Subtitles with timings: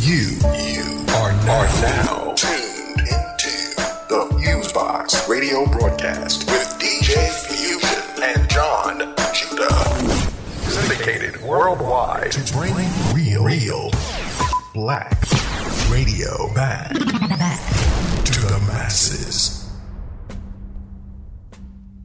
[0.00, 3.74] You, you are now, are now tuned into
[4.08, 9.84] the Fusebox radio broadcast with DJ Fusion and Jon Judah.
[10.70, 12.74] Syndicated worldwide to bring
[13.14, 13.90] real, real
[14.72, 15.20] black
[15.90, 19.70] radio back to the masses.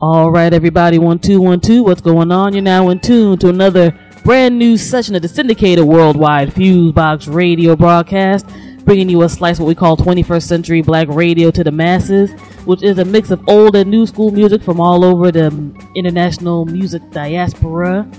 [0.01, 1.83] All right, everybody, one two one two.
[1.83, 2.51] What's going on?
[2.51, 7.75] You're now in tune to another brand new session of the syndicated worldwide Fusebox radio
[7.75, 8.47] broadcast,
[8.83, 12.31] bringing you a slice what we call 21st century black radio to the masses,
[12.65, 15.51] which is a mix of old and new school music from all over the
[15.93, 18.09] international music diaspora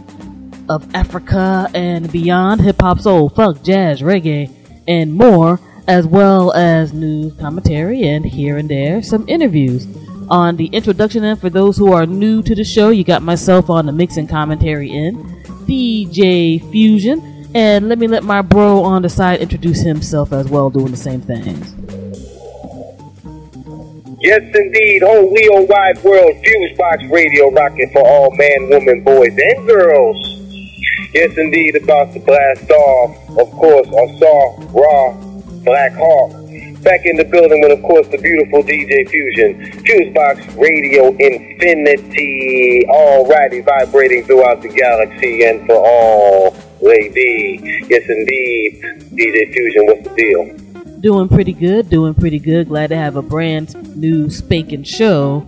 [0.68, 4.48] of Africa and beyond, hip hop, soul, funk, jazz, reggae,
[4.86, 9.88] and more, as well as news commentary and here and there some interviews.
[10.28, 13.70] On the introduction end for those who are new to the show you got myself
[13.70, 19.02] on the mix and commentary end dj fusion and let me let my bro on
[19.02, 21.74] the side introduce himself as well doing the same things
[24.18, 25.02] Yes, indeed.
[25.02, 30.16] Whole Leo Wide World Fusebox Radio rocking for all man, woman, boys, and girls.
[31.14, 31.76] Yes, indeed.
[31.76, 35.12] About to blast off, of course, I saw Raw
[35.62, 36.32] Black Hawk
[36.82, 39.60] back in the building with, of course, the beautiful DJ Fusion.
[39.82, 42.84] Fusebox Radio Infinity.
[42.88, 47.60] Alrighty, vibrating throughout the galaxy and for all lady.
[47.88, 48.82] Yes, indeed.
[49.12, 50.66] DJ Fusion, what's the deal?
[51.00, 55.46] doing pretty good doing pretty good glad to have a brand new spanking show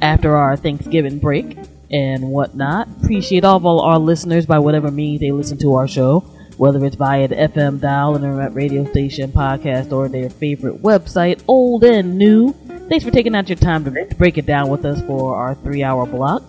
[0.00, 1.56] after our thanksgiving break
[1.90, 5.86] and whatnot appreciate all of all our listeners by whatever means they listen to our
[5.86, 6.24] show
[6.56, 11.84] whether it's via the fm dial internet radio station podcast or their favorite website old
[11.84, 12.52] and new
[12.88, 15.82] thanks for taking out your time to break it down with us for our three
[15.82, 16.42] hour block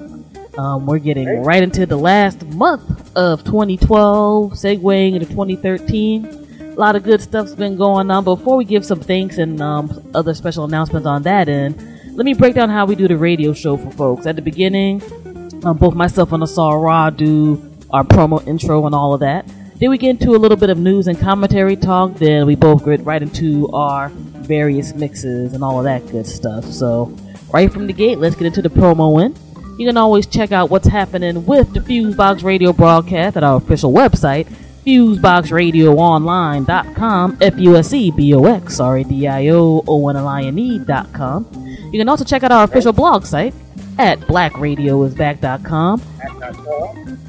[0.58, 6.95] um, we're getting right into the last month of 2012 segueing into 2013 a lot
[6.95, 8.23] of good stuff's been going on.
[8.23, 11.75] Before we give some thanks and um, other special announcements on that end,
[12.16, 14.27] let me break down how we do the radio show for folks.
[14.27, 15.02] At the beginning,
[15.65, 17.55] um, both myself and Asar Ra do
[17.89, 19.49] our promo intro and all of that.
[19.80, 22.15] Then we get into a little bit of news and commentary talk.
[22.15, 26.65] Then we both get right into our various mixes and all of that good stuff.
[26.65, 27.15] So,
[27.54, 29.36] right from the gate, let's get into the promo in.
[29.77, 33.93] You can always check out what's happening with the Fusebox radio broadcast at our official
[33.93, 34.48] website,
[34.83, 41.45] FuseboxRadioOnline.com, F-U-S-E-B-O-X, sorry, D-I-O-O-N-L-I-N-E dot com.
[41.92, 43.54] You can also check out our official blog site
[43.97, 46.02] at blackradioisback.com.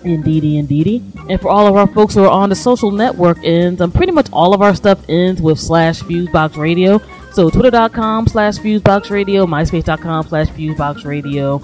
[0.05, 1.03] Indeedy, indeedy.
[1.29, 4.13] And for all of our folks who are on the social network ends, um, pretty
[4.13, 7.01] much all of our stuff ends with slash Fusebox Radio.
[7.33, 11.61] So twitter.com slash Fusebox Radio, myspace.com slash Fusebox Radio,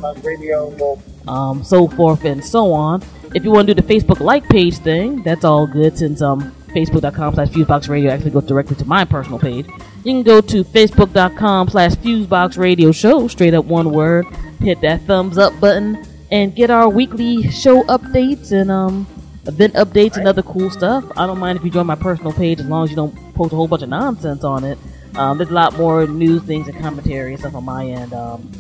[1.26, 3.03] um, so forth and so on.
[3.34, 6.54] If you want to do the Facebook like page thing, that's all good since um,
[6.75, 9.67] facebook.com slash Fusebox Radio actually goes directly to my personal page.
[10.05, 14.27] You can go to facebook.com slash Fusebox Radio Show, straight up one word,
[14.61, 19.07] hit that thumbs up button, and get our weekly show updates and um,
[19.47, 21.05] event updates and other cool stuff.
[21.17, 23.53] I don't mind if you join my personal page as long as you don't post
[23.53, 24.79] a whole bunch of nonsense on it.
[25.17, 28.51] Um, there's a lot more news things and commentary and stuff on my end um,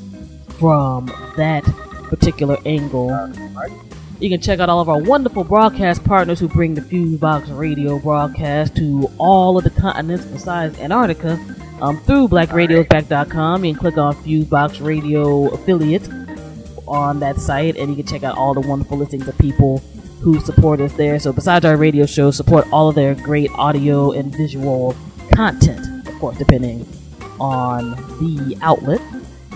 [0.58, 1.64] from that
[2.08, 3.10] particular angle.
[4.20, 7.98] You can check out all of our wonderful broadcast partners who bring the Fusebox radio
[7.98, 11.32] broadcast to all of the continents besides Antarctica
[11.82, 13.64] um, through blackradiosback.com.
[13.64, 16.08] You can click on Fusebox Radio affiliate
[16.86, 19.78] on that site and you can check out all the wonderful listings of people
[20.20, 21.18] who support us there.
[21.18, 24.96] So besides our radio show, support all of their great audio and visual
[25.34, 26.86] content, of course, depending
[27.40, 29.00] on the outlet.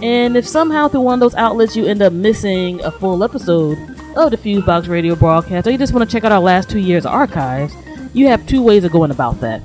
[0.03, 3.98] And if somehow through one of those outlets you end up missing a full episode
[4.17, 6.79] of the Fusebox radio broadcast, or you just want to check out our last two
[6.79, 7.75] years' archives,
[8.13, 9.63] you have two ways of going about that.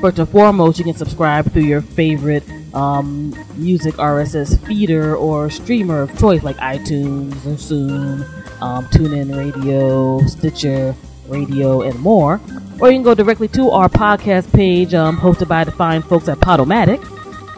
[0.00, 2.42] First and foremost, you can subscribe through your favorite
[2.74, 8.26] um, music RSS feeder or streamer of choice, like iTunes, Zune,
[8.60, 10.96] um, TuneIn Radio, Stitcher
[11.28, 12.40] Radio, and more.
[12.80, 16.28] Or you can go directly to our podcast page, um, hosted by the fine folks
[16.28, 17.00] at Podomatic,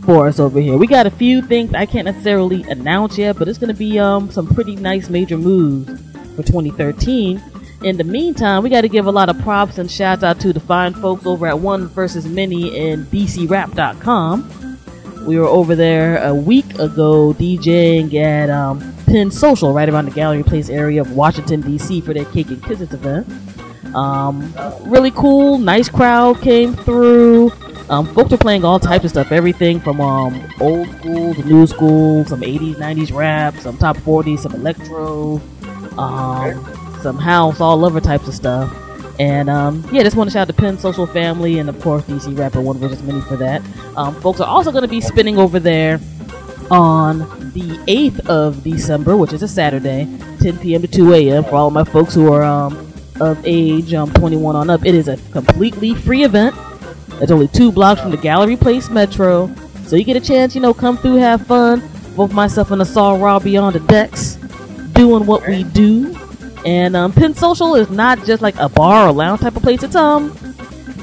[0.04, 0.76] for us over here.
[0.76, 3.98] We got a few things I can't necessarily announce yet, but it's going to be
[3.98, 5.88] um, some pretty nice major moves
[6.36, 7.42] for 2013.
[7.82, 10.52] in the meantime, we got to give a lot of props and shouts out to
[10.52, 14.78] the fine folks over at One versus Many and DCRap.com.
[15.26, 20.10] We were over there a week ago DJing at um, Penn Social, right around the
[20.10, 22.02] Gallery Place area of Washington, D.C.
[22.02, 23.26] for their Cake and Kisses event.
[23.94, 24.52] Um,
[24.82, 27.52] really cool, nice crowd came through.
[27.90, 31.66] Um, folks are playing all types of stuff, everything from um, old school to new
[31.66, 35.40] school, some 80s, 90s rap, some top 40s, some electro,
[35.98, 38.74] um, some house, all other types of stuff.
[39.20, 42.02] And um, yeah, just want to shout out to Penn Social Family and of course
[42.04, 43.62] DC Rapper One versus Many for that.
[43.96, 46.00] Um, folks are also going to be spinning over there
[46.70, 47.18] on
[47.52, 50.08] the 8th of December, which is a Saturday,
[50.40, 50.82] 10 p.m.
[50.82, 51.44] to 2 a.m.
[51.44, 54.84] for all my folks who are um, of age, um, 21 on up.
[54.84, 56.56] It is a completely free event.
[57.20, 59.54] It's only two blocks from the Gallery Place Metro,
[59.86, 61.82] so you get a chance, you know, come through, have fun.
[62.16, 64.36] Both myself and Saw Raw beyond the decks,
[64.92, 66.16] doing what we do.
[66.64, 69.82] And um, Penn Social is not just like a bar or lounge type of place.
[69.82, 70.36] It's um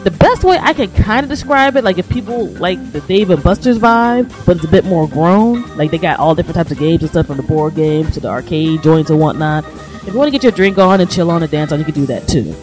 [0.03, 3.29] the best way I can kind of describe it, like if people like the Dave
[3.29, 5.61] and Buster's vibe, but it's a bit more grown.
[5.77, 8.19] Like they got all different types of games and stuff from the board games to
[8.19, 9.63] the arcade joints and whatnot.
[9.63, 11.85] If you want to get your drink on and chill on and dance on, you
[11.85, 12.55] can do that too.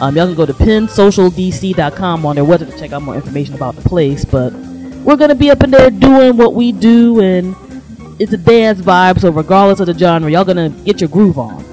[0.00, 3.74] Um, y'all can go to pennsocialdc.com on their website to check out more information about
[3.74, 4.24] the place.
[4.24, 4.52] But
[5.04, 7.56] we're gonna be up in there doing what we do, and
[8.18, 9.20] it's a dance vibe.
[9.20, 11.64] So regardless of the genre, y'all gonna get your groove on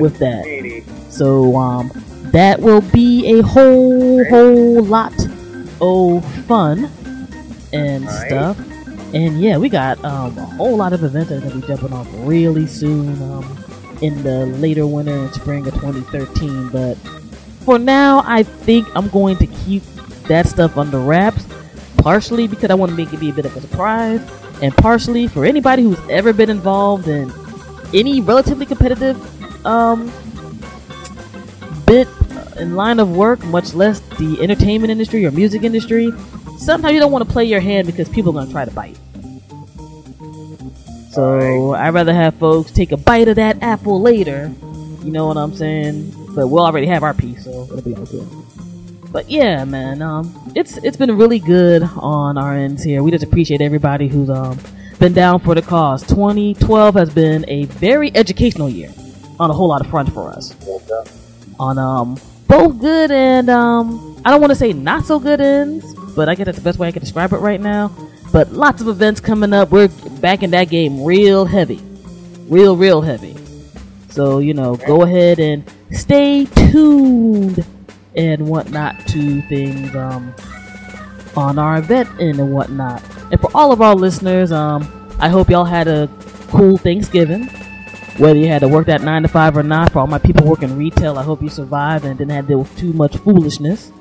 [0.00, 0.82] with that.
[1.10, 1.90] So um,
[2.32, 5.12] that will be a whole whole lot
[5.80, 6.90] of fun
[7.72, 8.26] and Right.
[8.28, 8.58] stuff.
[9.14, 11.92] And yeah, we got um, a whole lot of events that are gonna be jumping
[11.92, 13.57] off really soon um,
[14.00, 16.68] in the later winter and spring of 2013.
[16.70, 16.94] But
[17.64, 19.82] for now, I think I'm going to keep
[20.28, 21.46] that stuff under wraps.
[21.98, 24.20] Partially because I want to make it be a bit of a surprise,
[24.62, 27.32] and partially for anybody who's ever been involved in
[27.92, 29.16] any relatively competitive
[29.66, 30.12] um,
[31.86, 36.12] bit uh, in line of work, much less the entertainment industry or music industry.
[36.58, 38.70] Sometimes you don't want to play your hand because people are going to try to
[38.70, 38.98] bite.
[41.10, 44.52] So I'd rather have folks take a bite of that apple later.
[45.02, 46.14] You know what I'm saying?
[46.34, 48.26] But we'll already have our piece, so it'll be okay.
[49.10, 53.02] But yeah, man, um, it's it's been really good on our ends here.
[53.02, 54.58] We just appreciate everybody who's um
[54.98, 56.02] been down for the cause.
[56.06, 58.92] 2012 has been a very educational year
[59.40, 60.54] on a whole lot of fronts for us.
[61.58, 65.86] On um both good and um I don't want to say not so good ends,
[66.14, 67.90] but I guess that's the best way I can describe it right now.
[68.32, 69.70] But lots of events coming up.
[69.70, 69.88] We're
[70.20, 71.80] back in that game real heavy,
[72.48, 73.36] real real heavy.
[74.10, 77.64] So you know, go ahead and stay tuned
[78.14, 80.34] and whatnot to things um,
[81.36, 83.02] on our event and whatnot.
[83.30, 86.08] And for all of our listeners, um, I hope y'all had a
[86.48, 87.46] cool Thanksgiving.
[88.18, 90.44] Whether you had to work that nine to five or not, for all my people
[90.44, 93.92] working retail, I hope you survived and didn't have to deal with too much foolishness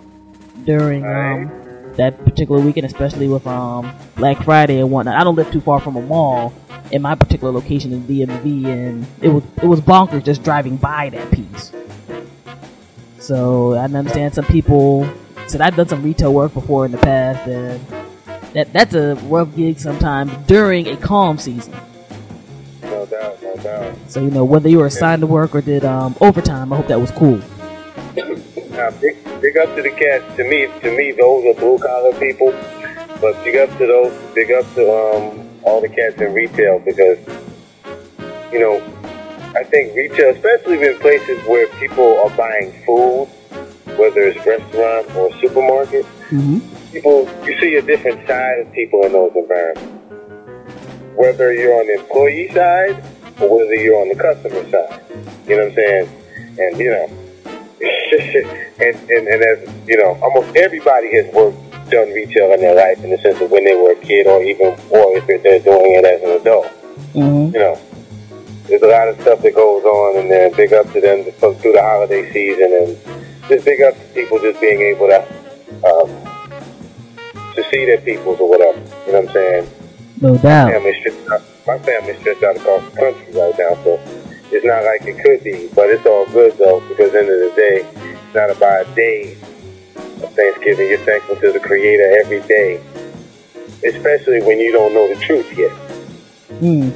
[0.65, 1.51] during um,
[1.97, 5.15] that particular weekend, especially with um, Black Friday and whatnot.
[5.15, 6.53] I don't live too far from a mall
[6.91, 11.09] in my particular location in DMV, and it was it was bonkers just driving by
[11.09, 11.73] that piece.
[13.19, 15.09] So I understand some people
[15.47, 17.85] said I've done some retail work before in the past, and
[18.53, 21.73] that that's a rough gig sometimes during a calm season.
[22.83, 23.95] No doubt, no doubt.
[24.07, 26.87] So you know whether you were assigned to work or did um, overtime, I hope
[26.87, 27.41] that was cool.
[28.77, 30.23] Now, big, big up to the cats.
[30.37, 32.51] To me, to me, those are blue collar people.
[33.19, 34.13] But big up to those.
[34.35, 37.17] Big up to um, all the cats in retail because,
[38.51, 38.77] you know,
[39.55, 43.25] I think retail, especially in places where people are buying food,
[43.97, 46.59] whether it's restaurant or supermarket, Mm-hmm.
[46.91, 49.93] people you see a different side of people in those environments.
[51.15, 53.01] Whether you're on the employee side
[53.39, 55.01] or whether you're on the customer side.
[55.47, 56.09] You know what I'm saying?
[56.59, 57.26] And you know
[58.79, 61.57] and, and, and as you know, almost everybody has worked
[61.89, 64.43] done retail in their life in the sense of when they were a kid or
[64.43, 66.65] even or if they're doing it as an adult.
[67.13, 67.53] Mm-hmm.
[67.53, 67.79] You know.
[68.67, 70.51] There's a lot of stuff that goes on and there.
[70.51, 74.03] Big up to them to go through the holiday season and just big up to
[74.13, 75.23] people just being able to
[75.87, 76.09] um,
[77.55, 78.77] to see their peoples or whatever.
[79.05, 79.69] You know what I'm saying?
[80.19, 80.71] No doubt.
[80.71, 81.41] Family's stressed out.
[81.65, 83.99] My family's stressed out across the country right now, so
[84.51, 85.69] it's not like it could be.
[85.75, 89.41] But it's all good though, because the end of the day, it's not about days
[90.23, 90.89] of Thanksgiving.
[90.89, 92.81] You're thankful to the Creator every day,
[93.85, 95.71] especially when you don't know the truth yet.
[96.59, 96.89] Hmm.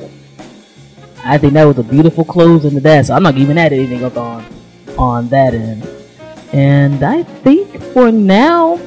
[1.23, 4.03] I think that was a beautiful close into that, so I'm not giving that anything
[4.03, 4.43] up on
[4.97, 5.87] on that end.
[6.51, 8.77] And I think for now,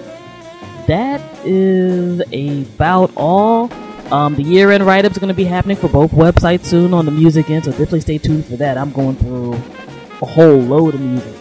[0.87, 3.71] that is about all.
[4.13, 7.11] Um, the year-end write-ups are going to be happening for both websites soon on the
[7.11, 8.77] music end, so definitely stay tuned for that.
[8.77, 11.35] I'm going through a whole load of music,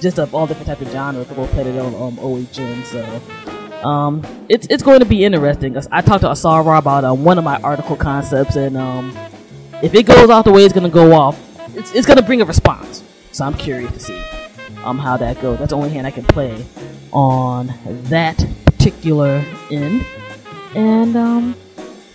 [0.00, 1.28] just of all different types of genres.
[1.30, 2.84] We'll play it on um, OHN.
[2.84, 5.76] So um, it's it's going to be interesting.
[5.90, 9.16] I talked to Asar Ra about uh, one of my article concepts, and um,
[9.82, 11.40] if it goes off the way it's going to go off,
[11.74, 13.02] it's, it's going to bring a response.
[13.32, 14.22] So I'm curious to see
[14.84, 15.58] um, how that goes.
[15.58, 16.64] That's the only hand I can play
[17.12, 20.04] on that particular end.
[20.74, 21.56] And um,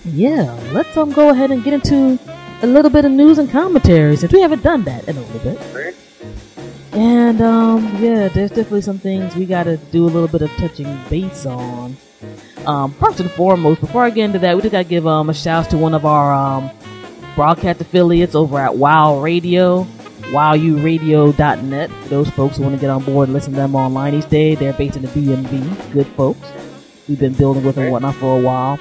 [0.06, 2.18] yeah, let's um go ahead and get into
[2.62, 5.40] a little bit of news and commentary since we haven't done that in a little
[5.54, 5.96] bit.
[6.94, 10.98] And um, yeah, there's definitely some things we gotta do a little bit of touching
[11.10, 11.98] base on.
[12.66, 15.34] Um, first and foremost, before I get into that, we just gotta give um a
[15.34, 16.72] shout out to one of our um
[17.36, 19.84] broadcast affiliates over at Wow Radio,
[20.32, 21.92] wowuradio.net.
[22.06, 24.56] Those folks who want to get on board and listen to them online each day,
[24.56, 25.92] they're based in the DMV.
[25.92, 26.48] Good folks.
[27.08, 28.80] We've been building with and whatnot for a while.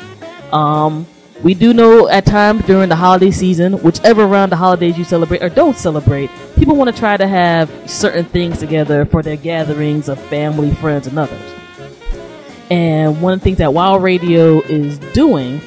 [0.52, 1.07] Um,
[1.43, 5.43] we do know at times during the holiday season, whichever round the holidays you celebrate
[5.43, 10.09] or don't celebrate, people want to try to have certain things together for their gatherings
[10.09, 11.43] of family, friends, and others.
[12.71, 15.61] And one of the things that Wild Radio is doing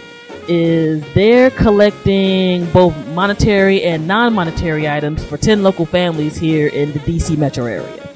[0.48, 7.00] is they're collecting both monetary and non-monetary items for 10 local families here in the
[7.00, 8.07] DC metro area.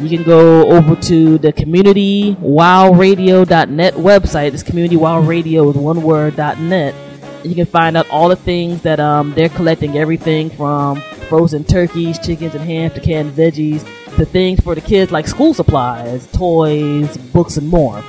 [0.00, 4.50] You can go over to the community wowradio.net website.
[4.50, 6.94] This community wow radio is one word net.
[7.22, 11.62] And you can find out all the things that um, they're collecting everything from frozen
[11.62, 13.86] turkeys, chickens, and ham to canned veggies
[14.16, 18.02] to things for the kids like school supplies, toys, books, and more.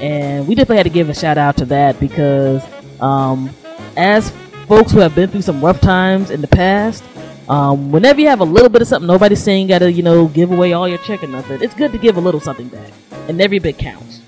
[0.00, 2.62] And we definitely had to give a shout out to that because
[3.00, 3.50] um,
[3.96, 4.32] as
[4.66, 7.04] folks who have been through some rough times in the past,
[7.48, 10.28] um, whenever you have a little bit of something, nobody's saying you gotta, you know,
[10.28, 11.62] give away all your check or nothing.
[11.62, 12.92] It's good to give a little something back.
[13.28, 14.20] And every bit counts.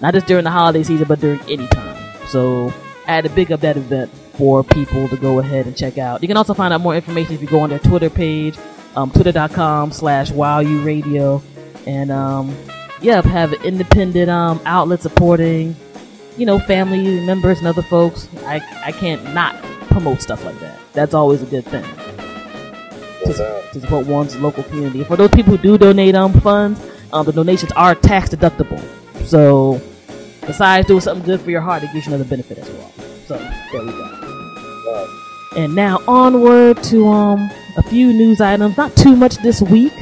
[0.00, 1.96] Not just during the holiday season, but during any time.
[2.26, 2.72] So,
[3.06, 6.22] I had to big up that event for people to go ahead and check out.
[6.22, 8.56] You can also find out more information if you go on their Twitter page,
[8.96, 11.42] um, twitter.com slash wowuradio.
[11.86, 12.56] And, um,
[13.00, 15.76] yeah, have independent, um, outlet supporting,
[16.36, 18.28] you know, family members and other folks.
[18.44, 19.56] I, I can't not
[19.88, 20.78] promote stuff like that.
[20.94, 21.84] That's always a good thing
[23.32, 23.72] doubt.
[23.72, 25.04] to support one's local community.
[25.04, 26.80] For those people who do donate um funds,
[27.12, 28.80] um, the donations are tax deductible.
[29.26, 29.80] So
[30.46, 32.92] besides doing something good for your heart, it gives you another benefit as well.
[33.26, 34.04] So there we go.
[34.86, 35.52] Right.
[35.56, 38.76] And now onward to um a few news items.
[38.76, 39.92] Not too much this week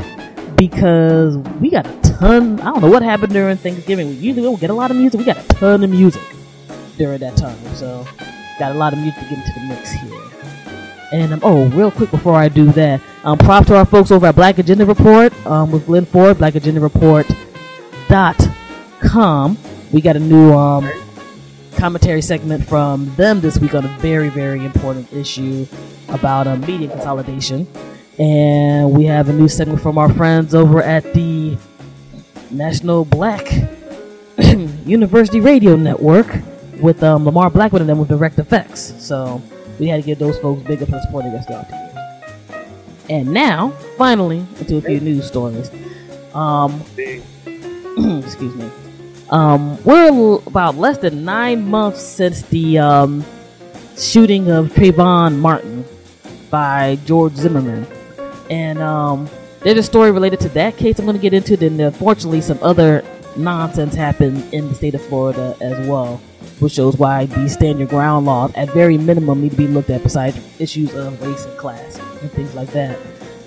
[0.57, 2.61] because we got a ton.
[2.61, 4.09] I don't know what happened during Thanksgiving.
[4.09, 5.19] We usually don't get a lot of music.
[5.19, 6.23] We got a ton of music
[6.99, 7.59] during that time.
[7.75, 8.07] So
[8.59, 10.32] got a lot of music to get into the mix here.
[11.13, 14.27] And um, oh, real quick before I do that, um, props to our folks over
[14.27, 17.27] at Black Agenda Report um, with Glen Ford, Black Agenda Report
[18.09, 18.41] dot
[19.01, 19.59] com.
[19.93, 20.91] We got a new um,
[21.77, 25.67] commentary segment from them this week on a very, very important issue
[26.09, 27.67] about um, media consolidation.
[28.19, 31.59] And we have a new segment from our friends over at the
[32.51, 33.51] National Black
[34.87, 36.27] University Radio Network
[36.81, 38.99] with um, Lamar Blackwood and them with Direct EFX.
[39.01, 39.43] So
[39.83, 42.67] we had to give those folks big up for supporting us throughout the year.
[43.11, 45.73] And now, finally, into a few news stories.
[46.35, 48.71] Um, excuse me.
[49.31, 53.25] Um, we're about less than nine months since the um,
[53.99, 55.85] shooting of Trayvon Martin
[56.49, 57.85] by George Zimmerman,
[58.51, 59.29] and um,
[59.63, 61.57] there's a story related to that case I'm going to get into.
[61.57, 63.05] Then, unfortunately, some other
[63.37, 66.23] nonsense happened in the state of Florida as well,
[66.63, 69.91] which shows why these stand your ground laws, at very minimum, need to be looked
[69.91, 70.03] at.
[70.03, 72.99] Besides issues of race and class and things like that.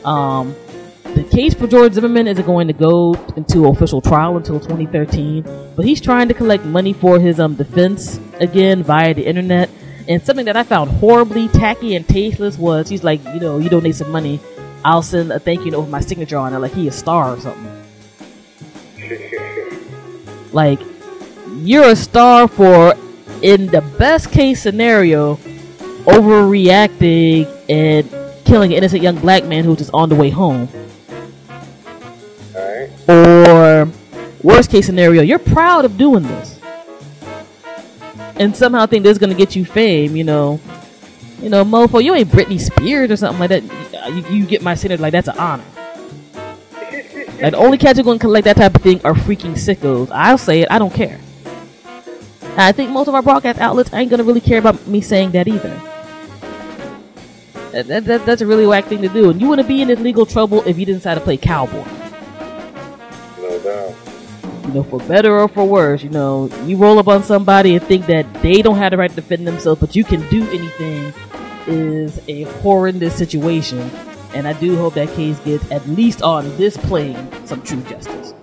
[0.04, 0.56] Um,
[1.16, 5.44] the case for George Zimmerman isn't going to go into official trial until 2013,
[5.76, 9.70] but he's trying to collect money for his um defense again via the internet.
[10.08, 13.70] And something that I found horribly tacky and tasteless was he's like, you know, you
[13.70, 14.40] donate some money,
[14.84, 17.36] I'll send a thank you note with my signature on it, like he a star
[17.36, 17.72] or something.
[20.54, 20.80] Like,
[21.58, 22.96] you're a star for,
[23.42, 25.36] in the best case scenario,
[26.06, 28.10] overreacting and
[28.46, 30.70] killing an innocent young black man who's just on the way home.
[32.56, 33.10] Alright.
[33.10, 33.92] Or
[34.44, 36.60] worst case scenario, you're proud of doing this.
[38.38, 40.60] And somehow think this is gonna get you fame, you know.
[41.42, 43.64] You know, mofo, you ain't Britney Spears or something like that.
[44.10, 45.64] You, you get my signature like that's an honor.
[47.42, 50.10] Like the only cats who gonna collect that type of thing are freaking sickos.
[50.12, 51.20] I'll say it, I don't care.
[52.56, 55.32] And I think most of our broadcast outlets ain't gonna really care about me saying
[55.32, 55.82] that either.
[57.72, 59.30] That, that, that- that's a really whack thing to do.
[59.30, 61.84] And you wouldn't be in this legal trouble if you didn't decide to play cowboy.
[63.40, 63.96] No doubt.
[64.66, 67.86] you know, for better or for worse, you know, you roll up on somebody and
[67.86, 71.14] think that they don't have the right to defend themselves, but you can do anything
[71.68, 73.80] is a horrendous situation,
[74.36, 78.34] and I do hope that case gets at least on this plane some true justice.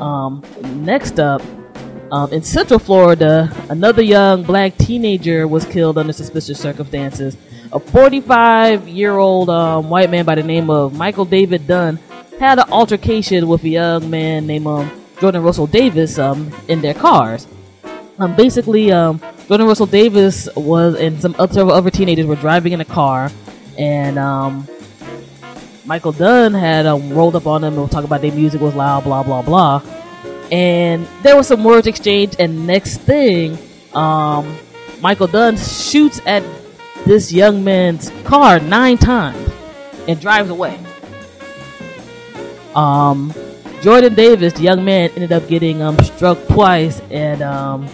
[0.00, 0.42] Um,
[0.84, 1.42] next up,
[2.12, 7.36] um, in Central Florida, another young black teenager was killed under suspicious circumstances.
[7.72, 11.98] A 45 year old um, white man by the name of Michael David Dunn
[12.38, 16.94] had an altercation with a young man named um, Jordan Russell Davis um, in their
[16.94, 17.48] cars.
[18.18, 22.80] Um, basically, um, Jordan Russell Davis was and some several other teenagers were driving in
[22.80, 23.30] a car,
[23.76, 24.16] and
[25.84, 29.04] Michael Dunn had rolled up on them and was talking about their music was loud,
[29.04, 29.82] blah blah blah
[30.52, 33.58] and there was some words exchanged and next thing
[33.94, 34.56] um,
[35.00, 36.42] michael dunn shoots at
[37.06, 39.48] this young man's car nine times
[40.08, 40.78] and drives away.
[42.74, 43.32] Um,
[43.80, 47.88] jordan davis the young man ended up getting um, struck twice and um,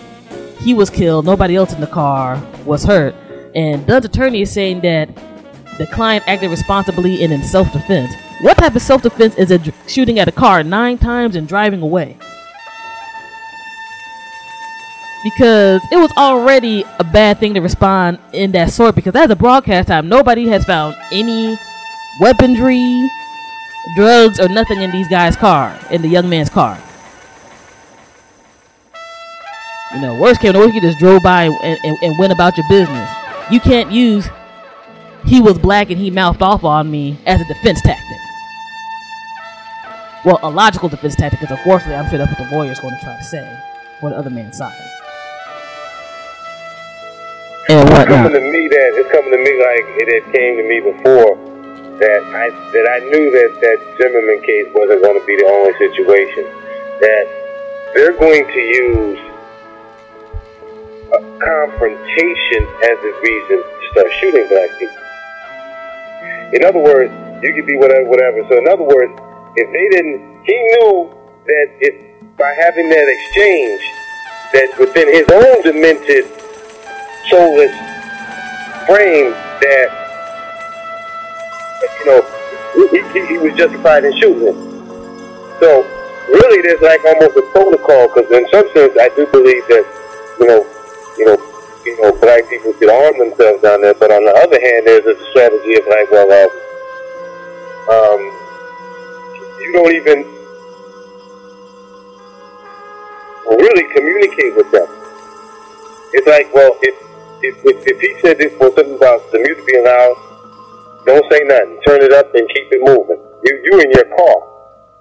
[0.61, 1.27] he was killed.
[1.27, 3.15] Nobody else in the car was hurt.
[3.55, 5.15] And dunn's attorney is saying that
[5.77, 8.15] the client acted responsibly and in self-defense.
[8.41, 12.17] What type of self-defense is it shooting at a car nine times and driving away
[15.23, 19.37] because it was already a bad thing to respond in that sort because as a
[19.37, 21.57] broadcast time nobody has found any
[22.21, 23.09] weaponry
[23.95, 26.79] drugs or nothing in these guys car in the young man's car.
[29.95, 32.57] You know worst came to worst you just drove by and, and, and went about
[32.57, 33.09] your business.
[33.51, 34.29] You can't use
[35.25, 38.19] he was black and he mouthed off on me as a defense tactic.
[40.25, 43.05] Well a logical defense tactic because unfortunately i'm sure that's what the lawyer's going to
[43.05, 43.59] try to say
[44.01, 45.02] for the other man's side
[47.69, 50.67] and It's coming to me that it's coming to me like it had came to
[50.67, 51.39] me before
[52.03, 55.71] that I that I knew that that Zimmerman case wasn't going to be the only
[55.79, 56.43] situation.
[56.99, 57.25] That
[57.95, 59.21] they're going to use
[61.15, 65.03] a confrontation as a reason to start shooting black people.
[66.59, 67.15] In other words,
[67.45, 68.43] you could be whatever, whatever.
[68.49, 69.15] So in other words,
[69.55, 71.15] if they didn't, he knew
[71.47, 71.95] that if
[72.37, 73.83] by having that exchange,
[74.51, 76.42] that within his own demented
[77.31, 77.73] soulless
[78.87, 79.33] frame
[79.63, 79.89] that
[82.01, 82.21] you know
[83.13, 84.57] he, he, was justified in shooting him.
[85.61, 85.85] So
[86.29, 89.85] really, there's like almost a protocol because in some sense, I do believe that
[90.41, 90.67] you know,
[91.19, 91.37] you know,
[91.85, 93.95] you know, black people should arm themselves down there.
[93.95, 96.49] But on the other hand, there's a strategy of like, well, uh,
[97.93, 98.21] um,
[99.61, 100.25] you don't even
[103.47, 104.87] really communicate with them.
[106.15, 107.12] It's like, well, if
[107.43, 110.17] if, if, if he said this was something about the music being loud,
[111.07, 111.79] don't say nothing.
[111.87, 113.19] Turn it up and keep it moving.
[113.45, 114.39] You you in your car.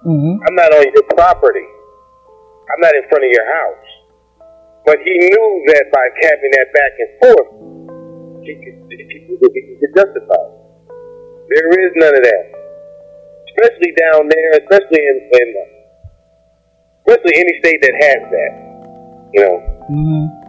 [0.02, 0.34] Mm-hmm.
[0.42, 1.62] I'm not on your property.
[1.62, 3.86] I'm not in front of your house.
[4.84, 7.50] But he knew that by having that back and forth,
[8.42, 10.54] he could, he could, he could justify it.
[11.46, 12.44] There is none of that.
[13.54, 15.48] Especially down there, especially in, in
[17.06, 18.52] especially any state that has that.
[19.34, 19.56] You know,
[19.90, 20.41] Mm-hmm.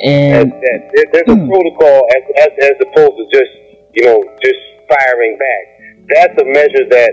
[0.00, 3.52] And that, there, there's a protocol as, as as opposed to just
[3.92, 5.64] you know just firing back.
[6.08, 7.12] That's a measure that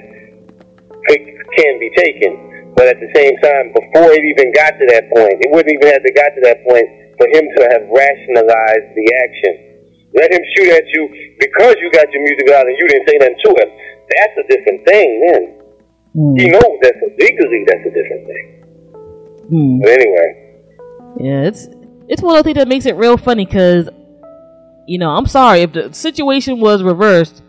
[1.07, 2.73] can be taken.
[2.75, 5.87] But at the same time, before it even got to that point, it wouldn't even
[5.89, 9.53] have to got to that point for him to have rationalized the action.
[10.13, 13.17] Let him shoot at you because you got your music out and you didn't say
[13.17, 13.69] nothing to him.
[14.13, 15.09] That's a different thing.
[15.25, 15.43] Then
[16.37, 18.45] he mm, knows that legally that's a different thing.
[19.51, 19.81] mm.
[19.81, 20.29] But anyway.
[21.19, 21.67] yeah, it's
[22.07, 23.89] it's one of the things that makes it real funny because
[24.87, 27.41] you know I'm sorry if the situation was reversed,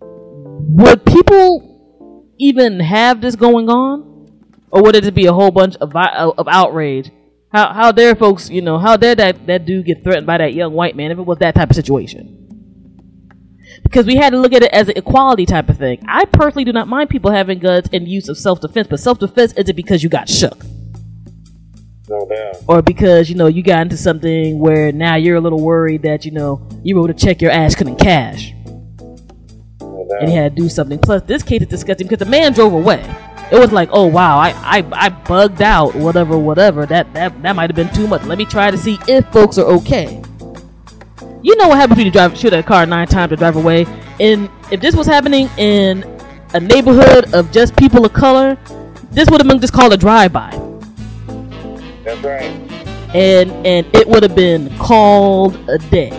[0.00, 4.30] would people even have this going on,
[4.70, 7.10] or would it just be a whole bunch of uh, of outrage?
[7.52, 10.54] How how dare folks you know how dare that that dude get threatened by that
[10.54, 12.40] young white man if it was that type of situation?
[13.82, 16.04] Because we had to look at it as an equality type of thing.
[16.08, 19.18] I personally do not mind people having guns and use of self defense, but self
[19.18, 20.64] defense isn't because you got shook
[22.08, 22.56] No doubt.
[22.68, 26.24] or because you know you got into something where now you're a little worried that
[26.26, 28.52] you know you wrote a check your ass couldn't cash
[29.80, 30.20] No doubt.
[30.20, 30.98] and he had to do something.
[30.98, 33.02] Plus, this case is disgusting because the man drove away.
[33.50, 36.84] It was like, oh wow, I I, I bugged out, whatever, whatever.
[36.86, 38.22] That that that might have been too much.
[38.24, 40.22] Let me try to see if folks are okay.
[41.42, 43.86] You know what happens when you drive shoot a car nine times to drive away.
[44.20, 46.02] And if this was happening in
[46.54, 48.56] a neighborhood of just people of color,
[49.10, 50.50] this would have been just called a drive-by.
[52.04, 52.50] That's right.
[53.14, 56.10] and and it would have been called a day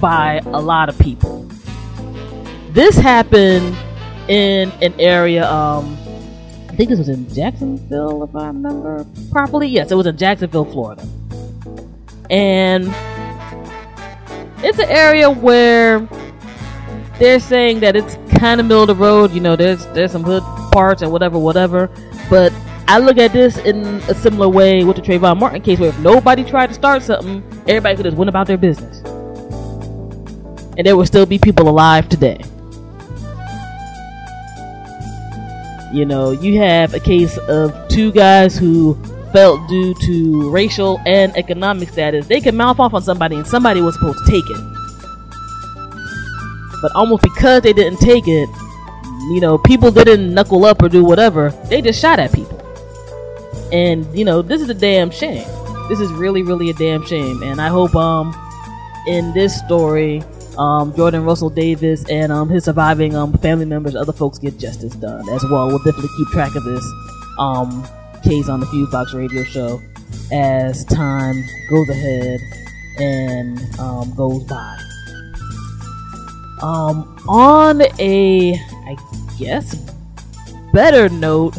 [0.00, 1.48] by a lot of people.
[2.70, 3.76] This happened
[4.28, 5.48] in an area.
[5.50, 5.96] Um,
[6.68, 9.68] I think this was in Jacksonville, if I remember properly.
[9.68, 11.06] Yes, it was in Jacksonville, Florida,
[12.30, 12.84] and
[14.64, 16.08] it's an area where
[17.18, 19.32] they're saying that it's kind of middle of the road.
[19.32, 21.90] You know, there's there's some hood parts and whatever, whatever.
[22.30, 22.52] But
[22.90, 25.98] I look at this in a similar way with the Trayvon Martin case, where if
[26.00, 28.98] nobody tried to start something, everybody could just went about their business,
[30.76, 32.40] and there would still be people alive today.
[35.92, 39.00] You know, you have a case of two guys who
[39.32, 43.80] felt due to racial and economic status, they could mouth off on somebody and somebody
[43.80, 44.60] was supposed to take it.
[46.82, 48.48] But almost because they didn't take it,
[49.32, 52.60] you know, people didn't knuckle up or do whatever, they just shot at people.
[53.72, 55.46] And, you know, this is a damn shame.
[55.88, 57.42] This is really, really a damn shame.
[57.42, 58.34] And I hope, um,
[59.06, 60.22] in this story,
[60.58, 64.94] um, Jordan Russell Davis and um, his surviving um, family members, other folks get justice
[64.94, 65.68] done as well.
[65.68, 66.84] We'll definitely keep track of this
[67.38, 67.86] um,
[68.22, 69.80] case on the Fusebox Radio Show
[70.32, 72.40] as time goes ahead
[72.98, 74.78] and um, goes by.
[76.62, 78.96] Um, on a, I
[79.38, 79.74] guess,
[80.74, 81.56] better note,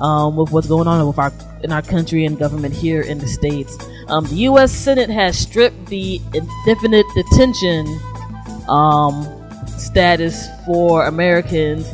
[0.00, 1.32] um, with what's going on with our
[1.62, 3.76] in our country and government here in the states,
[4.08, 4.72] um, the U.S.
[4.72, 7.86] Senate has stripped the indefinite detention
[8.68, 9.26] um,
[9.66, 11.88] status for Americans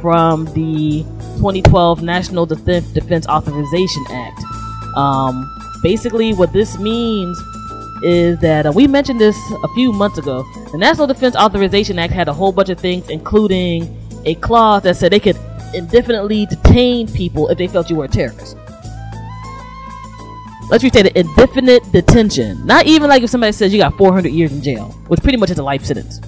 [0.00, 1.02] from the
[1.36, 4.40] 2012 National Defense, Defense Authorization Act.
[4.96, 5.50] Um,
[5.82, 7.38] basically, what this means
[8.02, 10.44] is that uh, we mentioned this a few months ago.
[10.72, 14.96] The National Defense Authorization Act had a whole bunch of things, including a clause that
[14.96, 15.36] said they could
[15.74, 18.56] indefinitely detain people if they felt you were a terrorist.
[20.70, 22.64] Let's restate it indefinite detention.
[22.64, 25.50] Not even like if somebody says you got 400 years in jail, which pretty much
[25.50, 26.20] is a life sentence.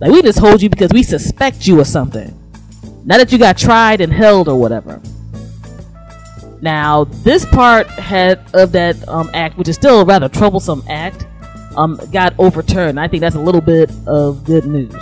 [0.00, 2.36] Like, we just hold you because we suspect you of something.
[3.04, 5.00] Not that you got tried and held or whatever.
[6.60, 11.26] Now, this part had of that um, act, which is still a rather troublesome act,
[11.76, 12.98] um, got overturned.
[12.98, 14.94] I think that's a little bit of good news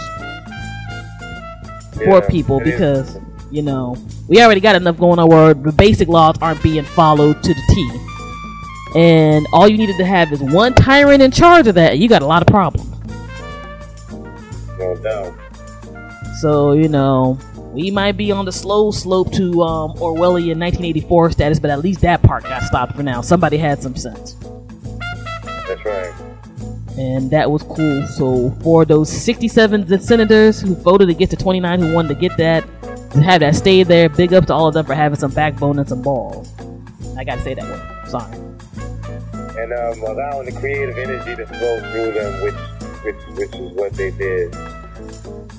[2.04, 3.18] for people because
[3.50, 3.96] you know
[4.28, 7.62] we already got enough going on where the basic laws aren't being followed to the
[7.68, 12.02] T, and all you needed to have is one tyrant in charge of that, and
[12.02, 12.88] you got a lot of problems.
[14.78, 15.34] No doubt.
[16.40, 17.38] So you know
[17.72, 22.00] we might be on the slow slope to um, Orwellian 1984 status, but at least
[22.02, 23.22] that part got stopped for now.
[23.22, 24.36] Somebody had some sense.
[25.66, 26.12] That's right.
[26.98, 28.06] And that was cool.
[28.06, 32.36] So for those 67 senators who voted to get to 29 who wanted to get
[32.36, 32.64] that,
[33.12, 35.78] to have that stay there, big up to all of them for having some backbone
[35.78, 36.50] and some balls.
[37.16, 38.08] I gotta say that word.
[38.08, 38.34] Sorry.
[39.60, 42.54] And um, allowing the creative energy to flow through them, which
[43.04, 44.52] which which is what they did.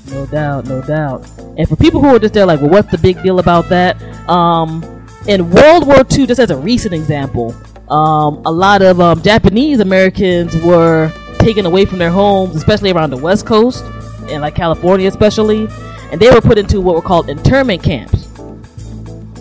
[0.08, 1.28] No doubt, no doubt.
[1.58, 4.02] And for people who are just there, like, well, what's the big deal about that?
[4.30, 4.84] Um,
[5.28, 7.56] in World War II, just as a recent example,
[7.90, 11.12] um, a lot of um, Japanese Americans were
[11.44, 13.84] taken away from their homes, especially around the West Coast
[14.30, 15.68] and like California, especially,
[16.12, 18.28] and they were put into what were called internment camps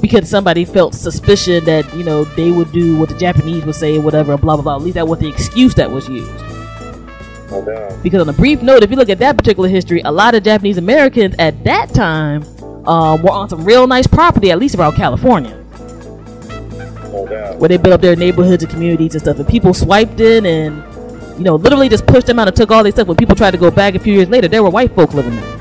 [0.01, 3.99] because somebody felt suspicion that you know they would do what the Japanese would say,
[3.99, 4.77] whatever, blah blah blah.
[4.77, 6.31] At least that was the excuse that was used.
[8.03, 10.43] Because on a brief note, if you look at that particular history, a lot of
[10.43, 12.43] Japanese Americans at that time
[12.89, 15.55] um, were on some real nice property, at least around California,
[17.59, 19.39] where they built up their neighborhoods and communities and stuff.
[19.39, 20.83] And people swiped in and,
[21.43, 23.09] you know, literally just pushed them out and took all their stuff.
[23.09, 25.35] When people tried to go back a few years later, there were white folk living
[25.35, 25.59] there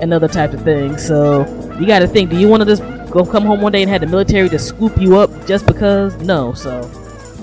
[0.00, 1.06] and other types of things.
[1.06, 1.40] So
[1.78, 3.90] you got to think: Do you want to just go come home one day and
[3.90, 6.16] have the military to scoop you up just because?
[6.22, 6.54] No.
[6.54, 6.90] So,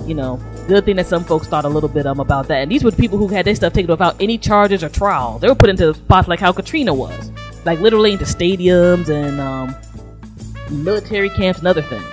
[0.08, 2.64] you know, good thing that some folks thought a little bit um about that.
[2.64, 5.38] And these were the people who had their stuff taken without any charges or trial.
[5.38, 7.32] They were put into spots like how Katrina was,
[7.64, 9.76] like literally into stadiums and um,
[10.84, 12.08] military camps and other things,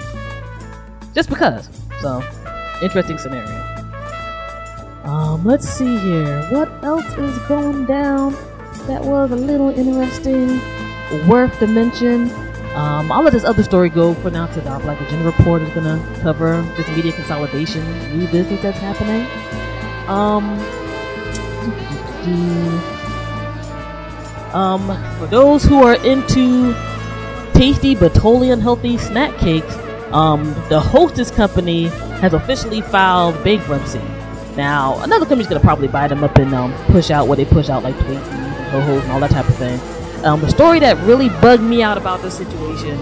[1.14, 1.70] just because.
[2.02, 2.22] So,
[2.82, 3.62] interesting scenario.
[5.04, 6.42] Um, let's see here.
[6.50, 8.32] What else is going down
[8.86, 10.60] that was a little interesting,
[11.28, 12.30] worth to mention?
[12.74, 15.70] Um, I'll let this other story go for now because uh, Black Agenda Report is
[15.70, 17.82] gonna cover this media consolidation
[18.18, 19.26] new business that's happening.
[20.08, 20.44] Um,
[24.54, 26.74] um, for those who are into
[27.54, 29.74] tasty but totally unhealthy snack cakes,
[30.16, 31.88] um, the Hostess company
[32.20, 34.00] has officially filed bankruptcy.
[34.56, 37.68] Now, another company's gonna probably buy them up and um, push out what they push
[37.68, 39.78] out, like Twinkies and Ho-Hos and all that type of thing.
[40.24, 42.96] Um, the story that really bugged me out about this situation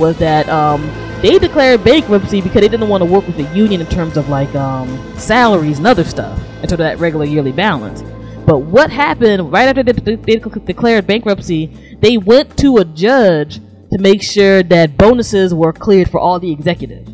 [0.00, 0.82] was that um,
[1.22, 4.28] they declared bankruptcy because they didn't want to work with the union in terms of
[4.28, 8.02] like um, salaries and other stuff until that regular yearly balance.
[8.46, 11.66] But what happened right after they, they, they declared bankruptcy?
[12.00, 16.50] They went to a judge to make sure that bonuses were cleared for all the
[16.52, 17.10] executives.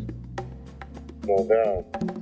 [1.25, 2.15] No doubt.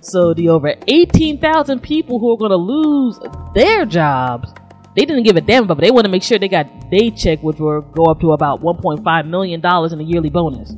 [0.00, 3.18] So the over 18,000 people who are going to lose
[3.54, 4.52] their jobs,
[4.94, 7.10] they didn't give a damn about, but they want to make sure they got day
[7.10, 10.74] check, which will go up to about 1.5 million dollars in a yearly bonus.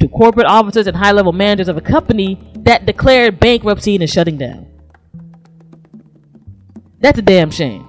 [0.00, 4.38] To corporate officers and high-level managers of a company that declared bankruptcy and is shutting
[4.38, 4.66] down.
[7.00, 7.86] That's a damn shame.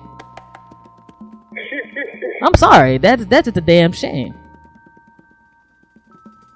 [2.42, 2.98] I'm sorry.
[2.98, 4.34] That's that's just a damn shame.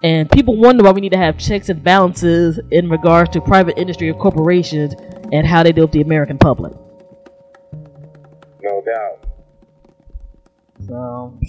[0.04, 3.78] And people wonder why we need to have checks and balances in regards to private
[3.78, 4.94] industry or corporations
[5.32, 6.74] and how they deal with the American public.
[8.62, 9.26] No doubt.
[10.86, 11.40] So,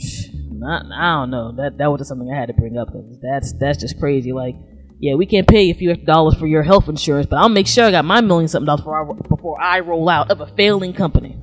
[0.52, 1.52] not, I don't know.
[1.52, 4.32] That that was just something I had to bring up because that's that's just crazy.
[4.32, 4.54] Like,
[5.00, 7.66] yeah, we can't pay a few extra dollars for your health insurance, but I'll make
[7.66, 10.46] sure I got my million something dollars before I, before I roll out of a
[10.46, 11.36] failing company.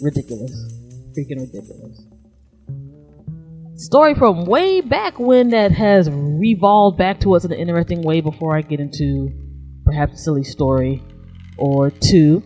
[0.00, 0.52] Ridiculous,
[1.16, 2.00] freaking ridiculous.
[3.76, 8.20] Story from way back when that has revolved back to us in an interesting way.
[8.20, 9.30] Before I get into
[9.84, 11.02] perhaps a silly story
[11.56, 12.42] or two,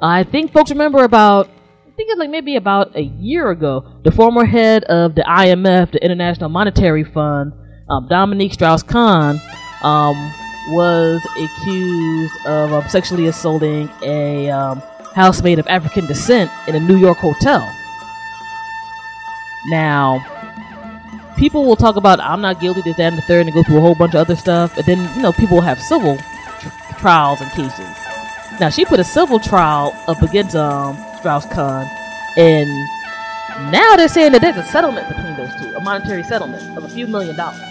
[0.00, 4.12] I think folks remember about I think it's like maybe about a year ago, the
[4.12, 7.52] former head of the IMF, the International Monetary Fund,
[7.88, 9.40] um, Dominique Strauss-Kahn,
[9.82, 10.32] um,
[10.68, 14.82] was accused of um, sexually assaulting a um,
[15.14, 17.60] housemaid of African descent in a New York hotel.
[19.66, 20.24] Now,
[21.36, 23.78] people will talk about I'm not guilty, this, that, and the third, and go through
[23.78, 26.16] a whole bunch of other stuff, and then you know people will have civil
[26.60, 27.88] tr- trials and cases.
[28.60, 31.86] Now, she put a civil trial up against um, Strauss-Kahn,
[32.36, 32.68] and
[33.72, 36.88] now they're saying that there's a settlement between those two, a monetary settlement of a
[36.88, 37.67] few million dollars.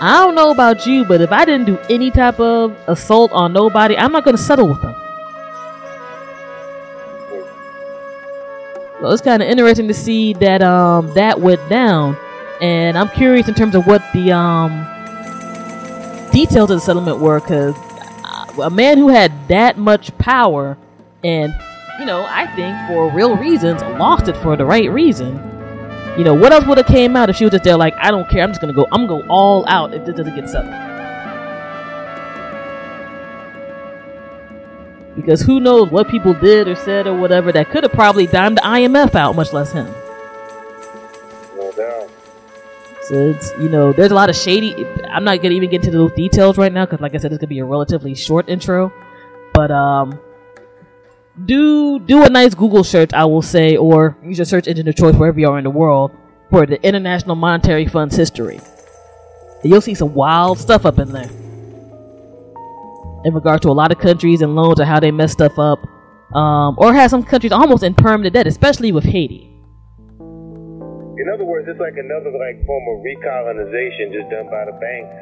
[0.00, 3.52] I don't know about you, but if I didn't do any type of assault on
[3.52, 4.94] nobody, I'm not going to settle with them.
[9.00, 12.16] So it's kind of interesting to see that um that went down,
[12.60, 14.70] and I'm curious in terms of what the um
[16.32, 17.74] details of the settlement were, because
[18.62, 20.76] a man who had that much power,
[21.22, 21.54] and
[21.98, 25.36] you know, I think for real reasons, lost it for the right reason.
[26.16, 28.12] You know, what else would have came out if she was just there like, I
[28.12, 30.48] don't care, I'm just gonna go, I'm gonna go all out if this doesn't get
[30.48, 30.72] settled.
[35.16, 38.58] Because who knows what people did or said or whatever that could have probably dimed
[38.58, 39.86] the IMF out, much less him.
[41.56, 42.10] No doubt.
[43.02, 44.86] So it's you know there's a lot of shady.
[45.08, 47.40] I'm not gonna even get into those details right now because like I said, it's
[47.40, 48.92] gonna be a relatively short intro.
[49.52, 50.18] But um,
[51.42, 54.94] do do a nice Google search, I will say, or use your search engine of
[54.94, 56.12] choice wherever you are in the world
[56.50, 58.60] for the International Monetary Fund's history.
[59.62, 61.30] And you'll see some wild stuff up in there
[63.24, 65.80] in regard to a lot of countries and loans and how they mess stuff up,
[66.36, 69.50] um, or have some countries almost in permanent debt, especially with Haiti.
[70.20, 75.16] In other words, it's like another like form of recolonization just done by the banks.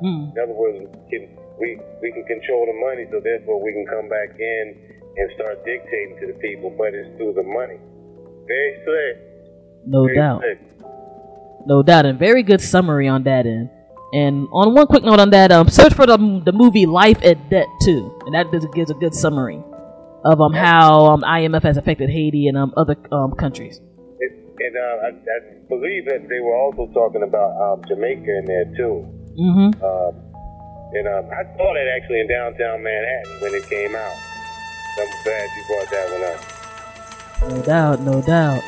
[0.00, 0.32] Hmm.
[0.32, 1.28] In other words, we can,
[1.60, 5.64] we, we can control the money, so therefore we can come back in and start
[5.64, 7.80] dictating to the people, but it's through the money.
[8.46, 9.16] Very slick.
[9.86, 10.42] No Very doubt.
[10.42, 10.60] slick.
[11.66, 13.70] No doubt, and very good summary on that end.
[14.12, 17.38] And on one quick note on that, um, search for the, the movie Life and
[17.50, 19.62] Debt too, and that does, gives a good summary
[20.24, 23.80] of um how um IMF has affected Haiti and um other um countries.
[24.18, 28.44] It, and uh, I, I believe that they were also talking about um, Jamaica in
[28.46, 29.04] there too.
[29.38, 29.84] Mm-hmm.
[29.84, 30.12] Um,
[30.94, 34.35] and um, I saw that actually in downtown Manhattan when it came out.
[34.98, 37.50] I'm glad you brought that one up.
[37.50, 38.62] No doubt, no doubt.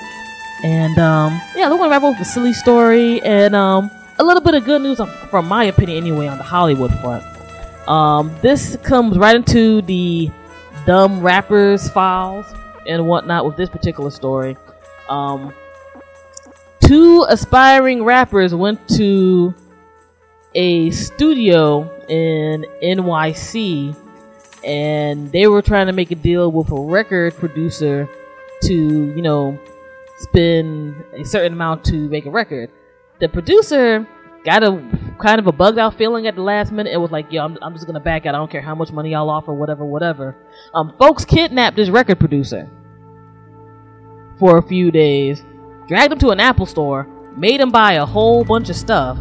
[0.63, 4.43] And um, yeah, we're gonna wrap up with a silly story and um, a little
[4.43, 7.25] bit of good news, from my opinion anyway, on the Hollywood front.
[7.89, 10.31] Um, this comes right into the
[10.85, 12.47] dumb rappers files
[12.87, 14.57] and whatnot with this particular story.
[15.09, 15.55] Um,
[16.81, 19.55] two aspiring rappers went to
[20.55, 23.97] a studio in NYC
[24.65, 28.09] and they were trying to make a deal with a record producer
[28.63, 29.59] to, you know,
[30.19, 32.71] spend a certain amount to make a record.
[33.21, 34.07] The producer
[34.45, 34.83] got a
[35.21, 37.59] kind of a bugged out feeling at the last minute and was like, yo, I'm,
[37.63, 38.35] I'm just gonna back out.
[38.35, 40.37] I don't care how much money y'all offer, whatever, whatever.
[40.75, 42.69] Um, folks kidnapped this record producer
[44.39, 45.43] for a few days,
[45.89, 49.19] dragged him to an Apple store, made him buy a whole bunch of stuff,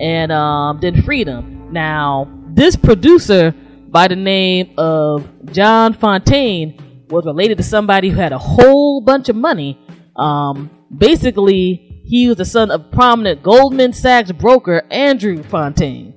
[0.00, 1.72] and um, then freed him.
[1.72, 3.54] Now, this producer
[3.92, 9.28] by the name of John Fontaine was related to somebody who had a whole bunch
[9.28, 9.78] of money.
[10.16, 16.14] Um, basically, he was the son of prominent Goldman Sachs broker Andrew Fontaine.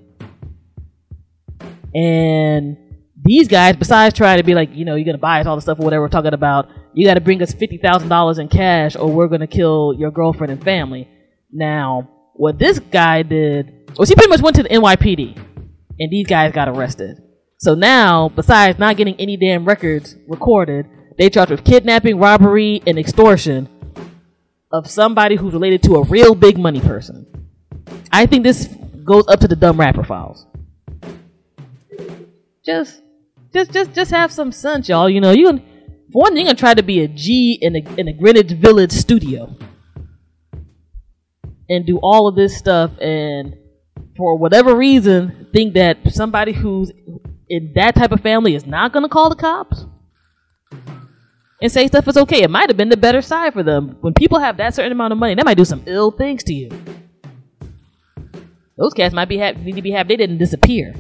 [1.94, 2.78] And
[3.22, 5.62] these guys, besides trying to be like, you know, you're gonna buy us all the
[5.62, 8.96] stuff or whatever we're talking about, you gotta bring us fifty thousand dollars in cash
[8.96, 11.10] or we're gonna kill your girlfriend and family.
[11.52, 15.38] Now, what this guy did was he pretty much went to the NYPD,
[16.00, 17.22] and these guys got arrested.
[17.58, 20.88] So now, besides not getting any damn records recorded,
[21.18, 23.70] they charged with kidnapping, robbery, and extortion
[24.72, 27.26] of somebody who's related to a real big money person.
[28.12, 28.68] I think this
[29.06, 30.46] goes up to the dumb rapper files.
[32.65, 33.02] Just,
[33.54, 35.10] just, just, just have some sense, y'all.
[35.10, 35.62] You know, you
[36.12, 38.91] for one, you're gonna try to be a G in a in a Greenwich Village
[38.91, 39.56] studio
[41.70, 43.56] and do all of this stuff, and
[44.18, 46.91] for whatever reason, think that somebody who's
[47.49, 49.86] in that type of family is not gonna call the cops
[51.62, 52.43] and say stuff is okay.
[52.43, 53.97] It might have been the better side for them.
[54.01, 56.53] When people have that certain amount of money, they might do some ill things to
[56.53, 56.69] you.
[58.77, 60.93] Those cats might be ha- need to be happy they didn't disappear.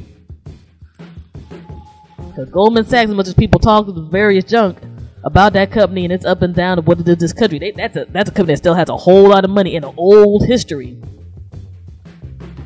[2.17, 4.77] Because Goldman Sachs, as much as people talk to the various junk
[5.23, 7.71] about that company and its up and down of what it is this country, they,
[7.71, 9.93] that's a that's a company that still has a whole lot of money and an
[9.97, 10.97] old history,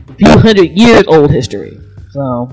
[0.10, 1.80] a few hundred years old history.
[2.12, 2.52] So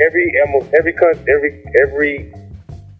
[0.00, 2.32] Every almost every country, every every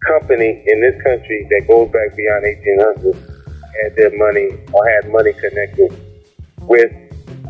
[0.06, 3.36] company in this country that goes back beyond 1800
[3.82, 5.92] had their money or had money connected
[6.62, 6.92] with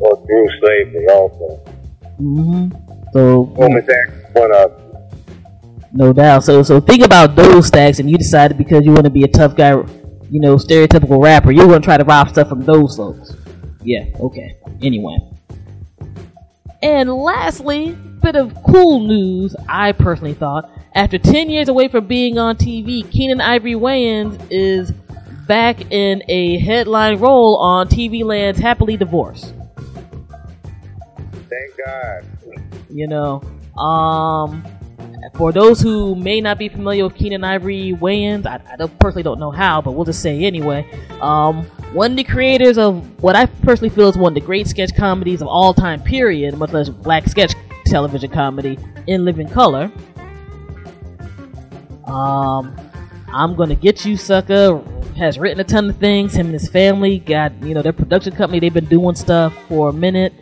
[0.00, 1.56] or through slavery also.
[2.18, 2.68] hmm
[3.12, 4.82] so Sachs is one of.
[5.92, 6.44] No doubt.
[6.44, 9.28] So so think about those stacks, and you decided because you want to be a
[9.28, 9.70] tough guy,
[10.30, 13.34] you know, stereotypical rapper, you're gonna try to rob stuff from those folks.
[13.82, 14.04] Yeah.
[14.20, 14.56] Okay.
[14.82, 15.16] Anyway.
[16.82, 19.54] And lastly, bit of cool news.
[19.68, 24.90] I personally thought after 10 years away from being on TV, Keenen Ivory Wayans is
[25.46, 29.54] back in a headline role on TV Land's Happily Divorced.
[31.48, 32.26] Thank God.
[32.90, 33.42] You know,
[33.80, 34.64] um,
[35.36, 39.22] for those who may not be familiar with Keenen Ivory Wayans, I, I don't, personally
[39.22, 40.84] don't know how, but we'll just say anyway.
[41.20, 44.66] Um, one of the creators of what I personally feel is one of the great
[44.66, 47.54] sketch comedies of all time, period, much less black sketch
[47.86, 49.90] television comedy, In Living Color.
[52.06, 52.76] Um,
[53.32, 54.82] I'm gonna get you, sucker.
[55.16, 56.34] Has written a ton of things.
[56.34, 58.60] Him and his family got, you know, their production company.
[58.60, 60.32] They've been doing stuff for a minute.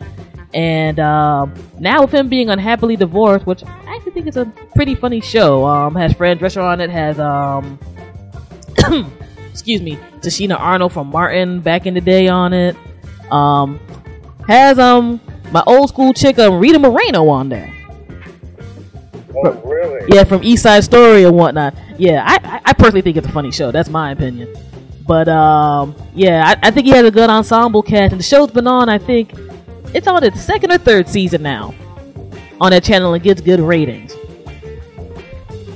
[0.53, 4.95] And um, now with him being unhappily divorced, which I actually think is a pretty
[4.95, 5.65] funny show.
[5.65, 6.89] Um, has Fran Drescher on it.
[6.89, 7.79] Has um,
[9.51, 12.75] excuse me, Tichina Arnold from Martin back in the day on it.
[13.31, 13.79] Um,
[14.47, 15.19] has um
[15.55, 17.73] my old school chick um, Rita Moreno on there.
[19.37, 20.05] Oh, really?
[20.13, 21.73] Yeah, from East Side Story and whatnot.
[21.97, 23.71] Yeah, I, I, personally think it's a funny show.
[23.71, 24.53] That's my opinion.
[25.07, 28.51] But um, yeah, I, I think he has a good ensemble cast, and the show's
[28.51, 28.89] been on.
[28.89, 29.31] I think
[29.93, 31.73] it's on its second or third season now
[32.59, 34.13] on that channel and gets good ratings.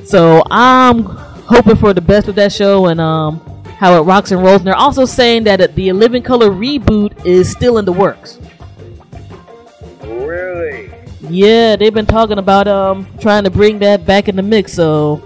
[0.04, 3.40] So I'm hoping for the best with that show and um
[3.78, 4.58] how it rocks and rolls.
[4.58, 8.40] And they're also saying that the Living Color reboot is still in the works.
[11.22, 14.74] Yeah, they've been talking about um trying to bring that back in the mix.
[14.74, 15.18] So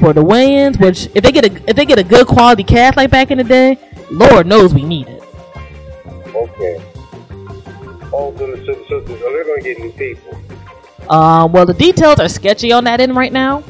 [0.00, 2.96] for the Wayans, which if they get a if they get a good quality cast
[2.96, 3.78] like back in the day,
[4.10, 5.22] Lord knows we need it.
[6.34, 6.82] Okay.
[8.12, 10.40] Oh, so, they're going to get new people.
[11.10, 13.62] Um, well, the details are sketchy on that end right now,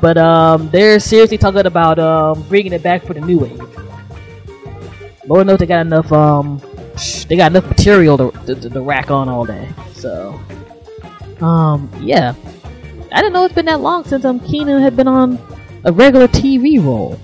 [0.00, 3.60] but um, they're seriously talking about um bringing it back for the new age.
[5.26, 6.60] Lord knows they got enough um
[7.28, 9.68] they got enough material to, to, to, rack on all day.
[9.94, 10.40] So
[11.40, 12.34] um yeah,
[13.12, 15.38] I didn't know it's been that long since um Keenen had been on
[15.84, 17.18] a regular TV role,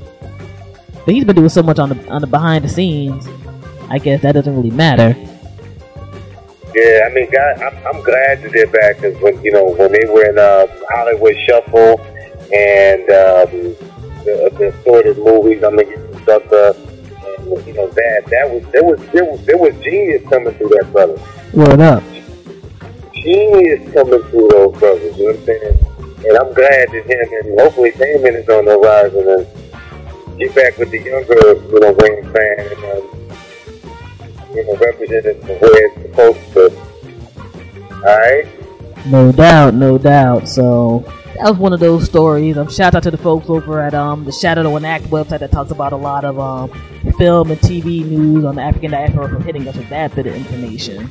[1.05, 3.27] but he's been doing so much on the on the behind the scenes.
[3.91, 5.15] I guess that doesn't really matter.
[6.75, 9.93] Yeah, I mean, God, I'm, I'm glad that they're back because when you know when
[9.93, 12.01] they were in uh, Hollywood Shuffle
[12.53, 13.51] and um,
[14.25, 16.53] the, the assorted movies, gonna some stuff.
[16.53, 16.75] Uh,
[17.45, 20.91] you know that that was there was there was there was genius coming through that
[20.93, 21.21] brother.
[21.53, 22.03] Word up.
[23.13, 25.17] Genius coming through those brothers.
[25.17, 25.79] You know what I'm saying?
[26.27, 30.79] And I'm glad that him and hopefully Damon is on the horizon and get back
[30.79, 32.85] with the younger you know Wayne fan and.
[32.85, 33.25] Um,
[34.55, 36.71] you know, represented the way it's supposed to.
[38.07, 39.07] Alright?
[39.07, 40.49] No doubt, no doubt.
[40.49, 41.05] So
[41.35, 42.57] that was one of those stories.
[42.57, 45.51] Um, shout out to the folks over at um the Shadow and Act website that
[45.51, 46.71] talks about a lot of um
[47.19, 50.35] film and TV news on the African diaspora for hitting us with that bit of
[50.35, 51.11] information.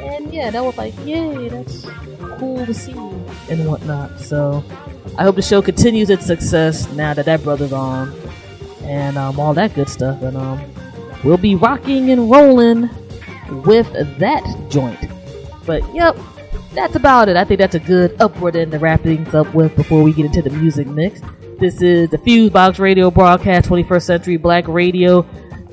[0.00, 1.86] And yeah, that was like, yay, that's
[2.38, 4.20] cool to see and whatnot.
[4.20, 4.62] So
[5.16, 8.14] I hope the show continues its success now that that brother's on,
[8.82, 10.20] and um all that good stuff.
[10.22, 10.60] And um
[11.24, 12.90] we'll be rocking and rolling
[13.64, 15.00] with that joint.
[15.64, 16.16] But yep,
[16.78, 17.36] that's about it.
[17.36, 20.26] I think that's a good upward end to wrap things up with before we get
[20.26, 21.20] into the music mix.
[21.58, 25.26] This is the Fusebox Radio broadcast, 21st Century Black Radio.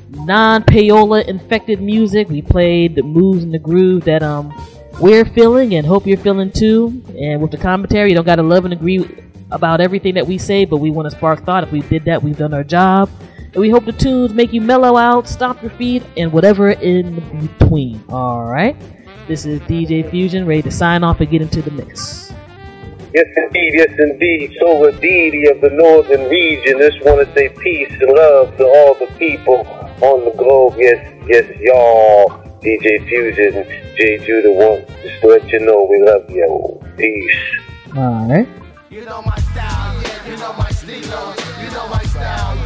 [0.09, 2.27] non-payola infected music.
[2.29, 4.51] We played the moves and the groove that um
[4.99, 7.03] we're feeling and hope you're feeling too.
[7.19, 9.05] And with the commentary, you don't gotta love and agree
[9.51, 11.63] about everything that we say, but we want to spark thought.
[11.63, 13.09] If we did that, we've done our job.
[13.53, 17.19] And we hope the tunes make you mellow out, stop your feet, and whatever in
[17.59, 18.03] between.
[18.09, 18.75] Alright?
[19.27, 22.31] This is DJ Fusion, ready to sign off and get into the mix.
[23.11, 24.55] Yes, indeed, yes, indeed.
[24.59, 28.65] So, the deity of the northern region, just want to say peace and love to
[28.65, 29.65] all the people
[30.01, 30.75] on the globe.
[30.77, 32.43] Yes, yes, y'all.
[32.61, 33.63] DJ Fusion,
[33.97, 36.83] J Judah wants just to let you know we love you.
[36.95, 37.97] Peace.
[37.97, 38.47] Alright.
[38.91, 41.33] You know my style, yeah, you know my stilo.
[41.63, 42.64] You know my style,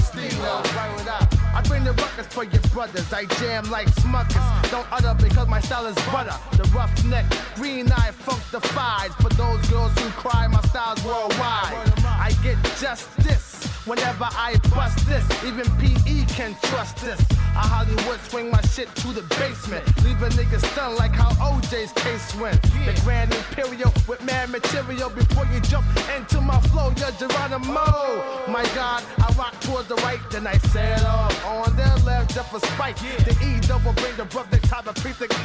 [0.00, 0.62] stilo.
[0.76, 1.34] Right with that.
[1.54, 3.10] I bring the ruckus for your brothers.
[3.12, 4.70] I jam like smuckers.
[4.70, 6.36] Don't utter because my style is butter.
[6.56, 7.24] The rough neck,
[7.54, 9.12] green eye, funk defied.
[9.22, 11.72] For those girls who cry, my style's worldwide.
[12.04, 15.24] I get just this whenever I bust this.
[15.44, 17.20] Even PE can trust this.
[17.54, 19.84] I Hollywood swing my shit to the basement.
[20.04, 22.60] Leave a nigga stunned like how OJ's case went.
[22.62, 26.92] The Grand Imperial with mad material before you jump into my flow.
[26.96, 27.86] You're Geronimo.
[28.48, 32.50] My God, I rock towards the right, then I sail off on their left just
[32.50, 32.96] for spite.
[32.96, 35.32] The E double bring the brother top of precinct.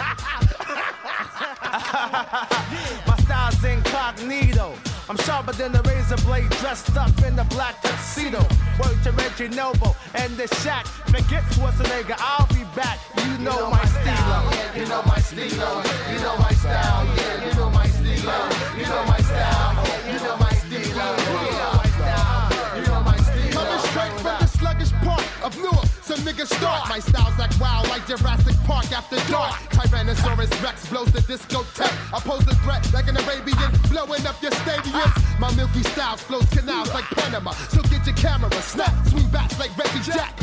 [3.08, 4.76] My style's incognito.
[5.12, 8.40] I'm sharper than a razor blade, dressed up in a black tuxedo.
[8.80, 10.86] Word to Reggie Noble and the Shack.
[10.88, 12.98] Forget Schwarzenegger, I'll be back.
[13.18, 15.84] You know, my style, yeah, you know my stilo.
[16.14, 18.38] You know my style, yeah, you know my stilo.
[18.78, 20.80] You know my style, yeah, you know my stilo.
[20.80, 23.52] You know my style, you know my stilo.
[23.52, 25.91] Coming straight from the sluggish part of Newark.
[26.12, 26.90] Some niggas start.
[26.90, 29.56] My style's like wild, like Jurassic Park after dark.
[29.72, 32.14] Tyrannosaurus Rex blows the discotheque.
[32.14, 35.40] I pose the threat like an Arabian, blowing up your stadiums.
[35.40, 37.52] My milky styles flows canals like Panama.
[37.72, 40.36] So get your camera, snap, swing backs like Reggie Jack.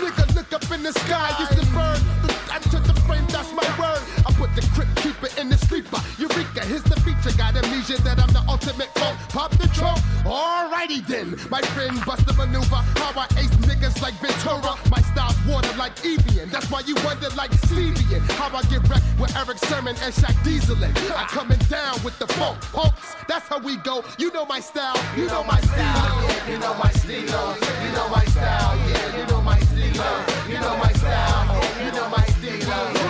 [0.00, 1.36] Nigga, look up in the sky.
[1.38, 2.36] Used to burn the
[2.70, 4.00] to the frame, that's my word.
[4.26, 6.00] I put the grip, keeper in the sleeper.
[6.18, 7.36] Eureka, here's the feature.
[7.36, 9.14] Got amnesia that I'm the ultimate foe.
[9.28, 10.00] Pop the trunk.
[10.24, 12.80] Alrighty then, my friend bust the maneuver.
[12.96, 14.45] How I ace niggas like Ventura.
[14.46, 16.48] My style's water like Evian.
[16.50, 18.20] That's why you wonder like Stevian.
[18.38, 20.76] How I get wrecked with Erick Sermon and Shaq Diesel.
[20.76, 22.60] I'm coming down with the funk.
[22.72, 24.04] Punks, that's how we go.
[24.18, 24.96] You know my style.
[25.16, 27.56] You know my style, yeah, you know my stilo.
[27.56, 30.24] You know my style, yeah, you know my stilo.
[30.48, 33.05] You know my style, you know my stilo.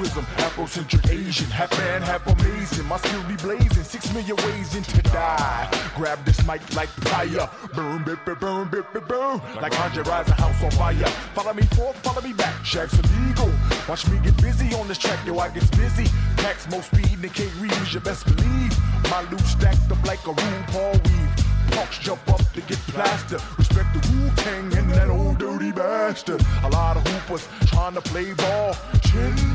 [0.00, 2.86] Twism, Afrocentric Asian, half man, half amazing.
[2.86, 5.68] My skill be blazing, six million ways into die.
[5.94, 9.42] Grab this mic like fire, burn, bip, bip, burn, bip, bip, burn.
[9.60, 11.06] Like Andre rise a house on fire.
[11.34, 12.54] Follow me forth, follow me back.
[12.64, 13.52] Shaq's illegal.
[13.86, 16.06] Watch me get busy on this track, yo, I get busy.
[16.38, 18.74] Packs more speed than Kate Reeves, you best believe.
[19.10, 21.49] My loot stacked up like a RuPaul weave.
[21.70, 23.42] Punks jump up to get plastered.
[23.58, 26.42] Respect the Wu Tang and that old dirty bastard.
[26.64, 28.76] A lot of hoopers trying to play ball.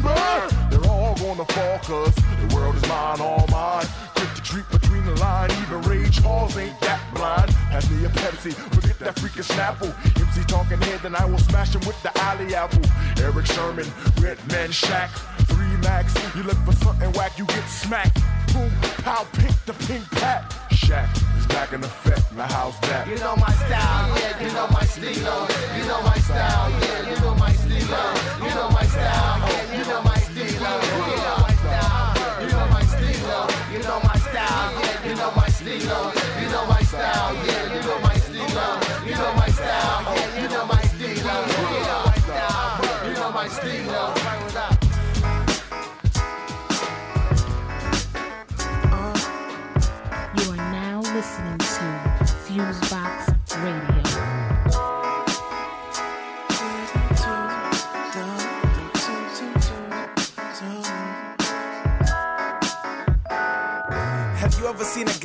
[0.05, 0.84] All
[1.25, 3.85] gonna fall cause the world is mine, all mine.
[4.15, 7.49] Quick to treat between the line, even Ray Charles ain't that blind.
[7.71, 9.91] Pass me a Pepsi, forget that freaking Snapple.
[10.21, 12.85] MC talking head, then I will smash him with the alley apple.
[13.23, 13.87] Erick Sermon,
[14.21, 15.09] Red Man Shack,
[15.49, 16.13] three max.
[16.35, 18.21] You look for something whack, you get smacked.
[18.53, 18.71] Boom,
[19.03, 20.53] pow, pink the pink pat.
[20.71, 21.09] Shack
[21.39, 23.07] is back in effect, my house back.
[23.07, 25.47] You know my style, yeah, you know my stilo.
[25.75, 27.55] You know my style, yeah, you know my.
[27.75, 30.14] You know my style, yeah, you know my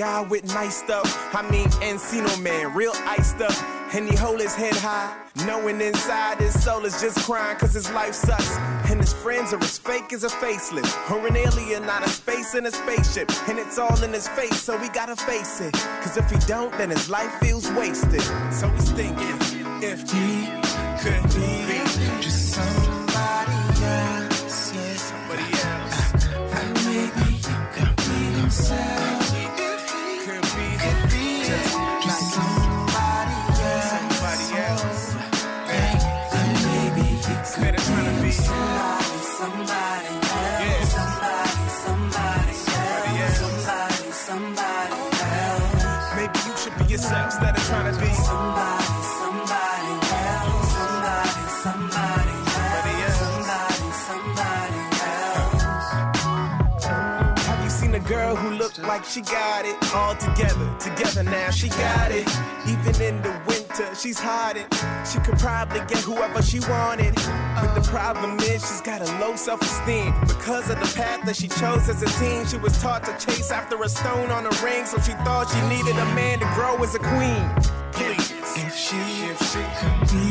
[0.01, 1.09] guy with nice stuff?
[1.35, 3.53] I mean, Encino Man, real iced up.
[3.93, 5.15] And he hold his head high,
[5.47, 8.57] knowing inside his soul is just crying cause his life sucks.
[8.89, 12.55] And his friends are as fake as a facelift, or an alien out of space
[12.55, 13.31] in a spaceship.
[13.47, 15.75] And it's all in his face, so we gotta face it.
[16.03, 18.23] Cause if he don't, then his life feels wasted.
[18.53, 19.37] So he's thinking,
[19.83, 20.47] if he
[21.03, 21.80] could be
[59.11, 60.73] she got it all together?
[60.79, 62.29] Together now, she got it.
[62.69, 64.67] Even in the winter, she's hiding.
[65.05, 67.17] She could probably get whoever she wanted.
[67.17, 70.15] But the problem is, she's got a low self esteem.
[70.29, 73.51] Because of the path that she chose as a teen, she was taught to chase
[73.51, 74.87] after a stone on a ring.
[74.87, 77.51] So she thought she needed a man to grow as a queen.
[77.93, 78.31] Please.
[78.57, 78.97] If she,
[79.27, 80.30] if she Could be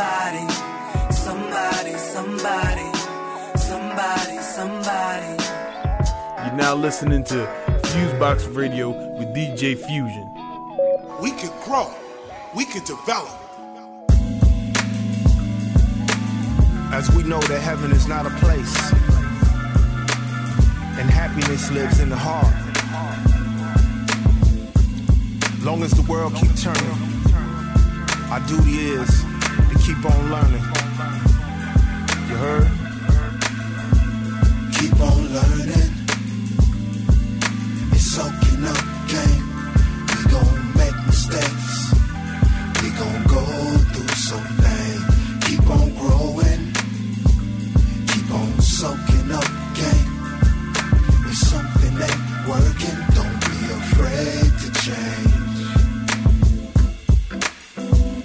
[0.00, 0.48] Somebody,
[1.12, 2.98] somebody, somebody,
[3.58, 5.44] somebody, somebody, somebody.
[6.42, 7.46] You're now listening to
[7.82, 8.88] Fusebox Radio
[9.18, 10.26] with DJ Fusion.
[11.20, 11.92] We could grow.
[12.56, 13.28] We could develop.
[16.94, 18.74] As we know that heaven is not a place,
[20.98, 22.54] and happiness lives in the heart.
[25.62, 26.96] Long as the world keep turning,
[28.30, 29.29] our duty is to
[29.94, 30.64] keep on learning.
[32.28, 32.70] You heard?
[34.78, 35.92] Keep on learning.
[37.92, 39.46] It's soaking up game.
[40.06, 41.59] We gon' make mistakes.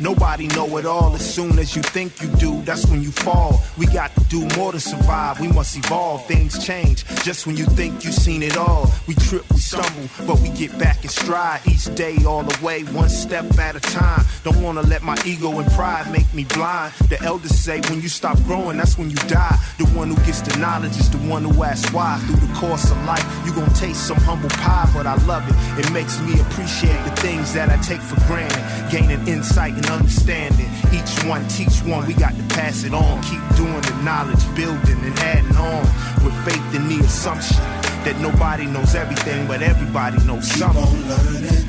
[0.05, 2.61] Nobody know it all as soon as you think you do.
[2.61, 3.63] That's when you fall.
[3.75, 5.39] We got to do more to survive.
[5.39, 6.27] We must evolve.
[6.27, 7.03] Things change.
[7.23, 10.77] Just when you think you've seen it all, we trip, we stumble, but we get
[10.77, 14.23] back in stride each day, all the way, one step at a time.
[14.43, 16.93] Don't wanna let my ego and pride make me blind.
[17.09, 19.57] The elders say when you stop growing, that's when you die.
[19.79, 22.19] The one who gets the knowledge is the one who asks why.
[22.27, 25.55] Through the course of life, you gon' taste some humble pie, but I love it.
[25.83, 28.63] It makes me appreciate the things that I take for granted.
[28.91, 30.69] Gaining insight and understanding.
[30.93, 32.05] Each one teach one.
[32.07, 33.21] We got to pass it on.
[33.23, 35.83] Keep doing the knowledge, building and adding on.
[36.23, 37.57] With faith in the assumption
[38.05, 40.83] that nobody knows everything, but everybody knows Keep something.
[40.83, 41.65] on learning.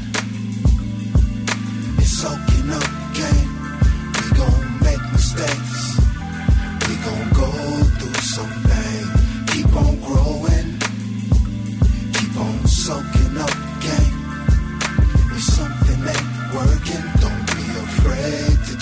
[1.99, 3.51] It's soaking up game.
[4.17, 5.66] We gon' make mistakes.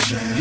[0.05, 0.39] Change.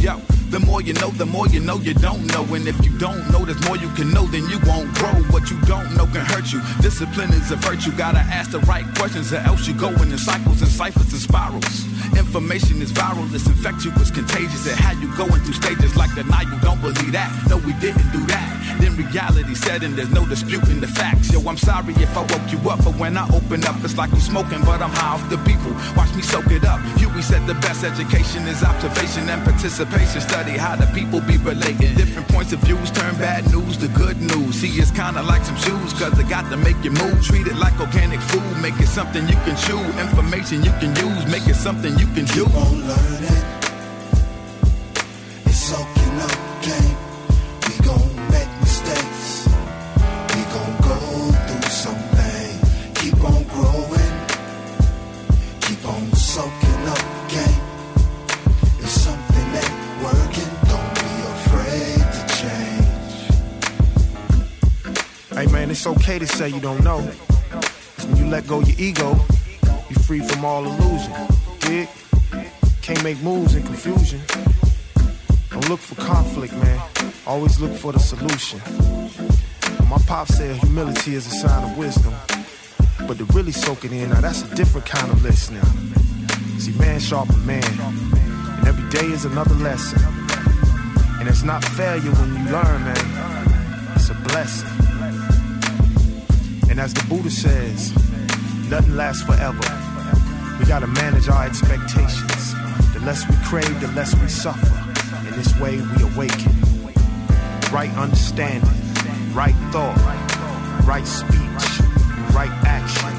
[0.00, 0.20] Yo.
[0.50, 2.44] The more you know, the more you know you don't know.
[2.54, 5.10] And if you don't know, there's more you can know, then you won't grow.
[5.34, 6.60] What you don't know can hurt you.
[6.80, 7.90] Discipline is a virtue.
[7.90, 11.20] Gotta ask the right questions, or else you go in the cycles and ciphers and
[11.20, 11.93] spirals.
[12.16, 14.66] Information is viral, it's infectious, contagious.
[14.66, 16.58] It had you going through stages like denial.
[16.60, 17.30] Don't believe that.
[17.48, 18.78] No, we didn't do that.
[18.80, 21.32] Then reality set in, there's no disputing the facts.
[21.32, 24.12] Yo, I'm sorry if I woke you up, but when I open up, it's like
[24.12, 25.72] I'm smoking, but I'm high off the people.
[25.96, 26.80] Watch me soak it up.
[26.98, 30.20] Huey said the best education is observation and participation.
[30.20, 31.94] Study how the people be relating.
[31.94, 34.56] Different points of views turn bad news to good news.
[34.60, 37.24] See, it's kinda like some shoes, cause they got to make you move.
[37.24, 39.80] Treat it like organic food, make it something you can chew.
[40.00, 42.44] Information you can use, make it something you can do.
[42.44, 43.44] Keep on learning.
[45.46, 46.96] It's soaking up game.
[47.66, 49.48] We gon' make mistakes.
[50.34, 50.98] We gon' go
[51.46, 52.54] through some pain.
[53.00, 54.14] Keep on growing.
[55.60, 57.62] Keep on soaking up game.
[58.84, 63.14] If something ain't working, don't be afraid to change.
[65.36, 67.00] Hey man, it's okay to say you don't know.
[67.50, 69.10] 'Cause when you let go your ego,
[69.88, 71.12] you're free from all illusion.
[71.64, 71.88] Dig?
[72.82, 74.20] Can't make moves in confusion.
[75.50, 76.80] Don't look for conflict, man.
[77.26, 78.60] Always look for the solution.
[79.88, 82.14] My pop said humility is a sign of wisdom.
[83.06, 85.64] But to really soak it in, now that's a different kind of listening.
[86.58, 87.64] See, man sharpen man.
[88.58, 90.00] And every day is another lesson.
[91.18, 93.92] And it's not failure when you learn, man.
[93.96, 94.68] It's a blessing.
[96.70, 97.94] And as the Buddha says,
[98.70, 99.83] Nothing lasts forever.
[100.64, 102.54] We gotta manage our expectations.
[102.94, 104.74] The less we crave, the less we suffer.
[105.28, 106.54] In this way, we awaken.
[107.70, 108.70] Right understanding,
[109.34, 109.94] right thought,
[110.86, 111.36] right speech,
[112.34, 113.12] right action,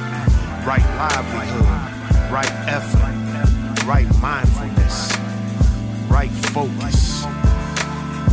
[0.66, 5.16] right livelihood, right effort, right mindfulness,
[6.10, 7.28] right focus.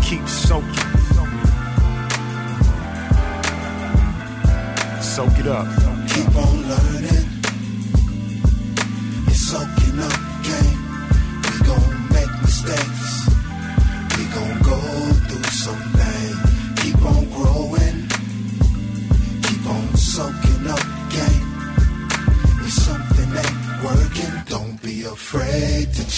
[0.09, 0.73] Keep soaking.
[5.03, 5.69] Soak it up.
[6.09, 7.32] Keep on learning.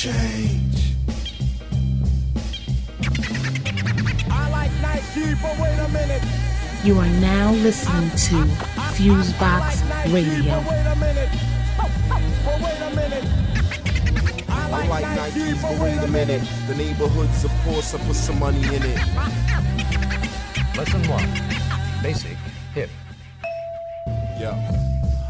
[0.04, 0.92] Change.
[4.30, 6.22] I like Nike, but wait a minute.
[6.84, 8.36] You are now listening to
[8.92, 9.80] Fusebox
[10.12, 10.60] Radio.
[10.68, 11.30] Wait a minute.
[12.64, 13.24] Wait a minute.
[14.50, 16.42] I like Nikes, but wait a minute.
[16.68, 18.98] The neighborhood's a poor, so put some money in it.
[20.76, 21.30] Lesson one
[22.02, 22.36] Basic
[22.74, 22.90] Hip.
[24.38, 24.54] Yeah.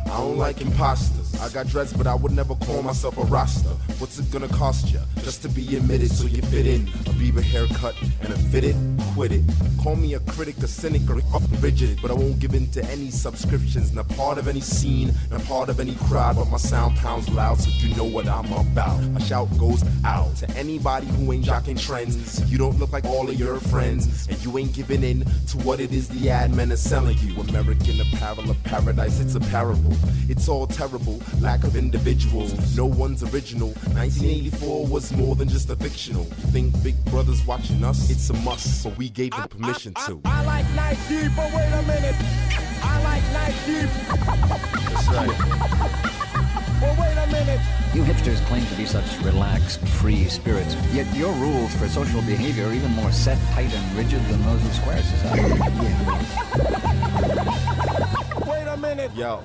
[0.06, 1.23] I don't like imposters.
[1.40, 3.70] I got dreads, but I would never call myself a roster.
[3.98, 5.00] What's it gonna cost ya?
[5.22, 6.82] just to be admitted so you fit in?
[6.82, 8.76] A Bieber haircut and a fitted,
[9.14, 9.44] quit it.
[9.82, 12.84] Call me a critic, a cynic, or a rigid, but I won't give in to
[12.86, 13.92] any subscriptions.
[13.92, 17.60] Not part of any scene, not part of any crowd, but my sound pounds loud
[17.60, 19.00] so you know what I'm about.
[19.10, 22.50] My shout goes out to anybody who ain't jocking trends.
[22.50, 25.80] You don't look like all of your friends, and you ain't giving in to what
[25.80, 27.40] it is the ad men are selling you.
[27.40, 29.96] American apparel of paradise, it's a parable.
[30.28, 32.76] It's all terrible, lack of individuals.
[32.76, 33.68] No one's original.
[33.94, 36.24] 1984 was more than just a fictional.
[36.24, 38.10] You think Big Brother's watching us?
[38.10, 40.20] It's a must, but we gave them permission to.
[40.24, 42.14] I like Nike, but wait a minute.
[42.82, 43.86] I like Nike.
[44.92, 45.34] That's right.
[46.80, 47.60] But wait a minute.
[47.94, 52.66] You hipsters claim to be such relaxed, free spirits, yet your rules for social behavior
[52.66, 55.60] are even more set, tight, and rigid than those of Square Society.
[58.50, 59.14] Wait a minute.
[59.14, 59.44] Yo.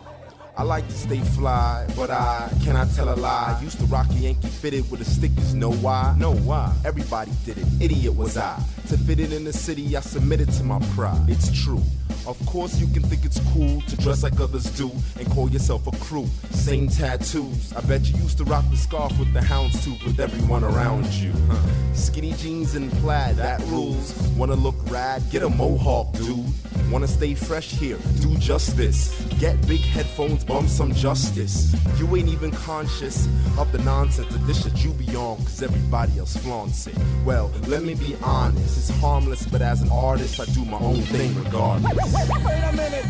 [0.57, 3.57] I like to stay fly, but I cannot tell a lie.
[3.64, 5.53] Used to rock a Yankee fitted with the stickers.
[5.53, 6.14] Know why?
[6.18, 6.76] No why.
[6.84, 7.66] Everybody did it.
[7.80, 8.62] Idiot was I.
[8.90, 11.30] To fit it in the city, I submitted to my pride.
[11.30, 11.84] It's true.
[12.26, 15.86] Of course, you can think it's cool to dress like others do and call yourself
[15.86, 16.28] a crew.
[16.50, 17.72] Same tattoos.
[17.74, 21.32] I bet you used to rock the scarf with the houndstooth with everyone around you.
[21.50, 21.94] Huh.
[21.94, 24.14] Skinny jeans and plaid, that rules.
[24.36, 25.22] Wanna look rad?
[25.30, 26.46] Get a mohawk, dude.
[26.92, 27.98] Wanna stay fresh here?
[28.22, 29.20] Do just this.
[29.40, 31.76] Get big headphones, bump some justice.
[32.00, 33.28] You ain't even conscious
[33.58, 36.96] of the nonsense that this shit you be on, cause everybody else flaunts it.
[37.24, 41.01] Well, let me be honest, it's harmless, but as an artist, I do my own
[41.01, 41.91] thing regardless.
[41.93, 43.05] Wait a minute.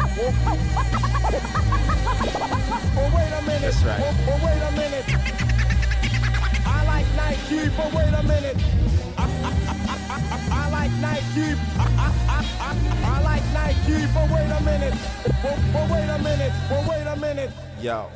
[2.98, 3.62] Oh, wait a minute.
[3.62, 4.02] That's right.
[4.02, 5.06] Oh, wait a minute.
[6.66, 8.58] I like Nike, but wait a minute.
[9.18, 9.54] I, I,
[10.10, 11.54] I, I, like Nike.
[11.78, 14.96] I, like Nike, but wait a minute.
[15.44, 16.54] Oh, wait a minute.
[16.72, 17.52] Oh, wait a minute.
[17.80, 18.10] Yo.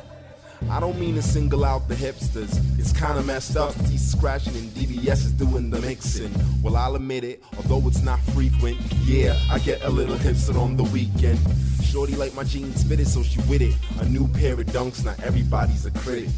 [0.70, 2.60] I don't mean to single out the hipsters.
[2.78, 3.74] It's kinda messed up.
[3.86, 6.30] He's scratching and DBS is doing the mixing.
[6.62, 8.78] Well, I'll admit it, although it's not frequent.
[9.04, 11.38] Yeah, I get a little hipster on the weekend.
[11.82, 13.74] Shorty like my jeans fitted, so she with it.
[14.00, 16.28] A new pair of dunks, not everybody's a critic.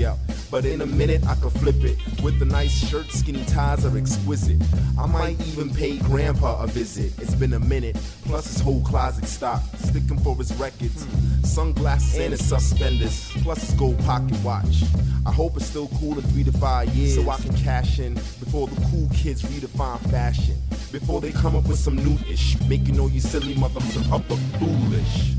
[0.00, 0.16] Yeah,
[0.50, 1.98] but in a minute I could flip it.
[2.22, 4.56] With the nice shirt, skinny ties are exquisite.
[4.98, 7.12] I might even pay grandpa a visit.
[7.20, 9.78] It's been a minute, plus his whole closet stocked.
[9.78, 11.06] Sticking for his records,
[11.44, 14.84] sunglasses and his suspenders, plus his gold pocket watch.
[15.26, 18.14] I hope it's still cool in three to five years, so I can cash in
[18.14, 20.56] before the cool kids redefine fashion.
[20.92, 24.40] Before they come up with some new ish, making all you silly motherfuckers up look
[24.58, 25.34] foolish.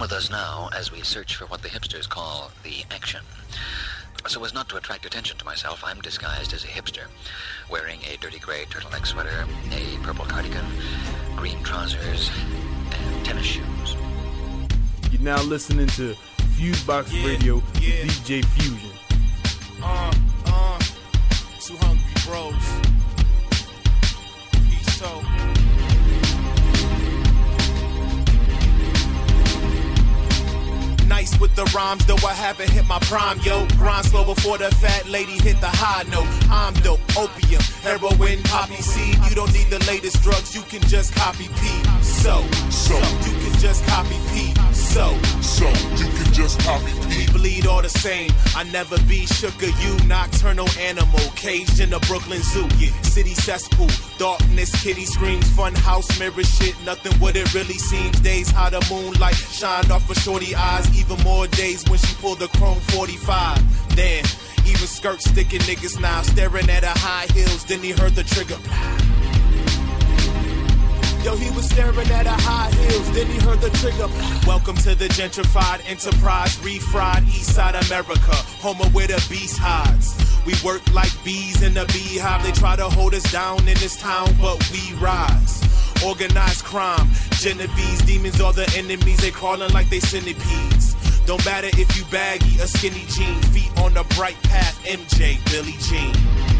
[0.00, 3.20] Come with us now as we search for what the hipsters call the action.
[4.28, 7.02] So as not to attract attention to myself, I'm disguised as a hipster,
[7.70, 10.64] wearing a dirty gray turtleneck sweater, a purple cardigan,
[11.36, 12.30] green trousers,
[12.92, 13.94] and tennis shoes.
[15.12, 16.14] You're now listening to
[16.56, 18.90] Fusebox Radio with DJ Fusion.
[19.82, 20.14] Uh,
[20.46, 20.78] uh,
[21.60, 22.54] two hungry bros.
[24.66, 25.39] Peace so.
[31.38, 33.66] With the rhymes, though I haven't hit my prime, yo.
[33.78, 36.28] Grind slow before the fat lady hit the high note.
[36.50, 39.18] I'm dope, opium, heroin, poppy seed.
[39.28, 41.66] You don't need the latest drugs, you can just copy P.
[42.02, 44.56] So, so, you can just copy Pete.
[44.72, 47.32] So, so you can just copy Pete.
[47.32, 48.30] We bleed all the same.
[48.56, 52.66] I never be shook of you, nocturnal animal, caged in a Brooklyn zoo.
[52.78, 52.90] Yeah.
[53.02, 53.88] City cesspool,
[54.18, 56.74] darkness, kitty screams, fun house mirror shit.
[56.84, 58.18] Nothing what it really seems.
[58.20, 60.86] Days how the moonlight shined off her shorty eyes.
[60.98, 63.62] Even more days when she pulled the chrome 45.
[63.94, 64.24] Damn.
[64.66, 67.64] Even skirt sticking niggas now staring at her high heels.
[67.64, 68.56] Then he heard the trigger.
[71.22, 74.08] Yo, he was staring at her high heels, then he heard the trigger.
[74.46, 80.16] Welcome to the gentrified enterprise, refried East Side America, home of where the beast hides.
[80.46, 82.42] We work like bees in a beehive.
[82.42, 85.60] They try to hold us down in this town, but we rise.
[86.02, 89.18] Organized crime, Genovese demons are the enemies.
[89.18, 90.96] They crawling like they centipedes.
[91.26, 94.82] Don't matter if you baggy or skinny jean, feet on the bright path.
[94.86, 96.59] MJ, Billie Jean.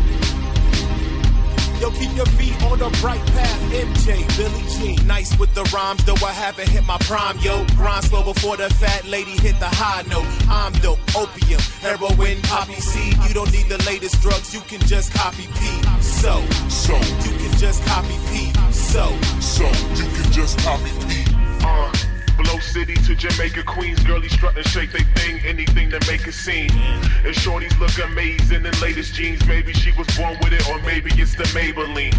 [1.80, 3.60] Yo, keep your feet on the bright path.
[3.72, 5.06] MJ, Billie Jean.
[5.06, 7.38] Nice with the rhymes, though I haven't hit my prime.
[7.38, 10.26] Yo, grind slow before the fat lady hit the high note.
[10.50, 13.16] I'm dope, opium, heroin, poppy seed.
[13.26, 16.02] You don't need the latest drugs, you can just copy P.
[16.02, 18.52] So, so you can just copy P.
[18.72, 19.64] So, so
[19.96, 21.24] you can just copy P.
[21.64, 22.19] Uh.
[22.42, 26.32] Blow City to Jamaica, Queens, girlies strut and shake they thing, anything to make a
[26.32, 26.70] scene.
[27.24, 29.44] And shorties look amazing in latest jeans.
[29.46, 32.16] Maybe she was born with it, or maybe it's the Maybelline.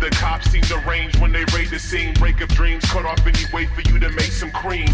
[0.00, 2.14] The cops seem to range when they raid the scene.
[2.14, 4.88] Break up dreams, cut off any way for you to make some cream.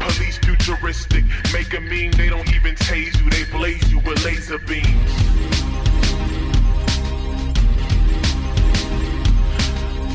[0.00, 4.58] Police futuristic, make a mean, they don't even tase you, they blaze you with laser
[4.58, 5.65] beams.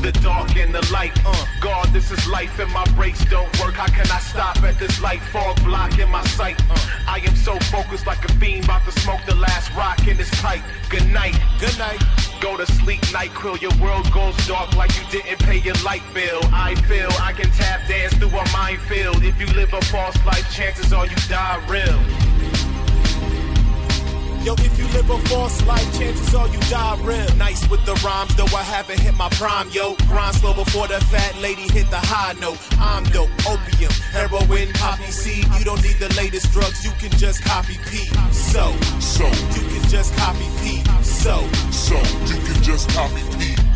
[0.02, 1.12] The dark and the light.
[1.24, 3.74] Uh, God, this is life and my brakes don't work.
[3.74, 5.20] How can I stop at this light?
[5.30, 6.60] Fog blocking my sight.
[6.68, 6.76] Uh,
[7.06, 10.28] I am so focused like a fiend, about to smoke the last rock in this
[10.42, 10.62] pipe.
[10.90, 12.02] Good night, good night.
[12.40, 13.62] Go to sleep, NyQuil.
[13.62, 16.40] Your world goes dark like you didn't pay your light bill.
[16.52, 19.22] I feel I can tap dance through a minefield.
[19.22, 22.61] If you live a false life, chances are you die real.
[24.44, 27.36] Yo, if you live a false life, chances are you die real.
[27.36, 29.94] Nice with the rhymes, though I haven't hit my prime, yo.
[30.08, 32.58] Grind slow before the fat lady hit the high note.
[32.80, 35.46] I'm dope, opium, heroin, poppy seed.
[35.58, 37.98] You don't need the latest drugs, you can just copy P.
[38.32, 40.82] So, so you can just copy P.
[41.02, 43.71] So, so you can just copy P.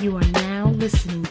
[0.00, 1.24] You are now listening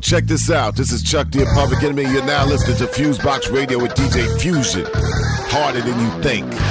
[0.00, 0.76] Check this out.
[0.76, 2.02] This is Chuck D Public Enemy.
[2.02, 4.86] You're now listening to Fusebox Radio with DJ Fusion.
[5.50, 6.67] Harder than you think.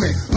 [0.00, 0.31] At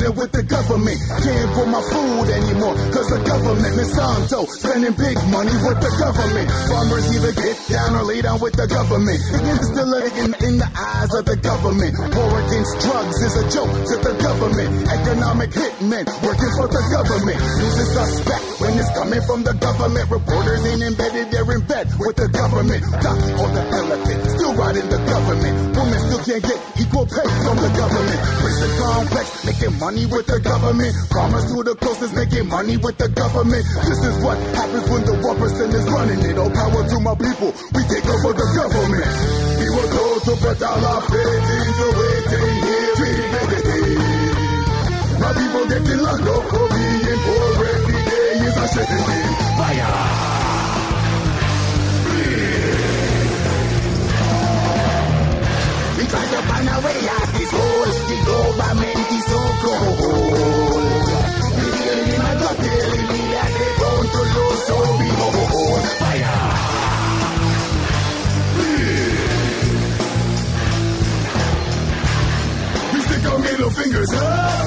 [0.00, 0.96] it with the government.
[1.20, 3.72] Can't grow my food anymore, cause the government.
[3.76, 6.48] Monsanto spending big money with the government.
[6.72, 9.20] Farmers either get down or lay down with the government.
[9.20, 11.92] It's still in, in the eyes of the government.
[12.16, 14.70] War against drugs is a joke to the government.
[14.88, 17.38] Economic hitmen working for the government.
[17.60, 20.06] Losing suspect when it's coming from the government.
[20.08, 22.82] Reporters ain't embedded, they're in bed with the government.
[23.02, 25.54] Ducks or the elephant, still riding the government.
[25.74, 28.20] Women still can't get equal pay from the government.
[28.38, 30.94] Prison complex, making money with the government.
[31.10, 33.66] Farmers to the closest, making money with the government.
[33.82, 36.38] This is what happens when the 1% is running it.
[36.38, 39.10] All power to my people, we take over the government.
[39.58, 42.94] We were told to put all our faith into waiting here
[45.18, 49.34] My people getting locked up for being poor every day is a shame.
[49.58, 50.31] Fire!
[56.12, 57.88] Try to find a way out this hole.
[58.10, 59.96] The government is so cold.
[61.56, 66.40] The feeling in my gut telling me that they're going to lose, so behold, fire.
[72.92, 74.66] We stick our middle fingers up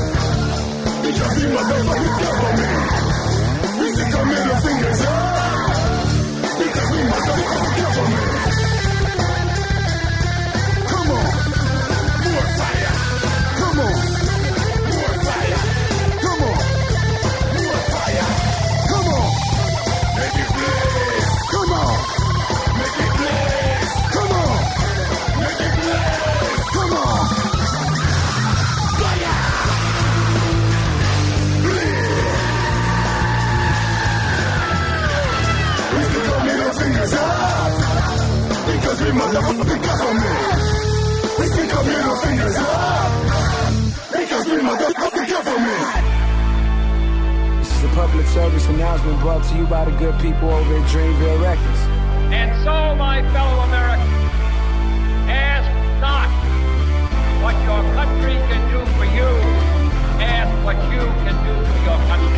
[1.05, 2.84] because the motherfucking government.
[39.15, 40.39] Motherfucking government.
[41.39, 43.11] We stick our middle fingers up.
[44.11, 45.87] Because we motherfucking government.
[47.59, 50.89] This is a public service announcement brought to you by the good people over at
[50.91, 51.81] Dreamville Records.
[52.35, 54.31] And so, my fellow Americans,
[55.31, 55.69] ask
[56.01, 56.27] not
[57.41, 59.29] what your country can do for you,
[60.19, 62.35] ask what you can do for your country.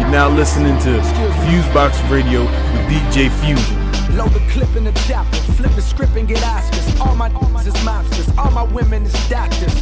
[0.00, 1.00] You're now listening to
[1.46, 3.83] Fusebox Radio with DJ Fusion.
[4.14, 7.00] Load the clip in the chopper, flip the script and get Oscars.
[7.00, 7.26] All my
[7.66, 9.74] is mobsters, all my women is doctors.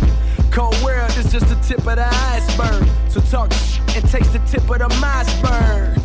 [0.50, 2.88] Cold world is just the tip of the iceberg.
[3.10, 3.52] So talk
[3.94, 6.00] and taste the tip of the iceberg.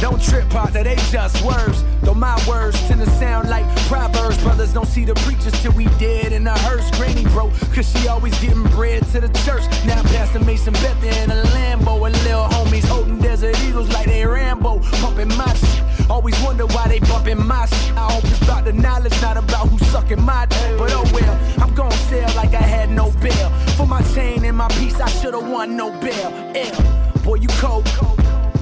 [0.00, 1.84] Don't trip, partner, they just words.
[2.00, 4.42] Though my words tend to sound like proverbs.
[4.42, 6.90] Brothers don't see the preachers till we dead in a hearse.
[6.92, 9.64] Granny broke, cause she always getting bread to the church.
[9.84, 12.06] Now Pastor Mason Beth in a Lambo.
[12.06, 14.78] And little homies holding Desert Eagles like they Rambo.
[15.02, 15.99] Pumping my shit.
[16.10, 17.96] Always wonder why they bumping my shit.
[17.96, 20.76] I hope it's about the knowledge, not about who's sucking my dick.
[20.76, 23.48] But oh well, I'm gonna sell like I had no bail.
[23.76, 26.30] For my chain and my piece, I should've won no bail.
[26.56, 27.86] L, boy, you cold.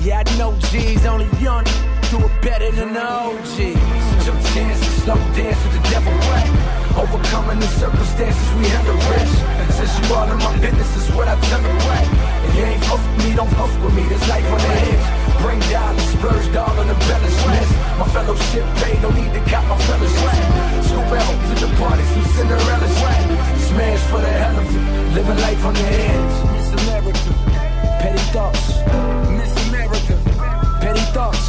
[0.02, 1.64] Yeah, I know G's, only young
[2.10, 4.24] do it better than the OGs.
[4.24, 6.46] Took chances, slow dance with the devil, what?
[7.02, 9.57] Overcoming the circumstances, we have the risk.
[9.76, 12.02] Since you all in my business, is what I tell the way.
[12.46, 14.02] If you ain't fuck with me, don't fuck with me.
[14.08, 15.06] There's life on the edge.
[15.42, 17.70] Bring dollars, splurge doll on the embellishments.
[17.98, 20.34] My fellowship paid, no need to cop my fellowship.
[20.86, 23.24] Scoop out to the party, some Cinderella swag.
[23.70, 26.36] Smash for the hell of it, living life on the edge.
[26.54, 27.32] Miss America,
[28.02, 28.64] petty thoughts.
[29.38, 30.14] Miss America,
[30.80, 31.44] petty thoughts.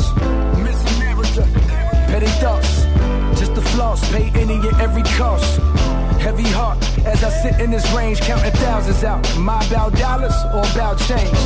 [0.62, 1.44] Miss America,
[2.10, 2.86] petty thoughts.
[3.40, 5.60] Just the floss, pay any and every cost.
[6.20, 9.26] Heavy heart as I sit in this range, counting thousands out.
[9.32, 11.40] Am I about dollars or about change?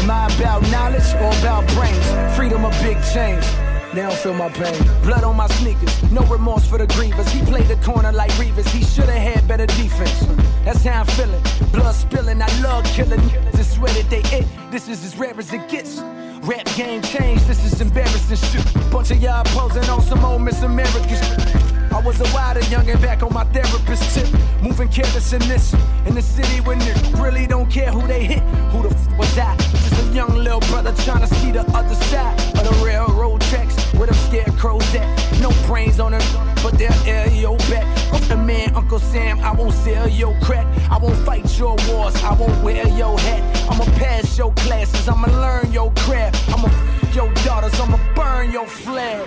[0.00, 2.36] Am I about knowledge or about brains?
[2.36, 3.44] Freedom or big change.
[3.94, 4.80] Don't feel my pain.
[5.02, 7.28] Blood on my sneakers, no remorse for the grievers.
[7.30, 8.68] He played the corner like Revis.
[8.68, 10.26] He should have had better defense.
[10.64, 11.42] That's how I'm feeling.
[11.72, 13.20] Blood spilling, I love killing.
[13.52, 14.46] This swear that they it.
[14.70, 16.00] This is as rare as it gets.
[16.42, 18.90] Rap game changed, this is embarrassing shit.
[18.90, 21.77] Bunch of y'all posing on some old Miss America shit.
[21.92, 24.28] I was a wilder youngin' back on my therapist tip.
[24.62, 25.74] Moving careless in this,
[26.06, 28.42] in the city when they really don't care who they hit.
[28.72, 29.58] Who the f was that?
[29.58, 33.76] Just a young little brother trying to see the other side of the railroad tracks.
[33.94, 35.40] Where them scarecrows at?
[35.40, 36.22] No brains on them,
[36.62, 37.86] but air your back.
[38.12, 40.66] I'm the man, Uncle Sam, I won't sell your crack.
[40.90, 43.70] I won't fight your wars, I won't wear your hat.
[43.70, 46.48] I'ma pass your classes, I'ma learn your craft.
[46.48, 49.26] I'ma f your daughters, I'ma burn your flag.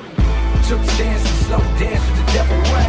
[0.71, 2.87] Chances, slow dance with the devil way.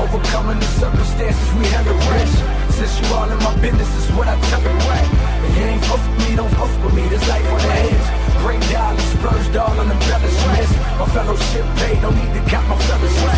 [0.00, 2.40] Overcoming the circumstances we to risk.
[2.72, 5.04] Since you all in my business, is what I tell you way.
[5.44, 7.04] If you ain't fuck with me, don't fuck with me.
[7.12, 8.08] There's life on the edge.
[8.40, 10.72] Bring dollars, splurge doll on embellishments.
[10.96, 13.36] My fellowship paid, no need to count my fellowship.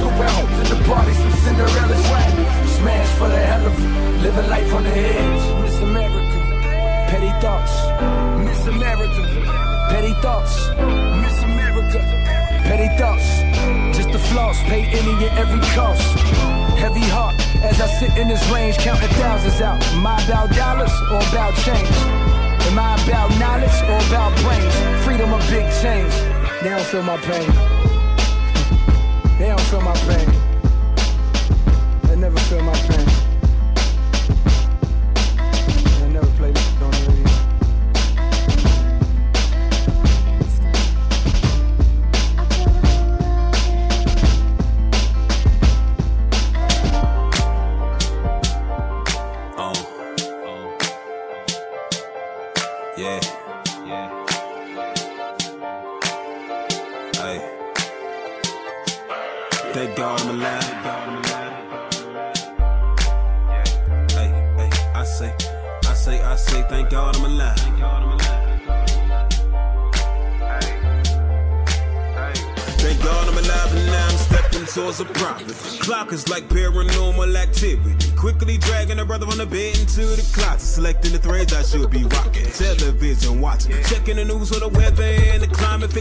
[0.00, 2.32] Scoop out to the party, some Cinderella swag.
[2.80, 5.44] Smash for the hell of it, living life on the edge.
[5.60, 6.40] Miss America,
[7.12, 7.74] petty thoughts.
[8.48, 9.22] Miss America,
[9.92, 10.56] petty thoughts.
[11.20, 12.00] Miss America,
[12.66, 13.42] petty thoughts.
[13.96, 16.02] Just the floss, pay any and every cost.
[16.76, 19.82] Heavy heart as I sit in this range, counting thousands out.
[19.94, 21.96] Am I about dollars or about change?
[22.68, 24.74] Am I about knowledge or about brains?
[25.04, 26.14] Freedom or big change?
[26.62, 27.48] They don't feel my pain.
[29.38, 30.28] They don't feel my pain.
[32.04, 32.95] They never feel my pain.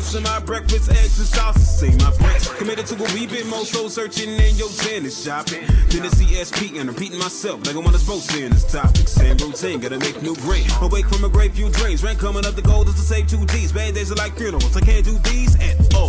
[0.01, 0.25] Climate.
[0.25, 1.63] My breakfast, eggs and sausage.
[1.63, 2.47] See my friends.
[2.57, 5.65] Committed to a wee bit more soul searching in your tennis shopping.
[5.89, 9.07] Tennessee SP and repeating myself like I'm supposed to in this topic.
[9.07, 10.67] Same routine, gotta make new grade.
[10.81, 12.03] Awake from a great few dreams.
[12.03, 13.71] Rank coming up the goal is to save two D's.
[13.71, 14.75] Bad days are like funerals.
[14.75, 16.04] I can't do these at all.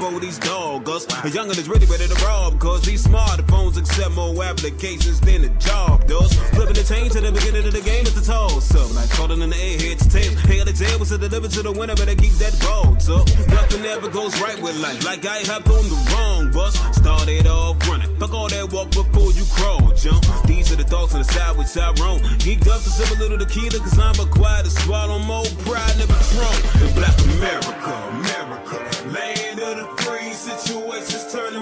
[0.00, 1.04] For these doggers.
[1.04, 2.58] A youngin' is really ready to rob.
[2.58, 6.32] Cause these smartphones accept more applications than a job does.
[6.56, 8.94] Flipping the change to the beginning of the game at the toss up.
[8.94, 10.32] Like calling in the airhead's tail.
[10.48, 13.28] Hail the tail was to deliver to the winner, better keep that ball up.
[13.52, 15.04] Nothing ever goes right with life.
[15.04, 16.74] Like I hopped on the wrong bus.
[16.96, 18.14] Started off running.
[18.18, 20.24] Fuck all that walk before you crawl, jump.
[20.46, 22.20] These are the thoughts on the side with Tyrone.
[22.42, 26.12] Geeked up to sip a little tequila, cause I'm required to swallow more pride, never
[26.30, 26.62] throne.
[26.84, 28.78] In black America, America.
[29.08, 31.56] Land of the free situations turn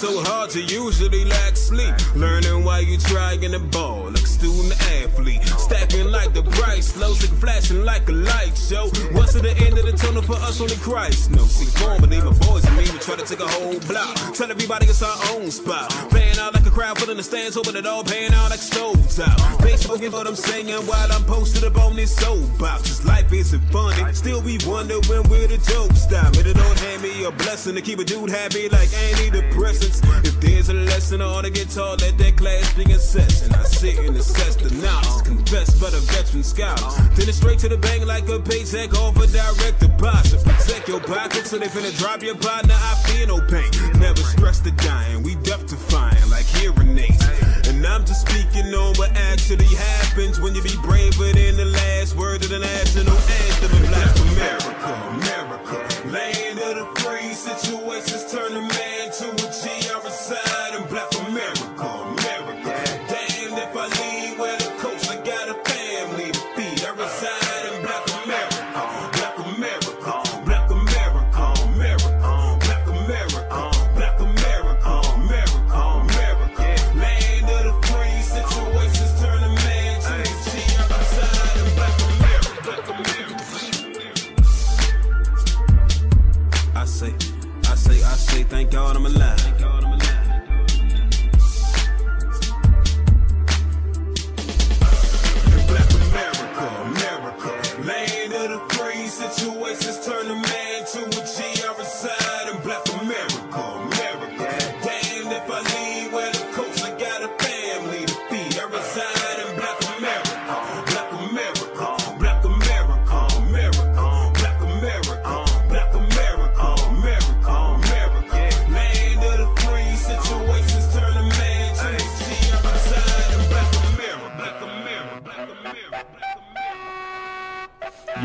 [0.00, 1.94] so hard to usually lack sleep.
[2.16, 4.10] Learning while you trying the ball,
[4.40, 4.72] student
[5.04, 5.44] athlete.
[5.60, 8.88] Stacking like the price, slow, sick, flashing like a light show.
[9.12, 10.60] What's at the end of the tunnel for us?
[10.60, 11.52] Only Christ knows.
[11.52, 14.16] See, formerly my boys and me we try to take a whole block.
[14.32, 15.90] Tell everybody it's our own spot.
[16.08, 19.20] Playing out like a crowd filling the stands, hoping it all paying out like stoves
[19.20, 19.38] out.
[19.60, 22.82] Facebook is what I'm saying while I'm posted up on this soapbox.
[22.82, 24.12] This life isn't funny.
[24.14, 26.32] Still we wonder when we're the joke stop.
[26.36, 30.00] May the Lord hand me a blessing to keep a dude happy like antidepressants.
[30.24, 33.52] If there's a lesson, I ought to get taught, let that class be in session.
[33.52, 36.90] I sit and assess the knowledge, confess but a veteran scholar.
[37.14, 40.42] Then it's straight to the bank like a paycheck off a direct deposit.
[40.44, 42.74] Protect your pockets so they finna drop your partner.
[42.74, 43.70] I feel no pain.
[43.98, 45.22] Never stress the dying.
[45.22, 47.24] We deaf to fine like hearing aids.
[47.68, 52.16] And I'm just speaking on what actually happens when you be braver than the last
[52.16, 54.92] word of the national anthem in Black America.
[55.14, 56.39] America, land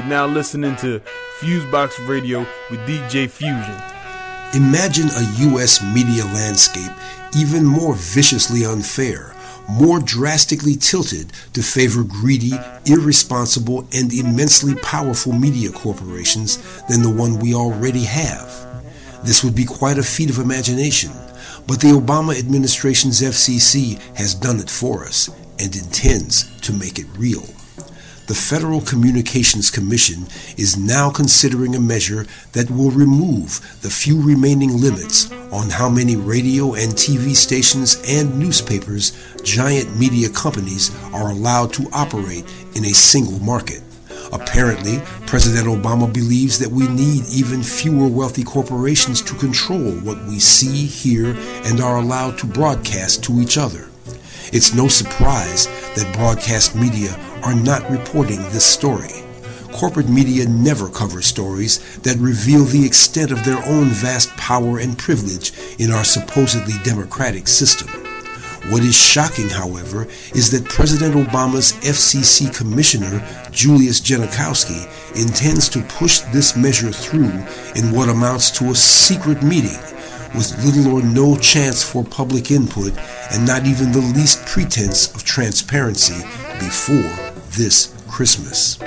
[0.06, 1.02] You're now listening to
[1.40, 3.76] Fusebox Radio with DJ Fusion.
[4.54, 5.84] Imagine a U.S.
[5.84, 6.92] media landscape
[7.36, 9.36] even more viciously unfair,
[9.68, 12.52] more drastically tilted to favor greedy,
[12.86, 16.58] irresponsible, and immensely powerful media corporations
[16.88, 18.84] than the one we already have.
[19.24, 21.14] This would be quite a feat of imagination,
[21.66, 25.30] but the Obama administration's FCC has done it for us
[25.60, 27.55] and intends to make it real
[28.28, 30.26] the Federal Communications Commission
[30.58, 36.16] is now considering a measure that will remove the few remaining limits on how many
[36.16, 42.94] radio and TV stations and newspapers giant media companies are allowed to operate in a
[42.94, 43.84] single market.
[44.34, 44.98] Apparently,
[45.28, 50.88] President Obama believes that we need even fewer wealthy corporations to control what we see,
[50.88, 51.36] hear,
[51.66, 53.88] and are allowed to broadcast to each other.
[54.52, 57.14] It's no surprise that broadcast media
[57.46, 59.24] are not reporting this story.
[59.72, 64.98] Corporate media never cover stories that reveal the extent of their own vast power and
[64.98, 67.88] privilege in our supposedly democratic system.
[68.72, 76.20] What is shocking, however, is that President Obama's FCC Commissioner, Julius Genachowski, intends to push
[76.34, 77.46] this measure through
[77.76, 79.78] in what amounts to a secret meeting
[80.34, 82.92] with little or no chance for public input
[83.32, 86.18] and not even the least pretense of transparency
[86.60, 87.25] before
[87.56, 88.78] this Christmas.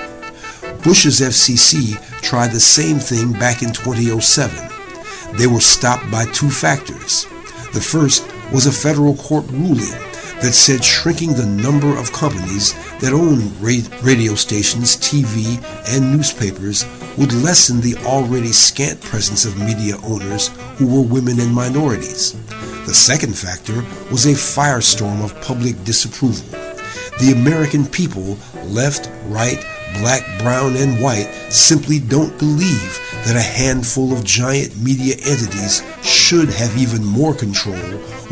[0.82, 5.36] Bush's FCC tried the same thing back in 2007.
[5.36, 7.24] They were stopped by two factors.
[7.74, 9.98] The first was a federal court ruling
[10.40, 15.58] that said shrinking the number of companies that own radio stations, TV,
[15.88, 16.86] and newspapers
[17.16, 22.32] would lessen the already scant presence of media owners who were women and minorities.
[22.86, 26.77] The second factor was a firestorm of public disapproval.
[27.20, 29.58] The American people, left, right,
[29.98, 36.48] black, brown, and white, simply don't believe that a handful of giant media entities should
[36.50, 37.74] have even more control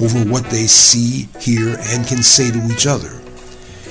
[0.00, 3.20] over what they see, hear, and can say to each other.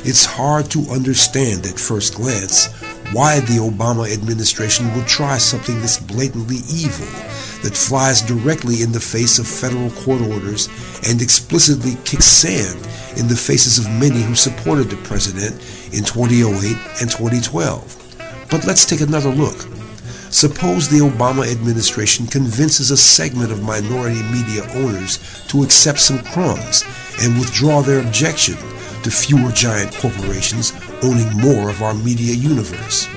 [0.06, 2.68] It's hard to understand at first glance
[3.12, 7.08] why the Obama administration would try something this blatantly evil
[7.64, 10.68] that flies directly in the face of federal court orders
[11.08, 12.76] and explicitly kicks sand
[13.18, 15.54] in the faces of many who supported the president
[15.94, 18.48] in 2008 and 2012.
[18.50, 19.68] But let's take another look.
[20.30, 26.84] Suppose the Obama administration convinces a segment of minority media owners to accept some crumbs
[27.22, 28.56] and withdraw their objection
[29.04, 30.74] to fewer giant corporations
[31.04, 33.08] owning more of our media universe.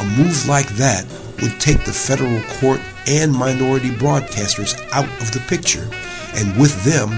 [0.00, 1.06] A move like that
[1.40, 5.88] would take the federal court and minority broadcasters out of the picture,
[6.34, 7.10] and with them,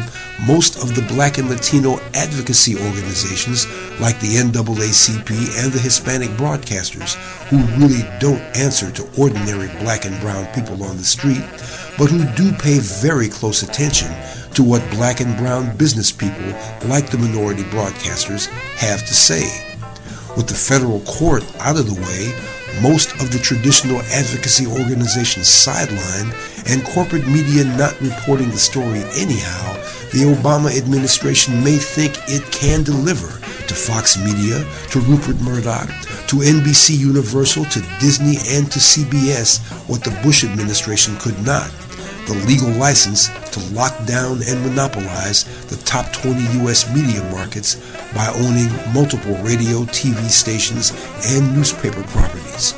[0.47, 3.67] most of the black and Latino advocacy organizations
[4.01, 7.15] like the NAACP and the Hispanic broadcasters,
[7.49, 11.43] who really don't answer to ordinary black and brown people on the street,
[11.97, 14.13] but who do pay very close attention
[14.53, 16.47] to what black and brown business people
[16.89, 18.47] like the minority broadcasters
[18.77, 19.45] have to say.
[20.37, 26.33] With the federal court out of the way, most of the traditional advocacy organizations sidelined
[26.71, 29.73] and corporate media not reporting the story anyhow,
[30.13, 33.29] the Obama administration may think it can deliver
[33.67, 35.89] to Fox Media, to Rupert Murdoch,
[36.29, 41.71] to NBC Universal, to Disney, and to CBS what the Bush administration could not
[42.27, 46.93] the legal license to lock down and monopolize the top 20 U.S.
[46.95, 47.77] media markets
[48.15, 50.93] by owning multiple radio, TV stations,
[51.27, 52.73] and newspaper properties.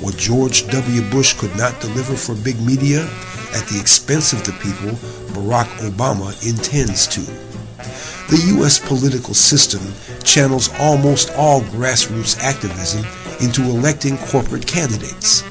[0.00, 1.02] What George W.
[1.10, 3.04] Bush could not deliver for big media
[3.54, 4.96] at the expense of the people,
[5.34, 7.20] Barack Obama intends to.
[8.30, 8.78] The U.S.
[8.78, 9.80] political system
[10.22, 13.04] channels almost all grassroots activism
[13.40, 15.42] into electing corporate candidates.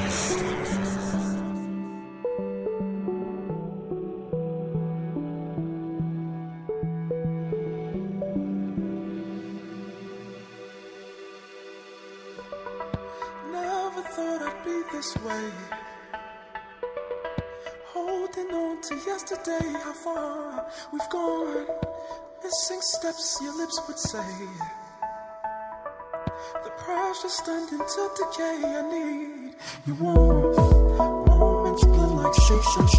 [19.45, 21.67] Yesterday, how far we've gone.
[22.43, 24.47] Missing steps, your lips would say.
[26.63, 28.61] The pressure's starting to decay.
[28.65, 29.55] I need
[29.85, 30.57] you warmth.
[31.27, 32.89] Moments blend like shapes and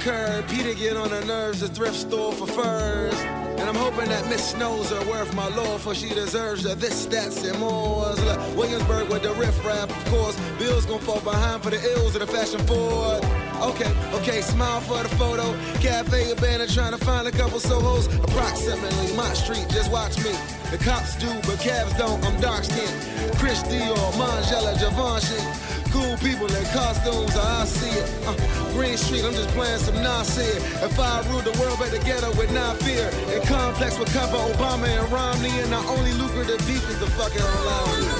[0.00, 0.48] curb.
[0.48, 3.14] Peter get on her nerves, the thrift store for furs.
[3.60, 7.04] And I'm hoping that Miss Snows are worth my love, for she deserves her this,
[7.06, 8.14] that, and more.
[8.14, 10.40] Like Williamsburg with the riff rap, of course.
[10.58, 13.22] Bills gon' fall behind for the ills of the fashion forward.
[13.60, 15.52] Okay, okay, smile for the photo.
[15.80, 18.06] Cafe abandoned, trying to find a couple Sohos.
[18.24, 20.32] Approximately my street, just watch me.
[20.70, 22.24] The cops do, but cabs don't.
[22.24, 23.36] I'm dark skinned.
[23.36, 25.59] Chris Dior, Margiela, Givenchy.
[25.90, 28.06] Cool people in costumes, I see it.
[28.26, 28.34] Uh,
[28.72, 30.62] Green Street, I'm just playing some nonsense.
[30.82, 34.86] If I rule the world back together with not fear, and complex with cover Obama,
[34.86, 38.19] and Romney, and the only lucrative beef is the fucking allowance.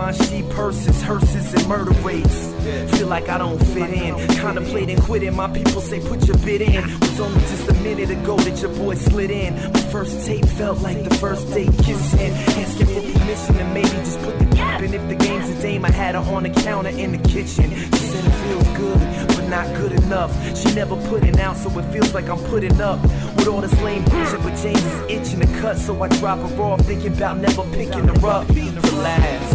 [0.00, 2.54] Givenchy purses, hearses, and murder rates.
[2.96, 4.14] Feel like I don't fit in.
[4.38, 5.36] Contemplating quitting.
[5.36, 6.82] My people say put your bid in.
[7.00, 9.54] Was only just a minute ago that your boy slid in.
[9.54, 12.32] My first tape felt like the first date kissing.
[12.32, 14.94] Asking for permission and maybe just put the cap in.
[14.94, 17.70] If the game's a dame, I had her on the counter in the kitchen.
[17.70, 20.32] She said it feels good, but not good enough.
[20.56, 23.02] She never put it out, so it feels like I'm putting up
[23.36, 24.42] with all this lame bullshit.
[24.42, 28.08] But James is itching to cut, so I drop her off, thinking about never picking
[28.08, 28.48] her up.
[28.48, 29.49] Relax.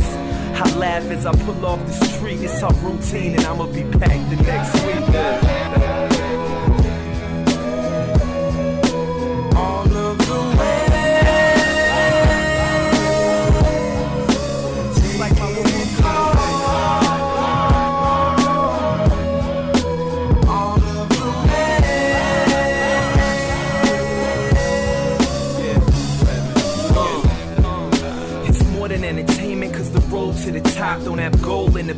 [0.58, 2.42] I laugh as I pull off the street.
[2.42, 5.65] It's our routine, and I'ma be packed the next week.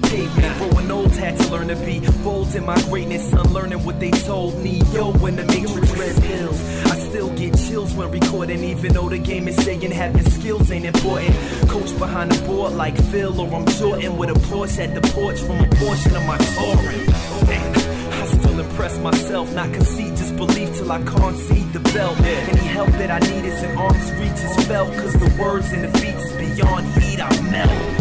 [0.10, 0.58] Pavement.
[0.58, 4.58] Growing old had to learn to be bold in my greatness, unlearning what they told
[4.60, 4.82] me.
[4.94, 9.18] Yo, when the matrix red pills, I still get chills when recording, even though the
[9.18, 11.36] game is saying having skills ain't important.
[11.70, 15.40] Coach behind the board like Phil, or I'm Jordan with a Porsche at the porch
[15.40, 17.08] from a portion of my touring.
[17.50, 22.20] I still impress myself, not concede, just believe till I concede the belt.
[22.22, 25.84] Any help that I need is in arm's reach is felt, cause the words and
[25.84, 27.97] the beats is beyond heat, I melt.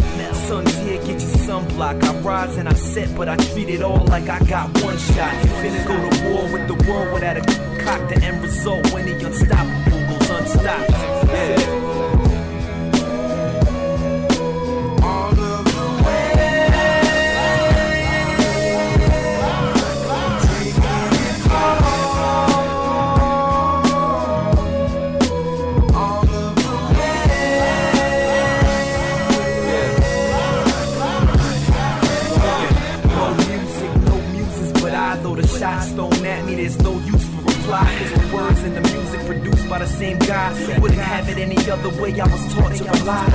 [1.06, 2.02] Get your sunblock.
[2.02, 5.32] I rise and I set, but I treat it all like I got one shot.
[5.62, 7.42] Finna go to war with the world without a
[7.84, 8.08] cock.
[8.08, 10.90] The end result when the unstoppable goes unstopped.
[10.90, 11.95] Yeah.
[37.66, 37.98] Reply.
[37.98, 40.52] Cause the words and the music produced by the same guy.
[40.80, 42.18] Wouldn't have it any other way.
[42.20, 43.26] I was taught to rely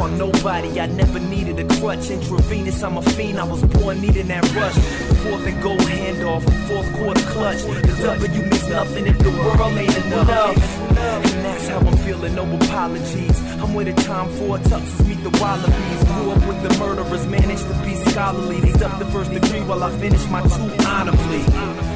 [0.00, 0.80] on nobody.
[0.80, 2.10] I never needed a crutch.
[2.10, 3.38] Intravenous, I'm a fiend.
[3.38, 4.74] I was born needing that rush.
[5.22, 7.62] Fourth and goal handoff, fourth quarter clutch.
[7.62, 10.56] The W means nothing if the world ain't enough.
[10.98, 13.40] And that's how I'm feeling, no apologies.
[13.60, 16.04] I'm with the time for tuxes meet the wallabies.
[16.04, 18.60] Grew up with the murderers, managed to be scholarly.
[18.60, 21.89] They stuck the first degree while I finished my two honorably.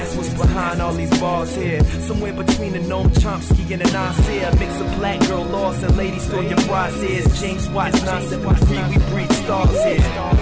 [0.00, 1.84] That's what's behind all these bars here.
[2.08, 4.50] Somewhere between the Noam Chomsky and the Nasir.
[4.58, 7.38] Mix of black girl lost and ladies throw your process.
[7.38, 8.42] James Watts, nonsense,
[8.88, 10.39] we breed stars here.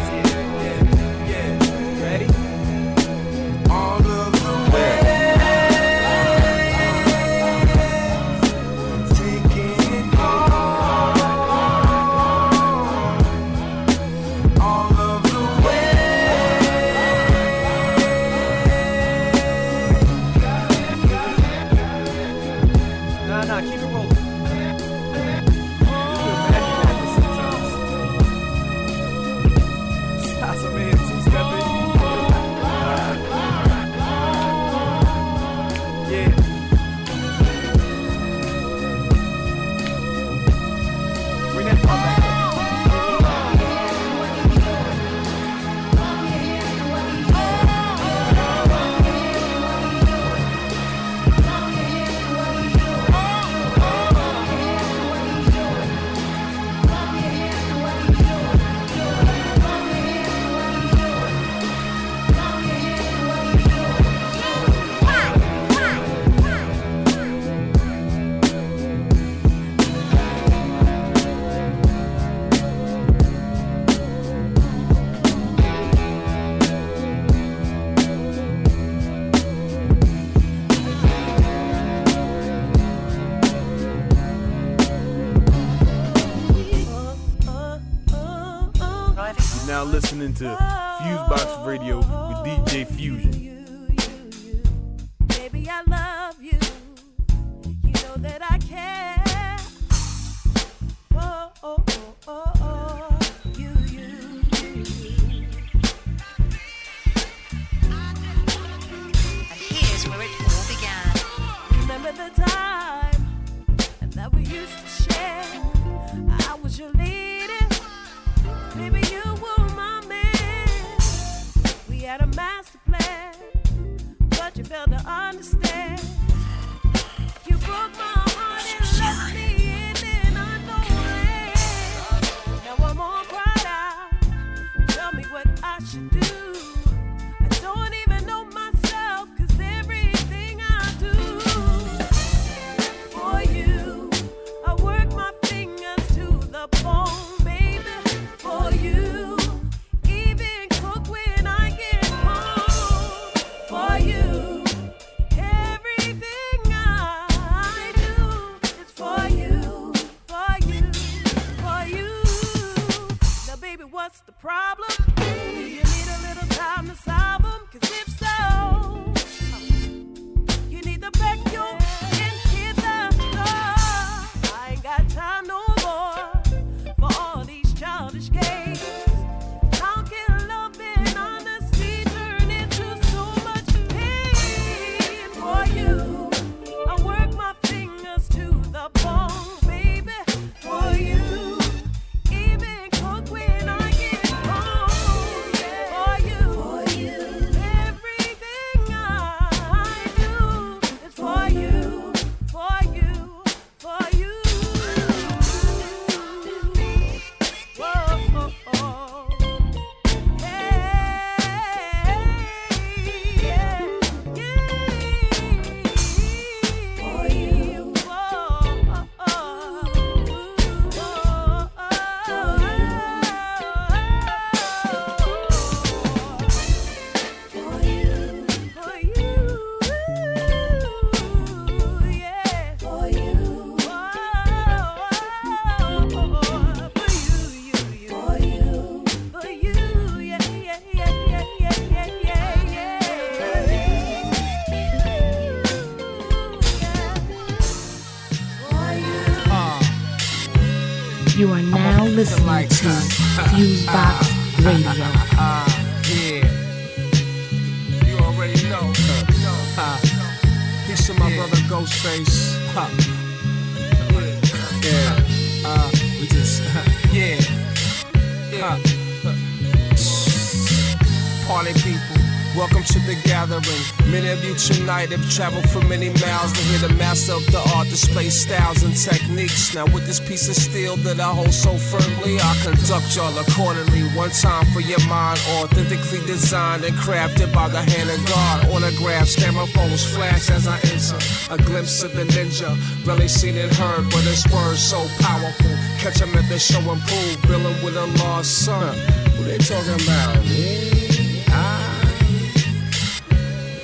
[280.28, 284.02] Piece of steel that I hold so firmly, I conduct y'all accordingly.
[284.12, 288.68] One time for your mind, authentically designed and crafted by the hand of God.
[288.68, 291.16] Autographs, camera phones flash as I enter.
[291.48, 292.76] A glimpse of the ninja,
[293.06, 295.72] rarely seen and heard, but his words so powerful.
[295.96, 298.94] Catch him at the show and prove, billing with a lost son.
[299.36, 300.44] Who they talking about?
[300.44, 301.42] Me?
[301.48, 301.88] I?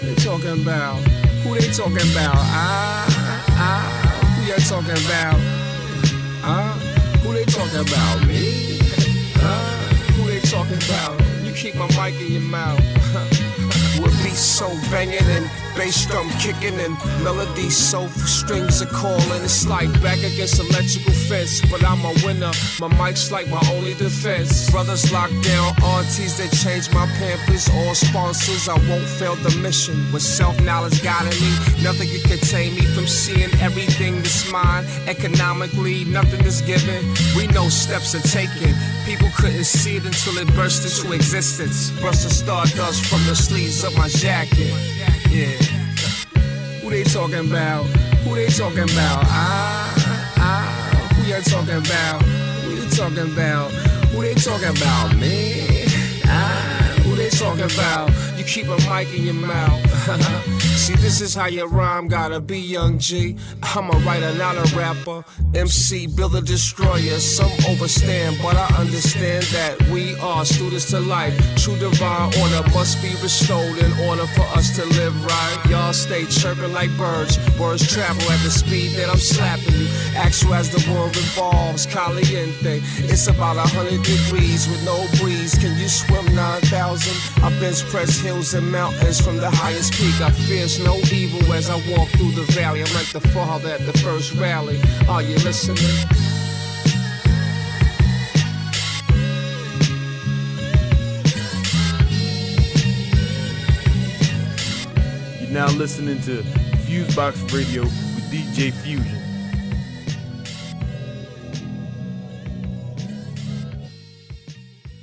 [0.02, 1.00] They talking about?
[1.40, 2.36] Who they talking about?
[2.36, 3.08] I,
[3.56, 3.80] I,
[4.36, 5.53] who you talking about?
[7.74, 8.26] Talking about?
[8.28, 8.78] Me?
[9.34, 9.94] Huh?
[10.14, 11.20] Who they talking about?
[11.42, 12.78] You keep my mic in your mouth.
[14.00, 19.42] With beats so banging and bass drum kicking and melody so strings are calling.
[19.42, 22.52] It's like back against electrical fence, but I'm a winner.
[22.80, 24.70] My mic's like my only defense.
[24.70, 28.68] Brothers locked down, aunties that change my pampers, all sponsors.
[28.68, 29.94] I won't fail the mission.
[30.12, 31.52] With self knowledge guiding me,
[31.82, 34.84] nothing can contain me from seeing everything that's mine.
[35.06, 37.02] Economically, nothing is given.
[37.36, 38.74] We know steps are taken.
[39.04, 41.90] People couldn't see it until it burst into existence.
[42.00, 44.93] Burst of stardust from the sleeves of my jacket.
[45.34, 45.46] Yeah.
[46.80, 47.86] Who they talking about?
[48.22, 49.24] Who they talking about?
[49.26, 49.92] Ah,
[50.36, 51.10] ah.
[51.16, 52.22] Who you talking about?
[52.22, 53.72] Who you talking about?
[54.12, 55.16] Who they talking about?
[55.16, 55.86] Me?
[56.26, 58.10] Ah, who they talking about?
[58.38, 60.50] You keep a mic in your mouth.
[60.76, 63.36] See, this is how your rhyme gotta be, young G.
[63.62, 65.24] I'm a writer, not a rapper.
[65.54, 67.18] MC, build a destroyer.
[67.18, 71.34] Some overstand, but I understand that we are students to life.
[71.56, 75.58] True divine order must be restored in order for us to live right.
[75.70, 77.38] Y'all stay chirping like birds.
[77.58, 79.88] Words travel at the speed that I'm slapping you.
[80.16, 82.82] Actual as the world revolves, caliente.
[82.98, 85.54] It's about a hundred degrees with no breeze.
[85.54, 87.42] Can you swim 9,000?
[87.42, 90.20] I bench press hill hills and mountains from the highest peak.
[90.20, 90.30] I
[90.64, 92.82] fears no evil as I walk through the valley.
[92.82, 94.80] I'm like the father at the first rally.
[95.08, 95.76] Are you listening?
[105.40, 106.42] You're now listening to
[106.86, 109.20] Fusebox Radio with DJ Fusion.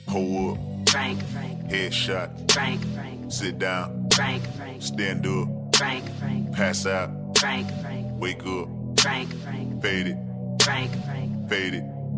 [0.08, 0.90] Hold up.
[0.90, 2.52] Frank, Frank, Headshot.
[2.52, 4.01] Frank, Frank, Sit down.
[4.14, 5.76] Frank, Frank, Stand up.
[5.76, 7.10] Frank, Frank, Pass out.
[7.38, 8.68] Frank, Frank, Wake up.
[9.00, 10.18] Frank, Frank, Fade it.
[10.62, 11.84] Frank, Frank, Fade it.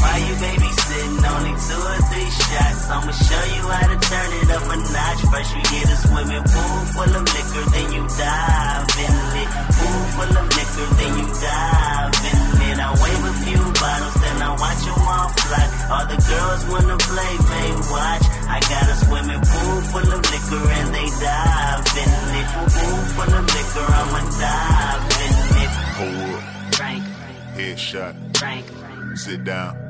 [0.00, 1.20] Why you babysitting?
[1.30, 2.88] Only two or three shots.
[2.88, 5.20] I'ma show you how to turn it up a notch.
[5.28, 9.50] First you get a swimming pool full of liquor, then you dive in it.
[9.76, 12.76] Pool full of liquor, then you dive in it.
[12.80, 15.64] I wave a few bottles, then I watch them all fly.
[15.92, 18.24] All the girls wanna play, they watch.
[18.48, 22.10] I got a swimming pool full of liquor and they dive in
[22.40, 22.46] it.
[22.72, 25.72] Pool full of liquor, I'ma dive in it.
[26.00, 26.74] Hold up.
[26.74, 27.04] Frank,
[27.54, 28.14] Headshot.
[28.38, 28.66] Frank,
[29.16, 29.89] Sit down.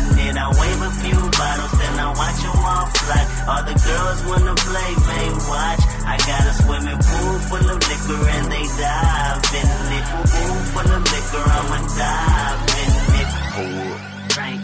[0.37, 3.21] I wave a few bottles, then I watch them all fly.
[3.49, 5.81] All the girls wanna play, they watch.
[6.05, 10.05] I got a swimming pool full of liquor and they dive in it.
[10.31, 12.91] Pool full of liquor, I'ma dive in
[13.21, 13.29] it.
[13.55, 14.31] Hold up.
[14.31, 14.61] Frank,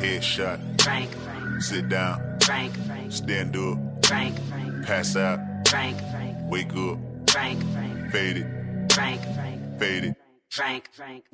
[0.00, 0.58] Headshot.
[0.82, 1.10] Frank,
[1.60, 2.38] Sit down.
[2.42, 3.78] Frank, Frank, Stand up.
[4.06, 5.40] Frank, Frank, Pass out.
[5.68, 6.98] Frank, Frank, Wake up.
[7.30, 8.46] Frank, Frank, Fade it.
[8.92, 9.20] Frank,
[10.94, 11.24] Frank,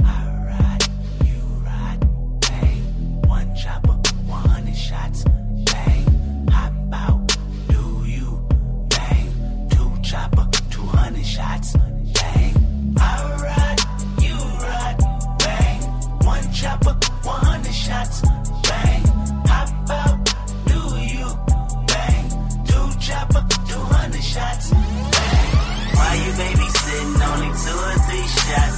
[3.55, 3.93] chopper,
[4.27, 5.25] 100 shots,
[5.65, 6.49] bang.
[6.51, 7.37] Hop out,
[7.69, 8.47] do you,
[8.89, 9.69] bang.
[9.71, 12.55] Two chopper, 200 shots, bang.
[12.99, 13.81] I ride,
[14.23, 14.99] you ride,
[15.39, 15.83] bang.
[16.27, 16.94] One chopper,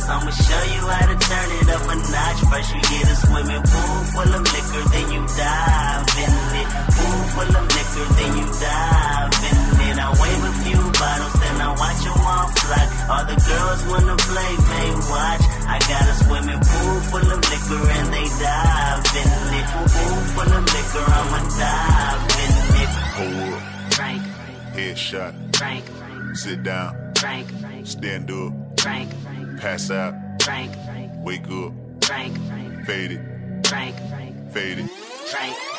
[0.09, 2.41] I'ma show you how to turn it up a notch.
[2.51, 6.69] First you get a swimming pool full of liquor, then you dive in it.
[6.95, 9.59] Pool full of liquor, then you dive in
[9.91, 9.97] it.
[9.99, 12.85] I wave a few bottles, then I watch them all fly.
[13.11, 15.43] All the girls wanna play, they watch.
[15.67, 19.67] I got a swimming pool full of liquor and they dive in it.
[19.91, 22.53] Pool full of liquor, I'ma dive in
[22.83, 22.91] it.
[23.19, 23.63] Hold up.
[23.95, 24.23] Frank,
[24.75, 25.33] Headshot.
[25.57, 25.85] Frank,
[26.37, 26.95] Sit down.
[27.17, 27.49] Frank,
[27.85, 28.53] Stand up.
[28.81, 29.11] Frank,
[29.59, 30.15] Pass out.
[30.43, 31.73] Frank, Frank, Wake up.
[32.05, 33.67] Frank, Frank, Fade it.
[33.67, 34.91] Frank, Frank, Fade it.
[34.91, 35.76] Frank.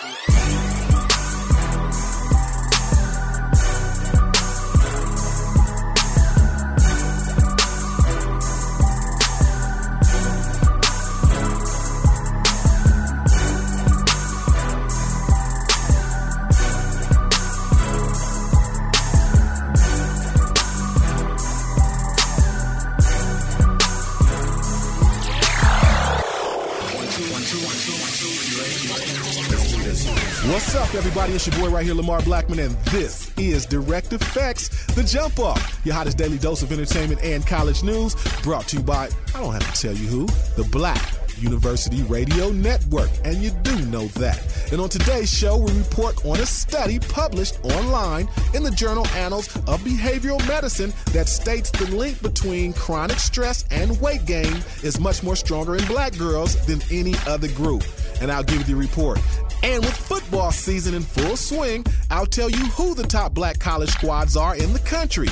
[30.48, 31.34] What's up, everybody?
[31.34, 35.82] It's your boy right here, Lamar Blackman, and this is Direct EFX, The Jump Off,
[35.84, 39.52] your hottest daily dose of entertainment and college news, brought to you by, I don't
[39.52, 40.26] have to tell you who,
[40.56, 41.04] the Black
[41.38, 44.42] University Radio Network, and you do know that.
[44.72, 49.54] And on today's show, we report on a study published online in the journal Annals
[49.68, 55.24] of Behavioral Medicine that states the link between chronic stress and weight gain is much
[55.24, 57.84] more stronger in black girls than any other group.
[58.22, 59.20] And I'll give you the report.
[59.64, 63.90] And with football season in full swing, I'll tell you who the top black college
[63.90, 65.28] squads are in the country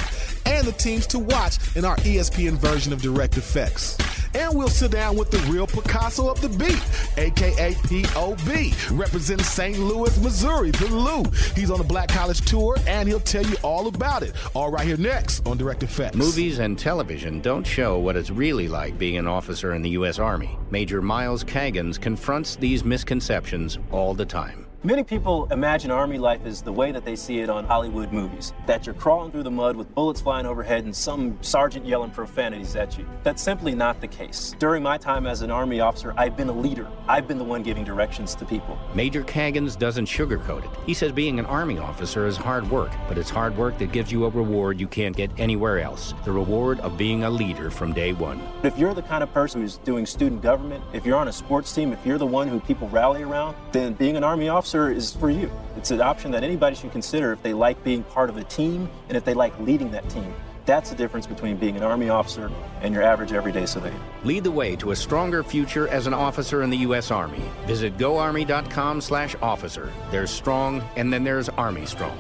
[0.45, 4.01] and the teams to watch in our ESPN version of Direct EFX.
[4.35, 6.81] And we'll sit down with the real Picasso of the beat,
[7.17, 9.80] aka POB, representing St.
[9.80, 11.23] Louis, Missouri, the Lou.
[11.55, 14.34] He's on the Black College Tour and he'll tell you all about it.
[14.53, 16.15] All right here next on Direct EFX.
[16.15, 20.19] Movies and television don't show what it's really like being an officer in the U.S.
[20.19, 20.57] Army.
[20.69, 24.64] Major Miles Kagans confronts these misconceptions all the time.
[24.86, 28.53] Many people imagine Army life as the way that they see it on Hollywood movies
[28.68, 32.76] that you're crawling through the mud with bullets flying overhead and some sergeant yelling profanities
[32.76, 33.07] at you.
[33.24, 34.53] That's simply not the case.
[34.60, 36.88] During my time as an Army officer, I've been a leader.
[37.07, 38.78] I've been the one giving directions to people.
[38.94, 40.70] Major Kagans doesn't sugarcoat it.
[40.86, 44.12] He says being an Army officer is hard work, but it's hard work that gives
[44.12, 47.91] you a reward you can't get anywhere else the reward of being a leader from
[47.91, 48.40] day one.
[48.62, 51.74] If you're the kind of person who's doing student government, if you're on a sports
[51.74, 55.14] team, if you're the one who people rally around, then being an Army officer is
[55.14, 55.52] for you.
[55.77, 58.89] It's an option that anybody should consider if they like being part of a team
[59.07, 60.34] and if they like leading that team.
[60.65, 63.99] That's the difference between being an Army officer and your average everyday civilian.
[64.23, 67.11] Lead the way to a stronger future as an officer in the U.S.
[67.11, 67.43] Army.
[67.68, 69.91] Visit goarmy.com slash officer.
[70.10, 72.18] There's strong, and then there's Army strong.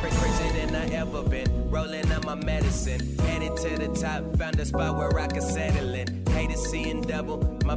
[0.00, 1.70] Crazier than I ever been.
[1.70, 3.18] Rolling on my medicine.
[3.18, 4.36] Headed to the top.
[4.36, 6.24] Found a spot where I could settle in.
[6.26, 7.38] Hate seeing double.
[7.64, 7.76] My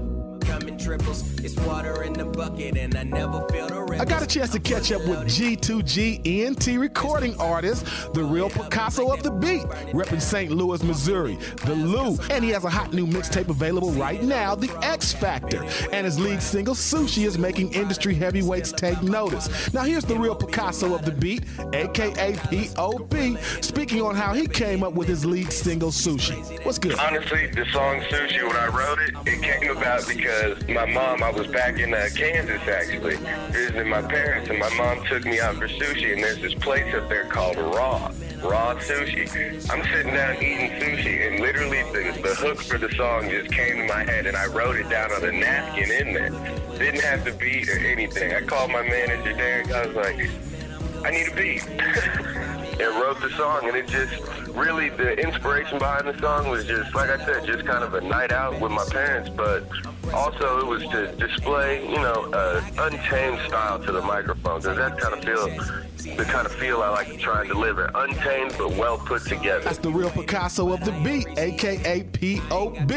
[0.65, 1.39] coming triples.
[1.43, 4.01] It's water in the bucket, and I never feel the ripples.
[4.01, 9.11] I got a chance to catch up with G2G ENT recording artist, the real Picasso
[9.11, 9.61] of the beat,
[9.93, 10.51] repping St.
[10.51, 12.17] Louis, Missouri, the Lou.
[12.31, 15.63] And he has a hot new mixtape available right now, The X Factor.
[15.91, 19.71] And his lead single, Sushi, is making industry heavyweights take notice.
[19.73, 21.43] Now, here's the real Picasso of the beat,
[21.73, 26.65] aka POB, speaking on how he came up with his lead single, Sushi.
[26.65, 26.97] What's good?
[26.97, 31.29] Honestly, the song Sushi, when I wrote it, it came about because my mom, I
[31.31, 33.17] was back in uh, Kansas actually,
[33.51, 36.93] visiting my parents, and my mom took me out for sushi, and there's this place
[36.95, 38.11] up there called Raw.
[38.41, 39.69] Raw sushi.
[39.69, 43.77] I'm sitting down eating sushi, and literally the, the hook for the song just came
[43.77, 46.31] to my head, and I wrote it down on a napkin in there.
[46.77, 48.33] Didn't have the beat or anything.
[48.33, 49.71] I called my manager, Derek.
[49.71, 50.29] I was like,
[51.03, 52.51] I need a beat.
[52.79, 56.93] and wrote the song, and it just really the inspiration behind the song was just
[56.95, 59.67] like I said, just kind of a night out with my parents, but
[60.13, 64.97] also it was to display, you know, uh, untamed style to the microphone because that
[64.99, 65.47] kind of feel
[66.15, 67.89] the kind of feel I like to try and deliver.
[67.95, 69.63] Untamed but well put together.
[69.63, 72.91] That's the real Picasso of the beat, aka POB,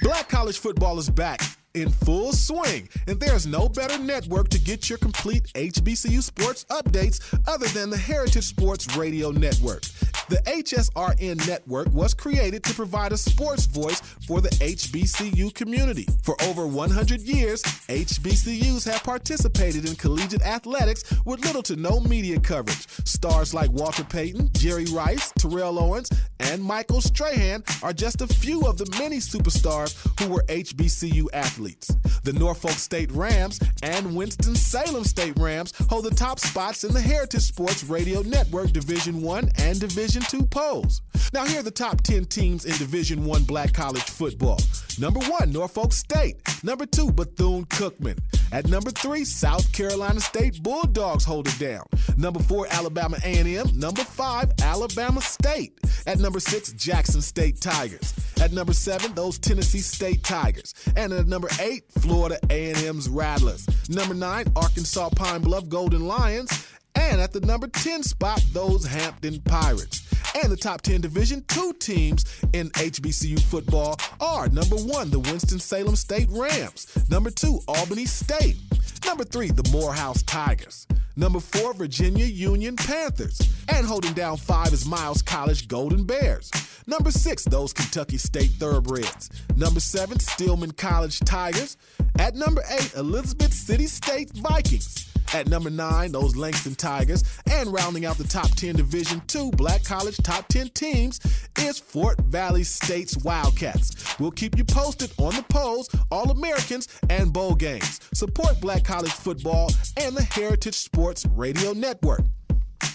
[0.02, 1.42] Black college football is back
[1.74, 7.22] in full swing, and there's no better network to get your complete HBCU sports updates
[7.48, 9.84] other than the Heritage Sports Radio Network.
[10.30, 16.08] The HSRN network was created to provide a sports voice for the HBCU community.
[16.24, 22.40] For over 100 years, HBCUs have participated in collegiate athletics with little to no media
[22.40, 22.88] coverage.
[23.06, 28.62] Stars like Walter Payton, Jerry Rice, Terrell Owens, and Michael Strahan are just a few
[28.62, 31.61] of the many superstars who were HBCU athletes.
[31.62, 37.44] The Norfolk State Rams and Winston-Salem State Rams hold the top spots in the Heritage
[37.44, 41.02] Sports Radio Network Division 1 and Division 2 polls.
[41.34, 44.60] Now here are the top 10 teams in Division 1 black college football.
[45.00, 46.42] Number 1, Norfolk State.
[46.64, 48.18] Number 2, Bethune-Cookman.
[48.52, 51.86] At number 3, South Carolina State Bulldogs hold it down.
[52.18, 53.68] Number 4, Alabama A&M.
[53.76, 55.80] Number 5, Alabama State.
[56.06, 58.14] At number 6, Jackson State Tigers.
[58.42, 60.74] At number 7, those Tennessee State Tigers.
[60.96, 63.68] And at number 8, Florida A&M's Rattlers.
[63.90, 66.68] Number 9, Arkansas Pine Bluff Golden Lions.
[66.96, 70.08] And at the number 10 spot, those Hampton Pirates.
[70.42, 75.96] And the top 10 Division 2 teams in HBCU football are number 1, the Winston-Salem
[75.96, 76.88] State Rams.
[77.10, 78.58] Number 2, Albany State.
[79.06, 80.88] Number 3, the Morehouse Tigers.
[81.18, 83.42] Number 4, Virginia Union Panthers.
[83.68, 86.50] And holding down 5 is Miles College Golden Bears.
[86.88, 89.30] Number 6, those Kentucky State Thoroughbreds.
[89.56, 91.78] Number 7, Stillman College Tigers.
[92.20, 95.11] At number 8, Elizabeth City State Vikings.
[95.34, 97.24] At number 9, those Langston Tigers.
[97.50, 101.20] And rounding out the top 10 Division 2 Black College top 10 teams
[101.60, 104.20] is Fort Valley State's Wildcats.
[104.20, 108.02] We'll keep you posted on the polls, All Americans, and bowl games.
[108.14, 112.22] Support Black College football and the Heritage Sports Radio Network.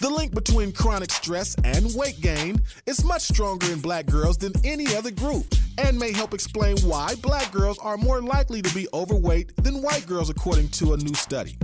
[0.00, 4.52] The link between chronic stress and weight gain is much stronger in black girls than
[4.62, 5.46] any other group
[5.78, 10.06] and may help explain why black girls are more likely to be overweight than white
[10.06, 11.56] girls, according to a new study.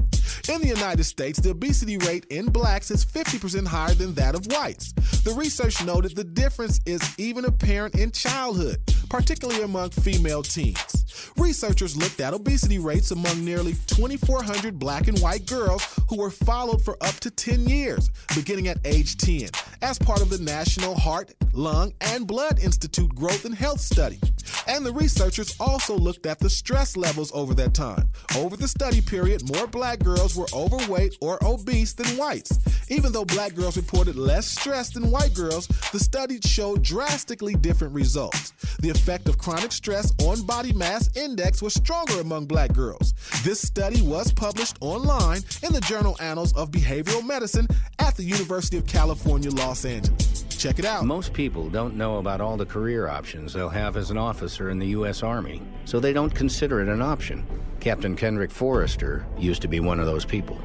[0.48, 4.46] In the United States, the obesity rate in blacks is 50% higher than that of
[4.46, 4.92] whites.
[5.22, 8.78] The research noted the difference is even apparent in childhood,
[9.08, 11.32] particularly among female teens.
[11.36, 16.82] Researchers looked at obesity rates among nearly 2,400 black and white girls who were followed
[16.82, 19.50] for up to 10 years, beginning at age 10,
[19.82, 24.20] as part of the National Heart, Lung, and Blood Institute Growth and Health Study.
[24.66, 28.08] And the researchers also looked at the stress levels over that time.
[28.36, 32.58] Over the study period, more black girls were overweight or obese than whites.
[32.88, 37.92] Even though black girls reported less stress than white girls, the study showed drastically different
[37.92, 38.52] results.
[38.80, 43.14] The effect of chronic stress on body mass index was stronger among black girls.
[43.42, 47.66] This study was published online in the journal Annals of Behavioral Medicine
[47.98, 50.51] at the University of California, Los Angeles.
[50.62, 51.04] Check it out.
[51.04, 54.78] Most people don't know about all the career options they'll have as an officer in
[54.78, 55.24] the U.S.
[55.24, 57.44] Army, so they don't consider it an option.
[57.80, 60.56] Captain Kendrick Forrester used to be one of those people.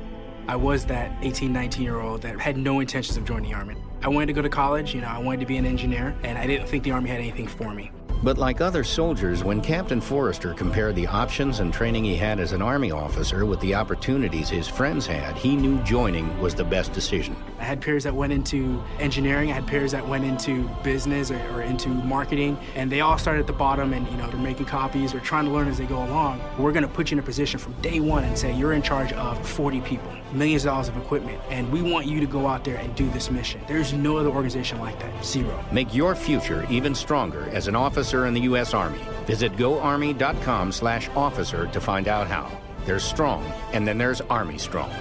[0.48, 3.76] I was that 18, 19 year old that had no intentions of joining the Army.
[4.04, 6.38] I wanted to go to college, you know, I wanted to be an engineer, and
[6.38, 7.90] I didn't think the Army had anything for me.
[8.24, 12.52] But like other soldiers, when Captain Forrester compared the options and training he had as
[12.52, 16.94] an Army officer with the opportunities his friends had, he knew joining was the best
[16.94, 17.36] decision.
[17.60, 21.40] I had peers that went into engineering, I had peers that went into business or,
[21.52, 24.66] or, into marketing, and they all started at the bottom and, you know, they're making
[24.66, 26.42] copies or trying to learn as they go along.
[26.58, 29.14] We're gonna put you in a position from day one and say you're in charge
[29.14, 32.64] of 40 people, millions of dollars of equipment, and we want you to go out
[32.64, 33.62] there and do this mission.
[33.68, 35.64] There's no other organization like that, zero.
[35.72, 38.74] Make your future even stronger as an officer in the U.S.
[38.74, 39.02] Army.
[39.26, 42.52] Visit goarmy.com slash officer to find out how.
[42.86, 44.92] There's strong, and then there's Army strong.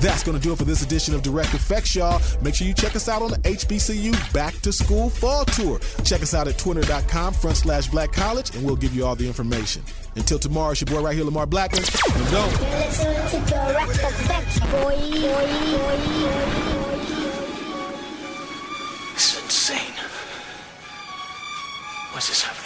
[0.00, 2.20] That's going to do it for this edition of Direct EFX, y'all.
[2.42, 5.80] Make sure you check us out on the HBCU Back to School Fall Tour.
[6.04, 9.26] Check us out at twitter.com front slash black college, and we'll give you all the
[9.26, 9.82] information.
[10.16, 11.82] Until tomorrow, it's your boy right here, Lamar Blackman.
[11.82, 12.44] And go.
[12.44, 14.96] You're listening to Direct EFX, boy.
[22.16, 22.65] What's this happening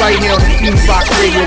[0.00, 1.46] Right here the Fusebox Radio.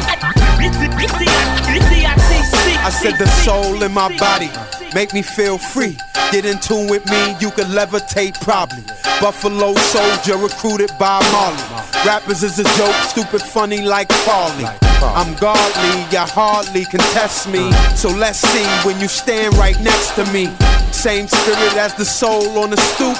[2.83, 4.49] I said the soul in my body
[4.93, 5.97] make me feel free.
[6.31, 8.83] Get in tune with me, you can levitate probably.
[9.21, 11.85] Buffalo soldier recruited by Marley.
[12.03, 14.65] Rappers is a joke, stupid funny like Farley.
[15.03, 17.71] I'm godly, you hardly can test me.
[17.95, 20.47] So let's see when you stand right next to me.
[20.91, 23.15] Same spirit as the soul on the stoop.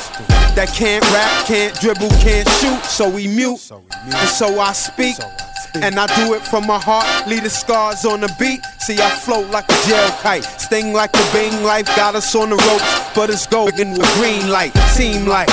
[0.56, 3.72] That can't rap, can't dribble, can't shoot, so we mute.
[4.04, 5.18] And so I speak.
[5.76, 8.66] And I do it from my heart, leave the scars on the beat.
[8.80, 11.86] See, I float like a jail kite, sting like a bing life.
[11.96, 14.76] Got us on the ropes, but it's golden with green light.
[14.92, 15.48] Seem like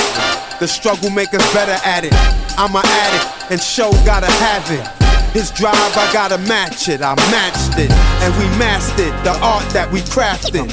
[0.59, 2.13] the struggle make us better at it.
[2.59, 4.85] I'm an addict, and show gotta have it.
[5.33, 7.01] His drive, I gotta match it.
[7.01, 7.91] I matched it,
[8.25, 10.67] and we mastered the art that we crafted.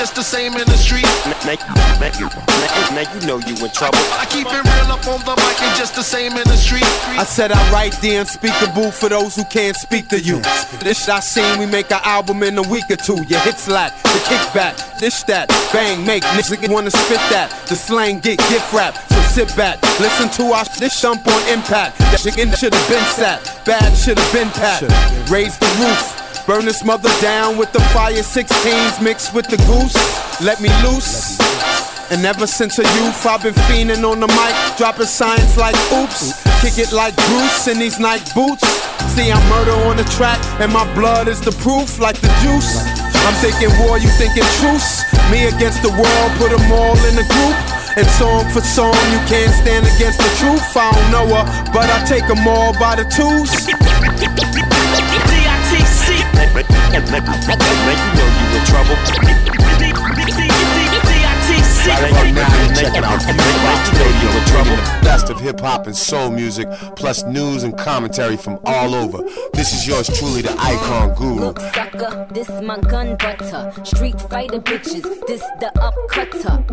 [0.00, 1.09] Just the same in the street.
[1.50, 1.56] Now,
[1.98, 3.98] now, now, now you know you in trouble.
[4.14, 6.86] I keep it real up on the mic and just the same in the street.
[7.18, 10.38] I said I write the unspeakable for those who can't speak to you.
[10.78, 13.24] This I seen we make an album in a week or two.
[13.26, 17.50] Your hits lack, the kickback, this that, bang, make niggas wanna spit that.
[17.66, 18.94] The slang get gift wrap.
[19.10, 21.98] So sit back, listen to our this thump on impact.
[21.98, 24.86] That shit should have been sat, bad should have been packed.
[25.28, 29.94] Raise the roof, burn this mother down with the fire 16s mixed with the goose.
[30.42, 31.38] Let me loose.
[32.10, 36.42] And ever since a youth, I've been fiending on the mic, dropping signs like oops.
[36.58, 38.66] Kick it like Bruce in these Nike boots.
[39.14, 42.82] See, I'm murder on the track, and my blood is the proof, like the juice.
[43.30, 45.06] I'm thinking war, you thinking truce.
[45.30, 47.56] Me against the world, put them all in a group.
[47.94, 50.66] And song for song, you can't stand against the truth.
[50.74, 53.54] I don't know her, but I take them all by the twos.
[56.50, 60.49] Already, already, already know you in trouble.
[61.86, 64.76] Right now, you're checking out Fusebox Radio with trouble.
[64.76, 69.22] The best of hip hop and soul music, plus news and commentary from all over.
[69.54, 71.40] This is yours truly, the icon guru.
[71.40, 73.72] Look, sucker, this my gun butter.
[73.84, 76.66] Street fighter bitches, this the upcutter.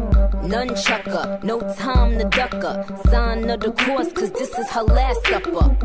[0.44, 2.86] Nunchucker, no time to ducker.
[3.10, 5.76] Sign of the course, cause this is her last supper.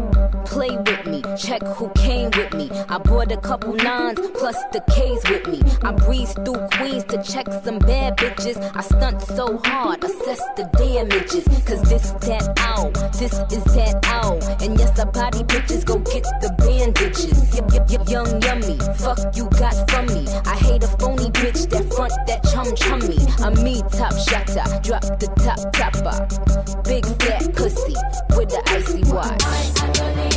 [0.44, 2.70] Play with me, check who came with me.
[2.88, 5.62] I brought a couple nines plus the K's with me.
[5.82, 8.58] I breeze through Queens to check some bad bitches.
[8.76, 11.44] I stunt so hard, assess the damages.
[11.66, 14.38] Cause this that ow, this is that ow.
[14.60, 17.54] And yes, I body bitches, go get the bandages.
[17.54, 20.26] Yep, yep, yep, young yummy, fuck you got from me.
[20.46, 23.18] I hate a phony bitch that front that chum chummy.
[23.44, 26.16] I'm me, top shotter, drop the top topper.
[26.84, 27.94] Big fat pussy
[28.36, 30.31] with the icy watch.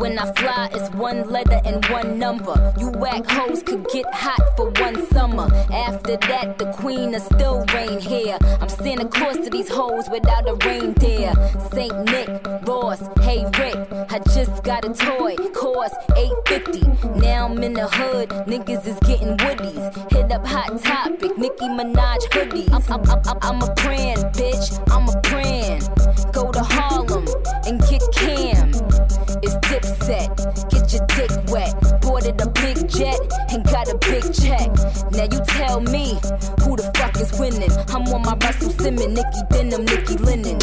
[0.00, 2.72] When I fly, it's one letter and one number.
[2.78, 5.46] You whack hoes could get hot for one summer.
[5.70, 8.38] After that, the queen will still reign here.
[8.62, 11.34] I'm Santa Claus to these hoes without a reindeer.
[11.70, 12.30] Saint Nick,
[12.66, 13.76] Ross, hey Rick,
[14.08, 17.20] I just got a toy, cost 850.
[17.20, 20.10] Now I'm in the hood, niggas is getting woodies.
[20.10, 22.72] Hit up Hot Topic, Nicki Minaj hoodies.
[22.72, 25.90] I'm, I'm, I'm, I'm a brand, bitch, I'm a brand.
[26.32, 27.26] Go to Harlem
[27.66, 28.99] and get Cam.
[29.42, 30.28] It's dipset,
[30.70, 32.00] get your dick wet.
[32.02, 34.68] Boarded a big jet and got a big check.
[35.12, 36.18] Now you tell me
[36.62, 37.70] who the fuck is winning.
[37.88, 40.58] I'm on my Russell Simmons, Nicky Denim, Nicky Linen.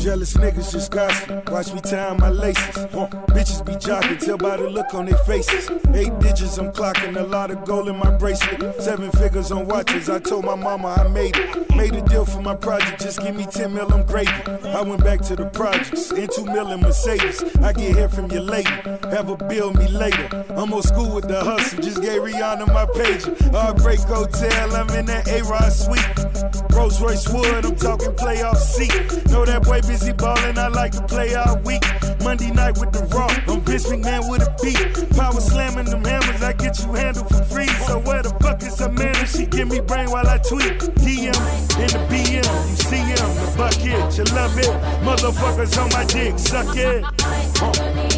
[0.00, 1.50] Jealous niggas just gossip.
[1.50, 2.74] Watch me tie my laces.
[2.90, 3.08] Huh.
[3.34, 5.68] Bitches be jocking, tell by the look on their faces.
[5.92, 7.20] Eight digits, I'm clocking.
[7.20, 8.80] A lot of gold in my bracelet.
[8.80, 10.08] Seven figures on watches.
[10.08, 11.76] I told my mama I made it.
[11.76, 13.02] Made a deal for my project.
[13.02, 14.30] Just give me 10 mil, I'm gravy.
[14.68, 16.10] I went back to the projects.
[16.12, 17.44] In two mil in Mercedes.
[17.58, 18.70] I get here from your lady.
[19.10, 20.46] Have a bill me later.
[20.56, 21.82] I'm old school with the hustle.
[21.82, 23.24] Just gave Rihanna my page.
[23.52, 24.74] Heartbreak Hotel.
[24.74, 26.72] I'm in that A-Rod suite.
[26.72, 27.66] Rolls Royce Wood.
[27.66, 28.94] I'm talking playoff seat.
[29.30, 31.82] Know that boy busy ballin', I like to play all week.
[32.22, 35.10] Monday night with the raw, I'm Vince McMahon with a beat.
[35.16, 37.72] Power slamming them hammers, I get you handled for free.
[37.88, 39.16] So where the fuck is her man?
[39.16, 40.78] And she give me brain while I tweet.
[41.02, 41.34] DM
[41.82, 44.70] in the BM, you see him, the bucket, you love it.
[45.02, 48.09] Motherfuckers on my dick, suck it.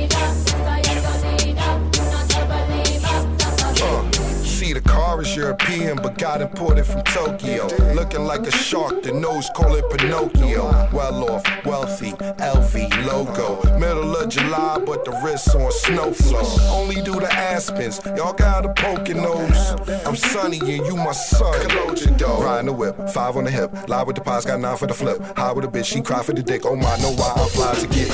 [4.73, 7.67] See, the car is European, but got imported from Tokyo.
[7.93, 10.89] Looking like a shark, the nose call it Pinocchio.
[10.93, 13.79] Well off, wealthy, LV logo.
[13.79, 16.47] Middle of July, but the wrists on snow flow.
[16.71, 19.75] Only do the Aspens, y'all got a poking nose.
[20.07, 21.53] I'm sunny and you my son.
[22.43, 23.71] Riding the whip, five on the hip.
[23.89, 25.21] Lie with the pies, got nine for the flip.
[25.37, 26.65] High with a bitch, she cry for the dick.
[26.65, 28.09] Oh my, know why I'm fly to get.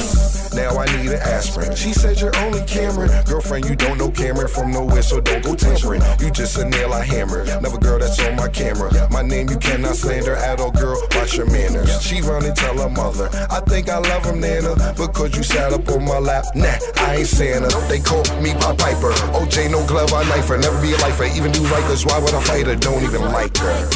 [0.55, 1.77] Now I need an aspirin.
[1.77, 3.11] She said you're only Cameron.
[3.25, 6.03] Girlfriend, you don't know Cameron from nowhere, so don't go tampering.
[6.19, 7.45] You just a nail I hammer.
[7.61, 8.91] Never girl that's on my camera.
[9.11, 11.01] My name you cannot slander at all, girl.
[11.15, 12.01] Watch your manners.
[12.01, 13.29] She run and tell her mother.
[13.51, 14.75] I think I love him, Nana.
[14.97, 16.45] Because you sat up on my lap.
[16.55, 17.69] Nah, I ain't Santa.
[17.89, 19.13] They call me Pop Piper.
[19.37, 20.59] OJ, no glove, I knife her.
[20.59, 21.25] Never be a lifer.
[21.25, 22.07] Even do Rikers.
[22.07, 22.77] Why would I fight her?
[22.77, 23.89] Don't even like her.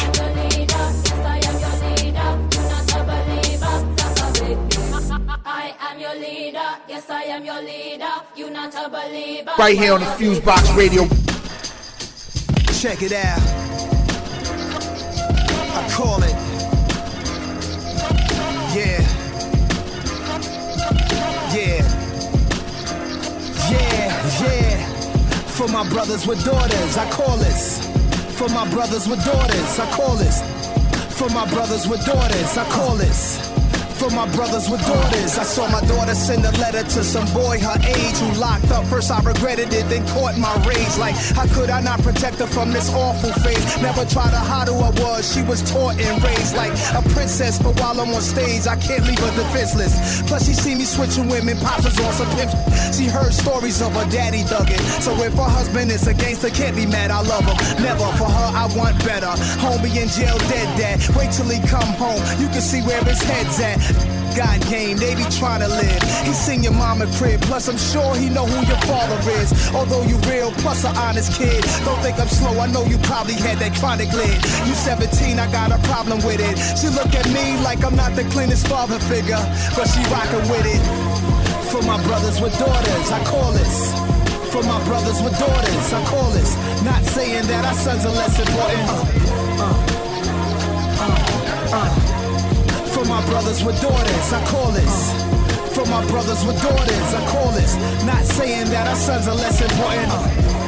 [5.45, 6.59] I am your leader,
[6.89, 8.11] yes I am your leader.
[8.37, 9.51] You not a believer.
[9.59, 11.22] Right here on the Fusebox Radio.
[12.83, 13.39] Check it out.
[15.71, 16.35] I call it.
[18.75, 19.01] Yeah.
[21.55, 21.79] Yeah.
[23.71, 24.87] Yeah, yeah.
[25.47, 27.87] For my brothers with daughters, I call this.
[28.37, 30.41] For my brothers with daughters, I call this.
[31.17, 33.62] For my brothers with daughters, I call this.
[34.03, 37.61] For my brothers with daughters, I saw my daughter send a letter to some boy
[37.61, 38.85] her age who locked up.
[38.87, 40.99] First I regretted it, then caught my rage.
[40.99, 43.63] Like, how could I not protect her from this awful phase?
[43.81, 45.33] Never tried to hide who I was.
[45.33, 49.07] She was taught and raised like a princess, but while I'm on stage, I can't
[49.07, 49.95] leave her defenseless.
[50.23, 52.51] Plus, she see me switching women, pops was on some pimp.
[52.91, 54.83] She heard stories of her daddy thugging.
[54.99, 57.13] So if her husband is a gangster, can't be mad.
[57.13, 57.55] I love him.
[57.79, 59.31] Never for her, I want better.
[59.63, 60.99] Homie in jail, dead dad.
[61.15, 62.19] Wait till he come home.
[62.43, 63.92] You can see where his head's at.
[64.37, 66.03] God game, they be trying to live.
[66.25, 69.53] He seen your mama crib, plus I'm sure he know who your father is.
[69.75, 71.63] Although you real, plus an honest kid.
[71.85, 74.37] Don't think I'm slow, I know you probably had that chronic lid.
[74.65, 76.57] You 17, I got a problem with it.
[76.81, 79.43] She look at me like I'm not the cleanest father figure,
[79.77, 80.83] but she rockin' with it.
[81.69, 83.93] For my brothers with daughters, I call this.
[84.53, 86.57] For my brothers with daughters, I call this.
[86.85, 88.89] Not saying that our sons are less important.
[88.89, 89.87] Uh, uh,
[91.73, 92.22] uh, uh.
[93.03, 95.13] For my brothers with daughters, I call this.
[95.75, 97.75] For my brothers with daughters, I call this.
[98.07, 100.62] Not saying that our sons are less important.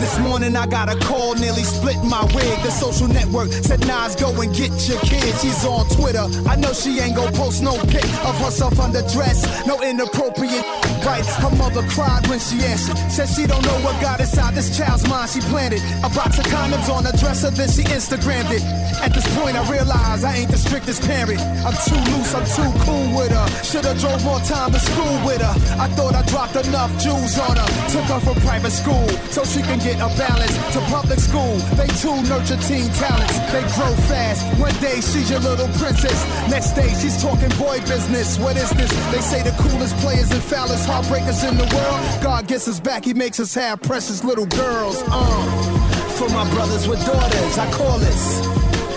[0.00, 2.58] This morning I got a call, nearly split my wig.
[2.62, 5.34] The social network said Nas, go and get your kid.
[5.40, 6.26] She's on Twitter.
[6.48, 9.66] I know she ain't gon' post no pic of herself underdressed.
[9.66, 10.64] No inappropriate
[11.04, 11.24] right.
[11.26, 12.96] Her mother cried when she answered.
[13.10, 15.30] Said she don't know what got inside this child's mind.
[15.30, 18.62] She planted a box of condoms on her dresser, then she Instagrammed it.
[19.02, 21.40] At this point, I realize I ain't the strictest parent.
[21.66, 23.46] I'm too loose, I'm too cool with her.
[23.64, 25.54] Should've drove more time to school with her.
[25.78, 27.68] I thought I dropped enough jewels on her.
[27.90, 31.56] Took her from private school so she can get a balance to public school.
[31.76, 33.38] They too nurture teen talents.
[33.52, 34.44] They grow fast.
[34.60, 36.20] One day she's your little princess.
[36.50, 38.38] Next day she's talking boy business.
[38.38, 38.90] What is this?
[39.12, 42.22] They say the coolest players and foulest heartbreakers in the world.
[42.22, 43.04] God gets us back.
[43.04, 45.02] He makes us have precious little girls.
[45.06, 45.88] Uh.
[46.18, 48.44] For my brothers with daughters, I call this.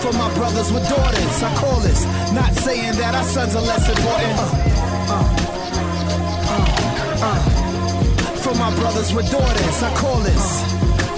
[0.03, 2.03] For my brothers with daughters, I call this.
[2.34, 4.35] Not saying that our sons are less important.
[5.07, 5.45] Uh,
[6.52, 6.76] uh,
[7.22, 7.55] uh,
[8.46, 10.62] For my brothers with daughters, I call this.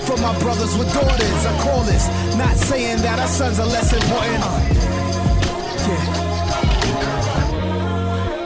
[0.07, 2.07] For my brothers with daughters, I call this.
[2.37, 4.39] Not saying that our sons are less important.
[5.89, 6.13] Yeah.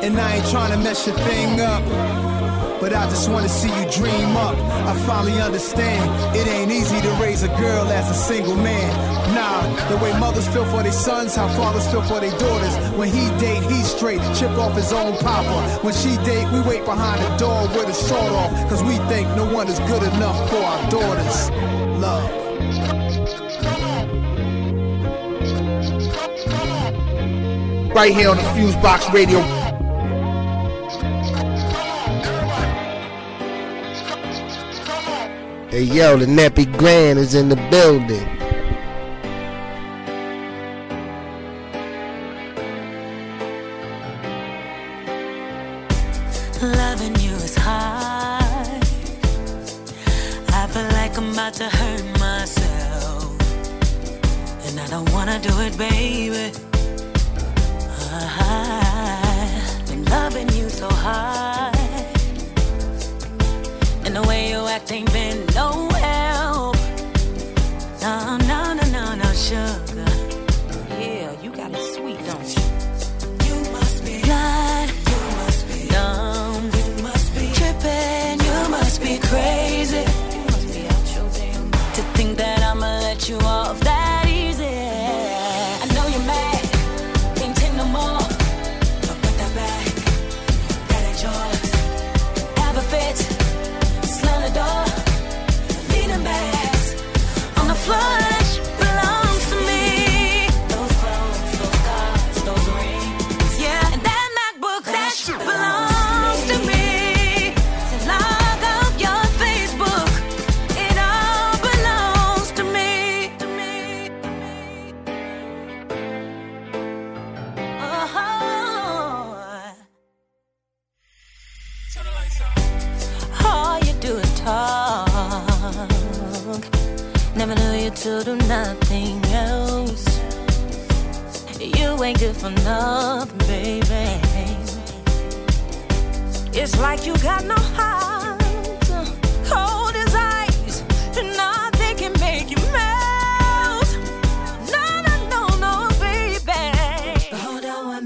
[0.02, 2.31] And I ain't trying to mess your thing up.
[2.82, 4.58] But I just wanna see you dream up.
[4.90, 8.90] I finally understand it ain't easy to raise a girl as a single man.
[9.36, 12.76] Nah, the way mothers feel for their sons, how fathers feel for their daughters.
[12.98, 15.80] When he date, he's straight, chip off his own papa.
[15.84, 18.52] When she date, we wait behind the door with a sword off.
[18.68, 21.52] Cause we think no one is good enough for our daughters.
[22.02, 22.42] Love.
[27.94, 29.61] Right here on the Fusebox Radio.
[35.72, 38.41] Hey yo, the Nappy Grand is in the building.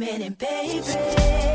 [0.05, 1.54] Minute, baby.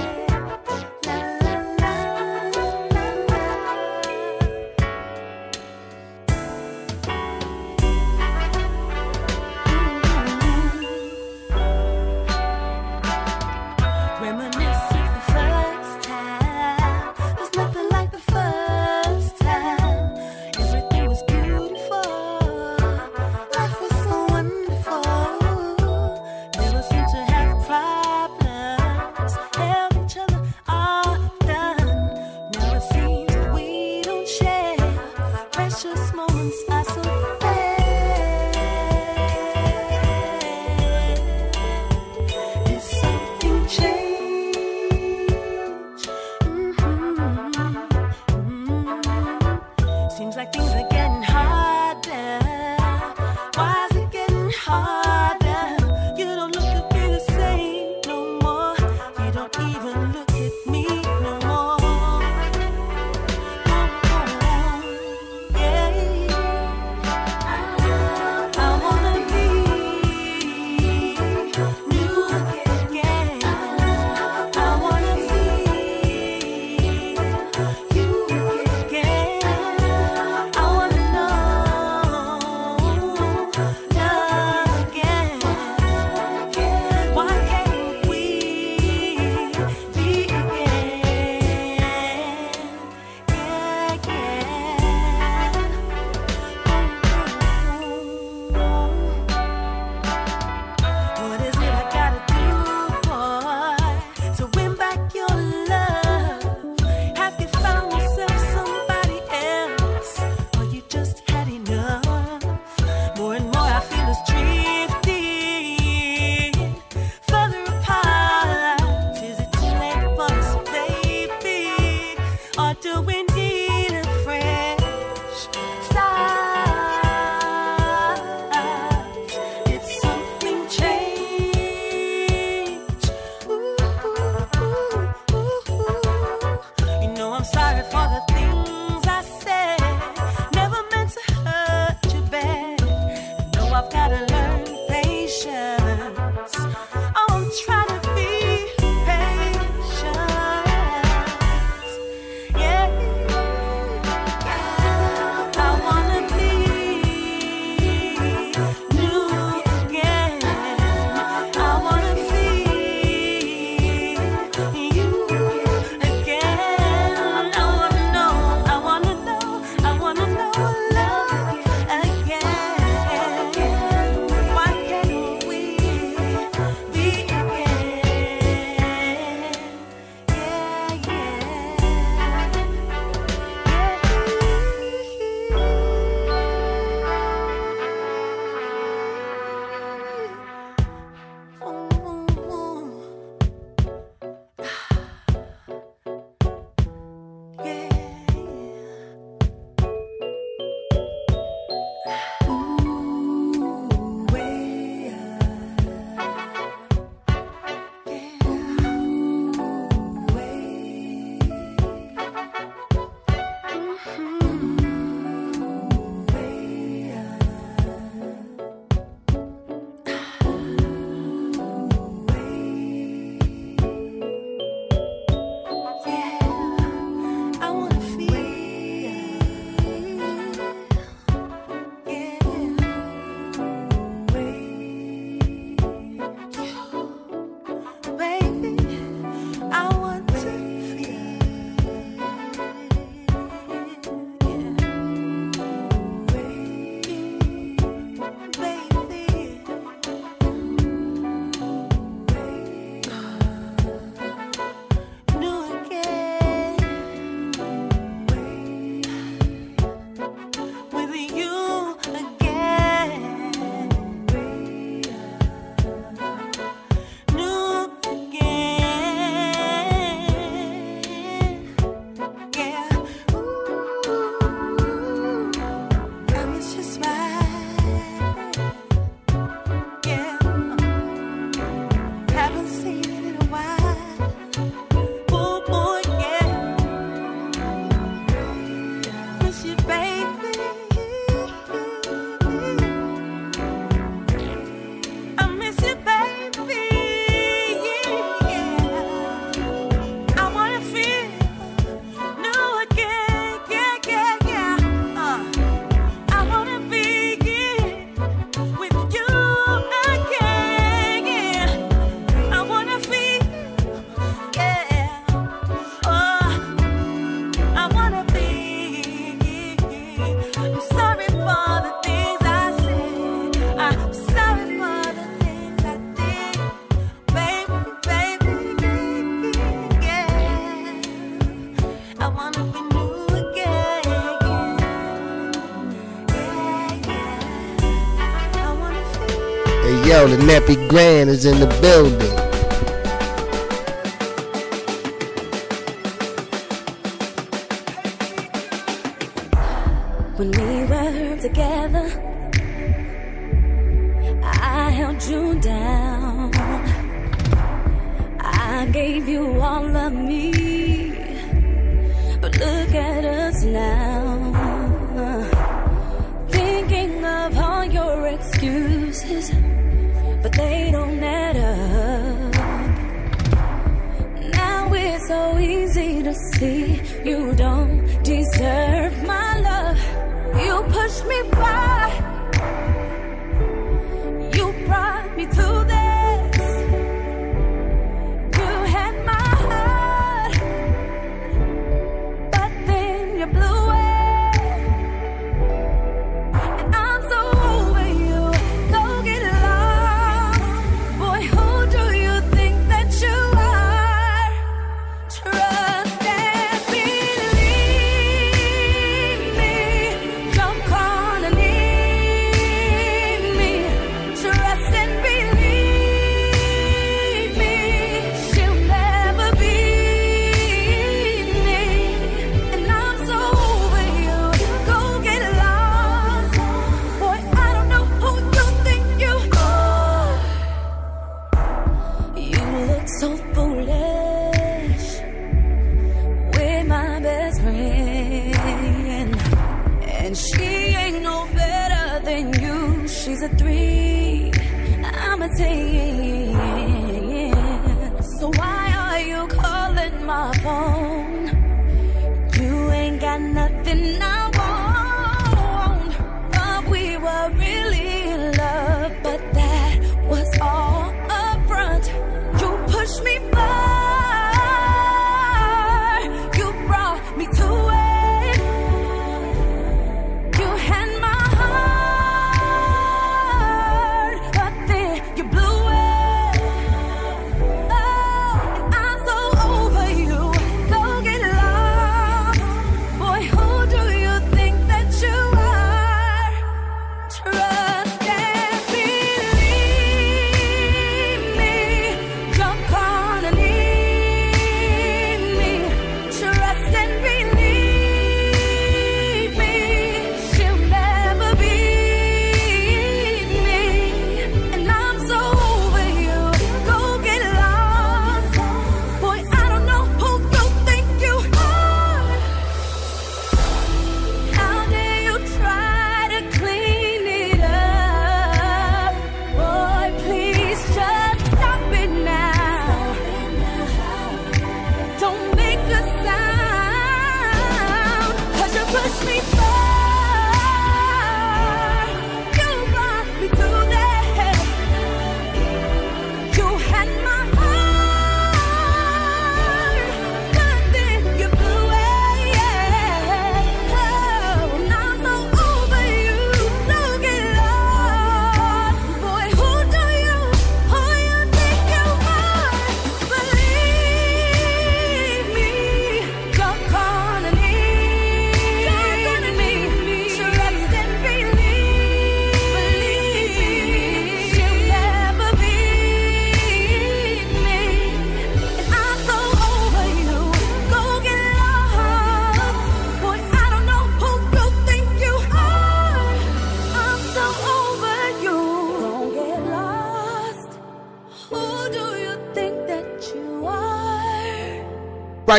[340.41, 342.40] Nappy Grand is in the building.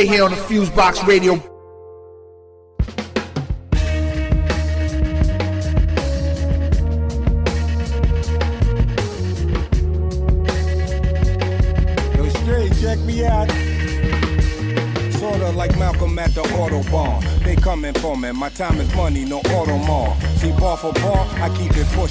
[0.03, 1.35] right here on the Fusebox Radio.
[12.17, 13.49] Yo, straight, check me out.
[15.13, 17.23] Sorta like Malcolm at the Autobahn.
[17.45, 18.33] They coming for me.
[18.33, 19.41] My time is money, no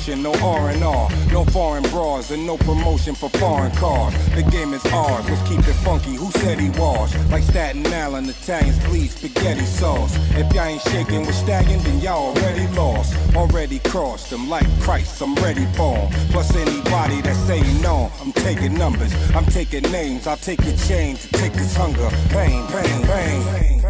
[0.09, 4.13] no R&R, no foreign bras, and no promotion for foreign cars.
[4.33, 6.15] The game is ours, let's keep it funky.
[6.15, 7.15] Who said he was?
[7.29, 10.15] Like Staten Island, Italians bleed spaghetti sauce.
[10.31, 13.15] If y'all ain't shaking with stagging, then y'all already lost.
[13.35, 16.09] Already crossed them like Christ, I'm ready for.
[16.31, 19.13] Plus anybody that say no, I'm taking numbers.
[19.35, 22.09] I'm taking names, I'll take your change, take this hunger.
[22.29, 23.43] Pain, pain, pain.
[23.43, 23.80] pain.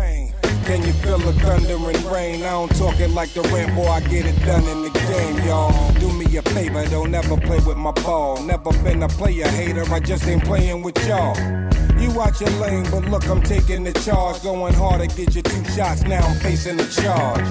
[0.66, 2.44] Can you feel the thunder and rain?
[2.44, 5.94] I don't talk it like the Rambo, I get it done in the game, y'all.
[5.94, 8.42] Do me a favor, don't never play with my ball.
[8.42, 11.36] Never been a player hater, I just ain't playing with y'all.
[12.00, 14.42] You watch your lane, but look, I'm taking the charge.
[14.44, 17.46] Going hard to get you two shots, now I'm facing the charge.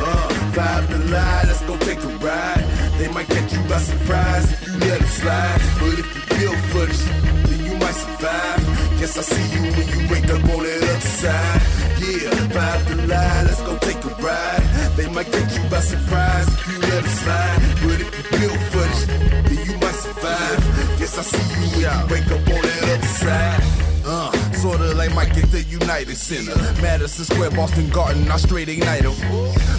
[0.00, 2.64] Uh, five to lie, let's go take a ride.
[2.98, 5.60] They might catch you by surprise if you let it slide.
[5.80, 7.02] But if you feel footage,
[7.48, 8.60] then you might survive.
[8.98, 11.77] Guess I see you when you wake up on the other side.
[12.00, 14.62] Yeah, five to lie, let's go take a ride.
[14.96, 17.60] They might get you by surprise if you let it slide.
[17.82, 19.06] But if you feel footage,
[19.48, 20.98] then you might survive.
[20.98, 23.77] Guess I see you when you wake up on that other side.
[25.08, 26.54] Like Mike at the United Center.
[26.82, 29.14] Madison Square, Boston Garden, I straight ignite 'em.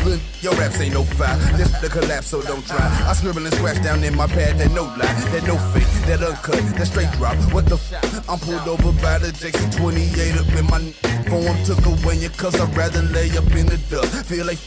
[0.05, 1.37] Look, your raps ain't no fire.
[1.57, 2.87] This the collapse, so don't try.
[3.07, 6.23] I scribble and scratch down in my pad, that no lie, that no fake, that
[6.23, 7.35] uncut, that straight drop.
[7.53, 8.29] What the f?
[8.29, 10.79] I'm pulled over by the Jackson 28 up in my
[11.29, 11.63] phone.
[11.63, 14.25] Took away ya, cause I'd rather lay up in the dust.
[14.25, 14.59] Feel like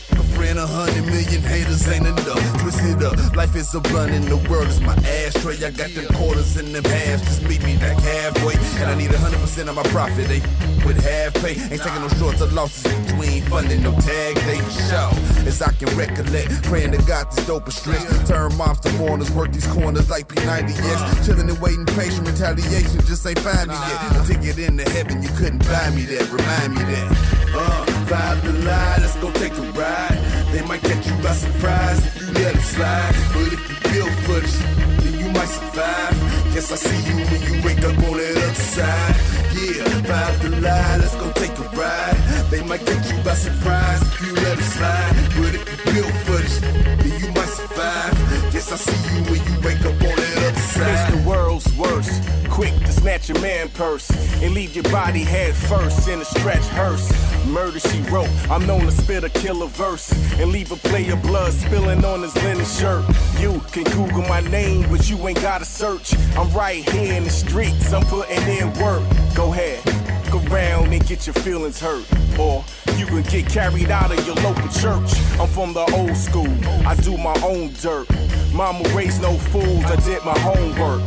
[0.43, 2.61] friend, a hundred million haters ain't enough.
[2.61, 5.57] Twist it up, life is a blunt and the world is my ashtray.
[5.65, 8.57] I got them quarters in them halves, just meet me like halfway.
[8.81, 10.41] And I need a hundred percent of my profit, they
[10.85, 11.55] with half pay.
[11.71, 15.11] Ain't taking no shorts or losses between funding, no tag for show.
[15.47, 18.03] As I can recollect, praying to God this dope is strict.
[18.27, 21.27] Turn moms to mourners, work these corners like P90X.
[21.27, 24.17] Chilling and waiting, patient retaliation just ain't find me yet.
[24.17, 27.07] A ticket into heaven, you couldn't buy me that, remind me that.
[27.55, 30.32] Uh, five to lie, let's go take a ride.
[30.53, 33.15] They might catch you by surprise if you let it slide.
[33.33, 34.57] But if you feel footage,
[35.01, 36.15] then you might survive.
[36.53, 39.17] Guess I see you when you wake up on that other side.
[39.57, 42.17] Yeah, five to lie, let's go take a ride.
[42.51, 45.15] They might catch you by surprise if you let it slide.
[45.37, 46.59] But if you feel footage,
[47.01, 48.15] then you might survive.
[48.53, 50.93] Guess I see you when you wake up on that other side.
[50.93, 52.42] It's the world's worst.
[52.53, 54.11] Quick to snatch your man purse
[54.43, 57.11] and leave your body head first in a stretch hearse.
[57.47, 58.29] Murder she wrote.
[58.51, 62.35] I'm known to spit a killer verse and leave a player blood spilling on his
[62.45, 63.07] linen shirt.
[63.39, 66.15] You can Google my name, but you ain't gotta search.
[66.37, 67.91] I'm right here in the streets.
[67.95, 69.03] I'm putting in work.
[69.35, 69.83] Go ahead,
[70.31, 72.05] look around and get your feelings hurt.
[72.39, 72.63] Or
[72.99, 75.19] you can get carried out of your local church.
[75.41, 76.53] I'm from the old school.
[76.87, 78.09] I do my own dirt.
[78.53, 79.87] Mama raised no fools.
[79.87, 81.01] I did my homework.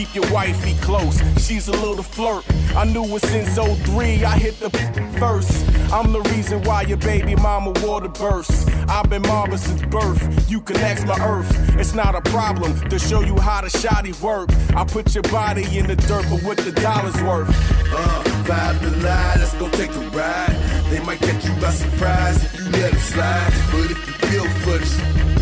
[0.00, 2.42] Keep your wifey close, she's a little flirt.
[2.74, 4.70] I knew it since 03, I hit the
[5.18, 5.52] first.
[5.92, 8.66] I'm the reason why your baby mama water burst.
[8.88, 11.54] I've been mama since birth, you can ask my earth.
[11.78, 14.48] It's not a problem to show you how the shoddy work.
[14.74, 17.50] I put your body in the dirt, but what the dollar's worth.
[17.92, 20.56] Uh, five to lie, let's go take a ride.
[20.88, 23.52] They might catch you by surprise if you let it slide.
[23.70, 24.88] But if you feel footage,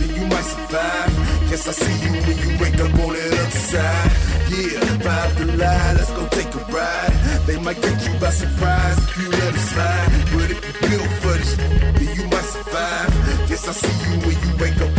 [0.00, 1.37] then you might survive.
[1.50, 4.10] Guess I see you when you wake up on that other side.
[4.52, 7.12] Yeah, five to lie, let's go take a ride.
[7.46, 10.10] They might catch you by surprise if you let it slide.
[10.32, 11.56] But if you feel footage,
[11.96, 13.48] then you might survive.
[13.48, 14.97] Guess I see you when you wake up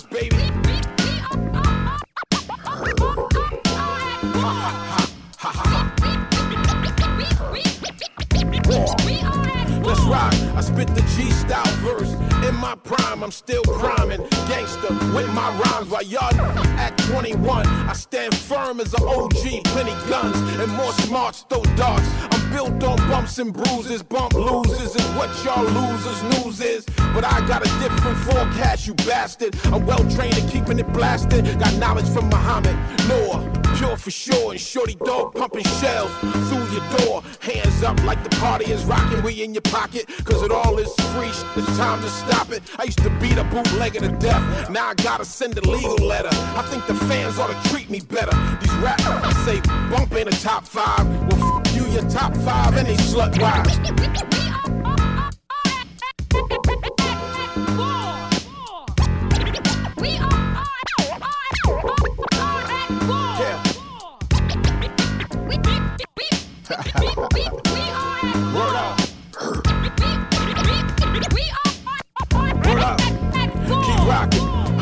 [0.00, 0.32] Baby.
[10.04, 10.34] Rock.
[10.56, 12.12] I spit the G style verse.
[12.46, 14.20] In my prime, I'm still priming.
[14.48, 16.34] Gangster with my rhymes while y'all
[16.78, 17.66] at 21.
[17.66, 19.64] I stand firm as an OG.
[19.64, 22.08] Plenty guns and more smarts, throw darts.
[22.30, 24.02] I'm built on bumps and bruises.
[24.02, 26.84] Bump losers is what y'all losers news is.
[27.14, 29.56] But I got a different forecast, you bastard.
[29.66, 31.44] I'm well trained in keeping it blasted.
[31.58, 32.76] Got knowledge from Muhammad,
[33.08, 33.61] Noah.
[33.82, 37.20] Pure for sure, and shorty dog pumping shells through your door.
[37.40, 40.06] Hands up like the party is rocking, we in your pocket.
[40.24, 42.62] Cause it all is free, it's time to stop it.
[42.78, 46.30] I used to beat a bootlegger to death, now I gotta send a legal letter.
[46.30, 48.30] I think the fans ought to treat me better.
[48.60, 51.04] These rappers I say bump in the top five.
[51.32, 53.78] Well, f you, your top five, and they slut wives.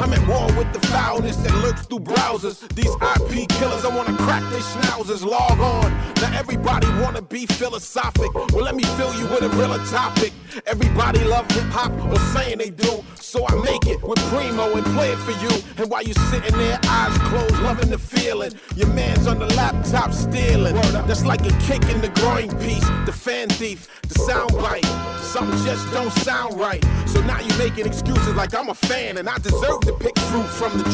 [0.01, 2.67] I'm at war with the foulness that lurks through browsers.
[2.75, 5.25] These IP killers, I wanna crack their schnauzers.
[5.25, 5.93] Log on.
[6.23, 8.33] Now everybody wanna be philosophic.
[8.35, 10.33] Well, let me fill you with a realer topic.
[10.67, 13.05] Everybody love hip hop or saying they do.
[13.15, 15.51] So I make it with Primo and play it for you.
[15.77, 18.53] And while you sitting there, eyes closed, loving the feeling.
[18.77, 20.75] Your man's on the laptop stealing.
[21.07, 22.87] That's like a kick in the groin piece.
[23.07, 24.85] The fan thief, the sound bite.
[25.21, 26.85] Something just don't sound right.
[27.07, 30.47] So now you're making excuses like I'm a fan and I deserve to pick fruit
[30.47, 30.85] from the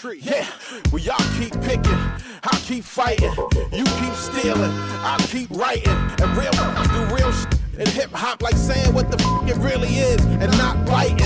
[0.00, 0.20] tree.
[0.22, 0.46] Yeah,
[0.92, 1.98] well y'all keep picking,
[2.42, 3.32] I'll keep fighting.
[3.72, 4.72] You keep stealing,
[5.02, 5.92] I'll keep writing.
[6.20, 7.54] And real do real shit.
[7.78, 11.18] And hip hop like saying what the f it really is and not biting.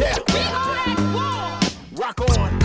[0.00, 0.18] Yeah.
[0.32, 1.60] We are at war.
[2.02, 2.60] Rock on.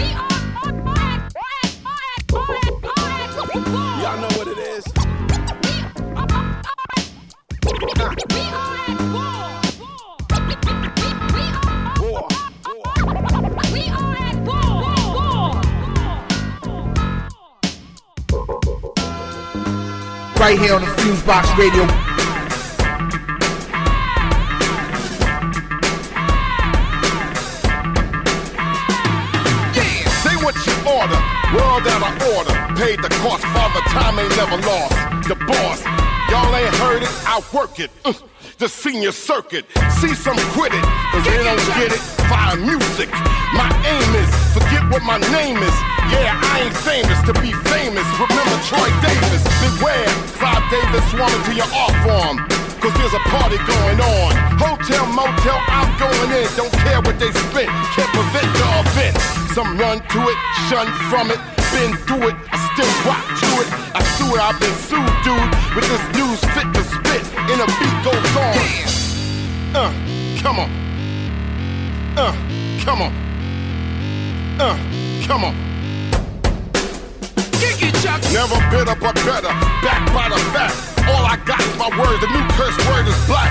[4.02, 4.84] Y'all know what it is.
[20.40, 21.84] Right here on the Fusebox Radio.
[29.74, 31.20] Yeah, Say what you order,
[31.58, 32.54] world out of order.
[32.78, 34.94] Paid the cost, father time ain't never lost.
[35.28, 35.84] The boss,
[36.30, 37.90] y'all ain't heard it, I work it.
[38.06, 38.14] Uh,
[38.60, 39.66] the senior circuit,
[40.00, 42.00] see some quit it, cause they don't get it.
[42.30, 43.10] Fire music,
[43.58, 45.97] my aim is, forget what my name is.
[46.12, 48.08] Yeah, I ain't famous to be famous.
[48.16, 50.08] Remember Troy Davis, beware.
[50.40, 52.38] Clive Davis wanted to your art form.
[52.80, 54.32] Cause there's a party going on.
[54.62, 56.48] Hotel, motel, I'm going in.
[56.56, 57.68] Don't care what they spent.
[57.98, 59.18] Can't prevent the event.
[59.58, 60.38] Some run to it,
[60.70, 61.40] shun from it.
[61.74, 63.68] Been through it, I still rock to it.
[63.92, 65.52] I do it, I've been sued, dude.
[65.76, 67.24] With this news fit to spit.
[67.50, 68.56] And a beat goes on.
[69.76, 69.92] Uh,
[70.42, 70.70] come on.
[72.16, 72.34] Uh,
[72.86, 73.12] come on.
[74.60, 74.78] Uh,
[75.28, 75.77] come on.
[78.34, 80.76] Never bit up a better, back by the fact.
[81.10, 83.50] All I got is my word, the new curse word is black.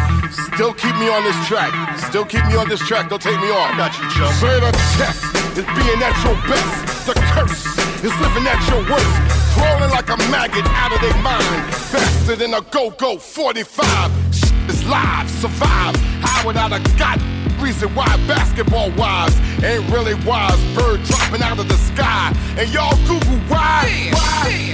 [0.55, 3.51] Still keep me on this track, still keep me on this track, don't take me
[3.51, 3.77] off.
[3.77, 4.33] Got you, Chuck.
[4.35, 5.25] Say the test
[5.59, 7.07] is being at your best.
[7.07, 7.67] The curse
[8.05, 9.17] is living at your worst.
[9.57, 11.75] Crawling like a maggot out of their mind.
[11.75, 14.13] Faster than a go-go 45.
[14.33, 15.97] Shit is live, survive.
[16.23, 17.19] How would I have got
[17.67, 20.63] reason why basketball wives ain't really wise.
[20.77, 22.33] Bird dropping out of the sky.
[22.57, 24.11] And y'all Google why?
[24.13, 24.73] Why?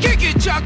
[0.00, 0.64] Kick it, Chuck.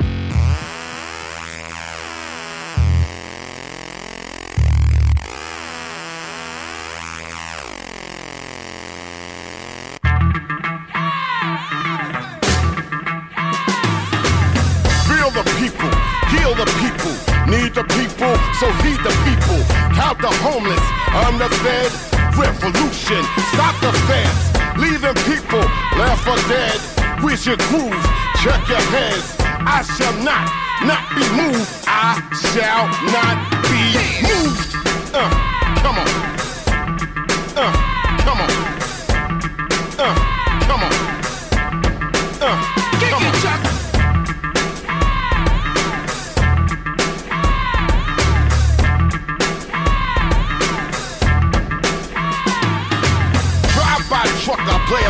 [16.44, 17.14] Heal the people,
[17.48, 19.60] need the people, so heed the people.
[19.96, 20.84] Count the homeless,
[21.24, 21.92] underfed,
[22.36, 24.40] revolution, stop the feds,
[24.76, 25.64] leaving people
[25.96, 26.76] left for dead.
[27.24, 28.04] We should groove,
[28.44, 29.36] check your heads.
[29.40, 30.44] I shall not,
[30.84, 31.64] not be moved.
[31.88, 32.20] I
[32.52, 33.36] shall not
[33.72, 33.84] be
[34.28, 34.70] moved.
[35.14, 35.30] Uh,
[35.80, 36.08] come on.
[37.56, 37.93] Uh,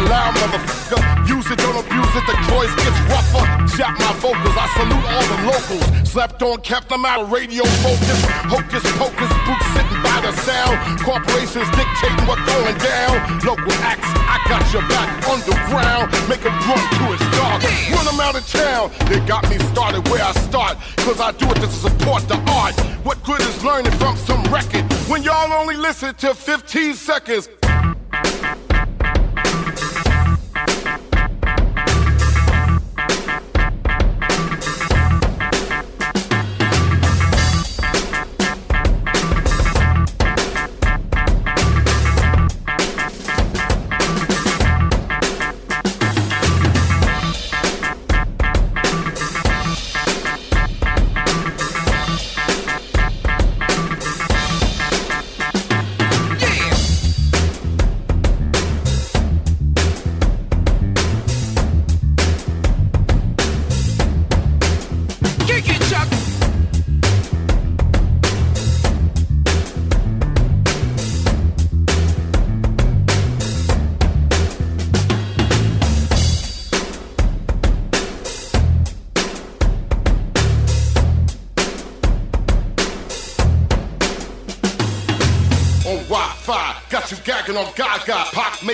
[0.02, 1.28] motherfucker.
[1.28, 3.44] Use it, don't abuse it, the voice gets rougher.
[3.76, 6.08] Shot my vocals, I salute all the locals.
[6.08, 8.20] Slept on, kept them out of radio focus.
[8.50, 11.00] Hocus pocus, boots sitting by the sound.
[11.00, 13.40] Corporations dictating what's going down.
[13.44, 16.12] Local acts, I got your back underground.
[16.28, 17.62] Make them run to it dark.
[17.90, 18.90] Run them out of town.
[19.10, 20.78] They got me started where I start.
[20.98, 22.78] Cause I do it to support the art.
[23.04, 27.48] What good is learning from some record when y'all only listen to 15 seconds?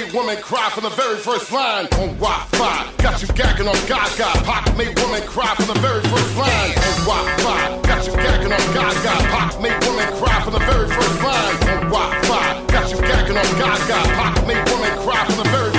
[0.00, 2.92] Made women cry from the very first line on Wi-Fi.
[2.98, 4.30] Got you gagging on Gaga.
[4.48, 7.80] Pac made women cry from the very first line on Wi-Fi.
[7.82, 9.14] Got you gagging on Gaga.
[9.28, 12.66] Pac made women cry from the very first line on Wi-Fi.
[12.68, 13.98] Got you gagging on Gaga.
[14.16, 15.69] Pac made women cry from the very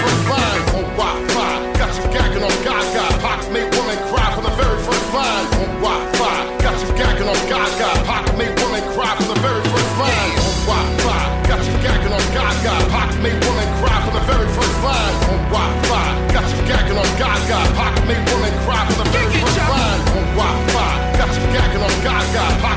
[18.07, 19.35] made women cry from the first
[20.15, 20.93] on Wi-Fi.
[21.17, 22.45] Got you gagging on Gaga.
[22.61, 22.70] Pac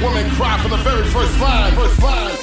[0.00, 1.72] Pac made women cry from the very first line.
[1.74, 2.34] First line.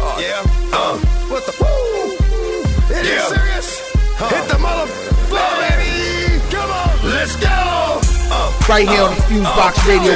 [0.00, 0.42] Oh, yeah.
[0.72, 0.96] Uh.
[1.28, 1.52] What the?
[1.60, 2.96] Woo.
[2.96, 3.16] It Yeah.
[3.16, 3.92] is serious.
[4.18, 4.86] Hit the mother
[5.28, 6.40] floor, baby.
[6.50, 7.10] Come on.
[7.10, 7.48] Let's go.
[7.48, 8.52] Uh.
[8.68, 10.12] Right here on the Fuse uh, Box Radio.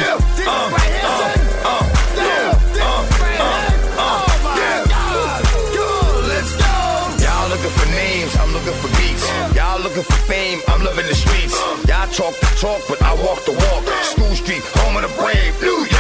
[7.17, 9.26] Y'all for names, I'm looking for beats.
[9.55, 11.55] Y'all looking for fame, I'm living the streets.
[11.55, 11.85] Uh.
[11.89, 13.85] Y'all talk the talk, but I walk the walk.
[14.05, 15.95] School Street, home of the brave, New York.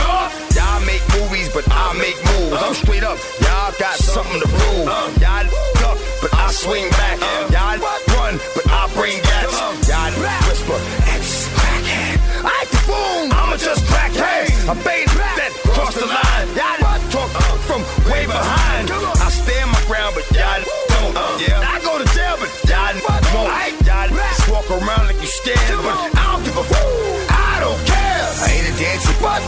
[2.50, 2.62] Moves.
[2.62, 4.86] I'm straight up, y'all got something to prove.
[5.20, 5.46] Y'all
[5.80, 7.18] duck, but I swing back.
[7.50, 7.78] Y'all
[8.14, 9.50] run, but I bring gas.
[9.88, 10.12] Y'all
[10.48, 10.78] whisper,
[11.10, 12.16] X crackhead.
[12.44, 14.68] I the boom, I'ma just crack heads.
[14.68, 16.46] I bait that cross the line.
[16.54, 17.30] Y'all talk
[17.66, 18.90] from way behind.
[18.90, 21.16] I stand my ground, but y'all don't.
[21.16, 22.94] I go to jail, but y'all
[23.34, 23.50] won't.
[23.86, 26.15] Y'all just walk around like you scared, but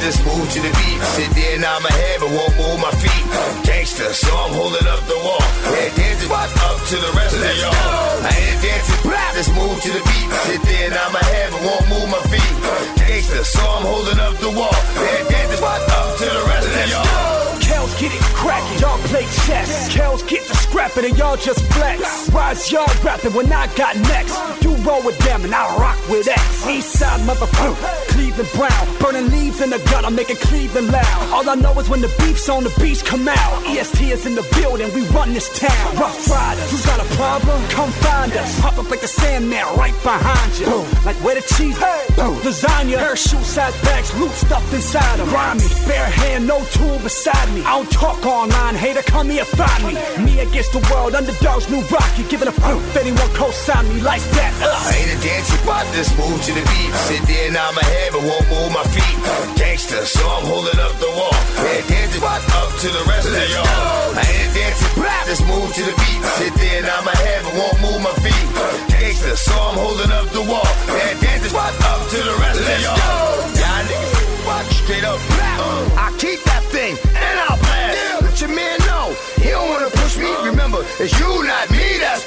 [0.00, 1.00] just move to the beat.
[1.16, 3.24] Sit there and nod my head, but won't move my feet.
[3.66, 5.42] Gangster, so I'm holding up the wall.
[5.74, 7.72] Yeah, dancing up to the rest of y'all.
[8.22, 8.98] I ain't dancer,
[9.34, 10.28] just move to the beat.
[10.46, 12.54] Sit there and nod my head, but won't move my feet.
[12.98, 14.78] Gangster, so I'm holding up the wall.
[14.98, 17.37] Yeah, dancing up to the rest of y'all.
[17.88, 19.88] Kells get it cracking, y'all play chess.
[19.94, 22.28] Kells get the scrapping and y'all just flex.
[22.30, 24.36] Rise y'all rapping when I got next.
[24.62, 26.66] You roll with them and I rock with X.
[26.66, 27.76] Eastside motherfucker,
[28.08, 28.86] Cleveland Brown.
[29.00, 31.32] Burning leaves in the gut, I'm making Cleveland loud.
[31.32, 33.66] All I know is when the beef's on the beach, come out.
[33.66, 35.96] EST is in the building, we run this town.
[35.96, 37.62] Rough Riders, you got a problem?
[37.70, 38.60] Come find us.
[38.60, 40.66] Pop up like the Sandman right behind you.
[40.66, 40.86] Boom.
[41.06, 41.78] Like where the cheese?
[42.16, 42.36] Boom.
[42.44, 45.28] Lasagna, parachute size bags, loot stuffed inside them.
[45.28, 47.62] Grimy, bare hand, no tool beside me.
[47.64, 49.94] I don't talk online, hater, come here, find me.
[50.26, 52.26] Me against the world, underdogs, new rocky.
[52.26, 54.50] Giving a fuck if anyone co-sign me like that.
[54.58, 54.90] Uh.
[54.90, 56.90] I ain't a dancer, but just move to the beat.
[57.06, 59.16] Sit there and nod my head, but won't move my feet.
[59.54, 61.38] Gangster, so I'm holding up the wall.
[61.62, 63.62] Yeah, dancing up to the rest of y'all.
[63.62, 64.90] I ain't a dancer,
[65.30, 66.20] just move to the beat.
[66.34, 68.46] Sit there and nod my head, but won't move my feet.
[68.90, 70.66] Gangster, so I'm holding up the wall.
[70.98, 72.98] Yeah, dancing up to the rest of y'all.
[73.54, 75.37] Y'all niggas, watch straight up.
[79.88, 80.30] Wanna push me.
[80.44, 81.98] Remember, it's you, not me.
[81.98, 82.24] That's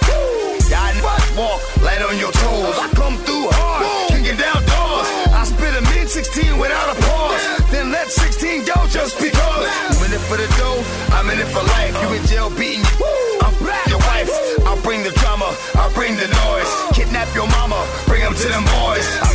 [0.69, 2.77] Y'all niggas walk light on your toes.
[2.79, 5.07] I come through hard, kicking down doors.
[5.35, 7.43] I spit a mid 16 without a pause.
[7.71, 9.67] Then let 16 go just because.
[9.91, 11.93] You in it for the dough, I'm in it for life.
[12.01, 13.41] You in jail beating you.
[13.43, 13.51] I'm
[13.89, 14.31] your wife.
[14.65, 16.71] I'll bring the drama, I'll bring the noise.
[16.95, 19.05] Kidnap your mama, bring them to them boys.
[19.21, 19.30] I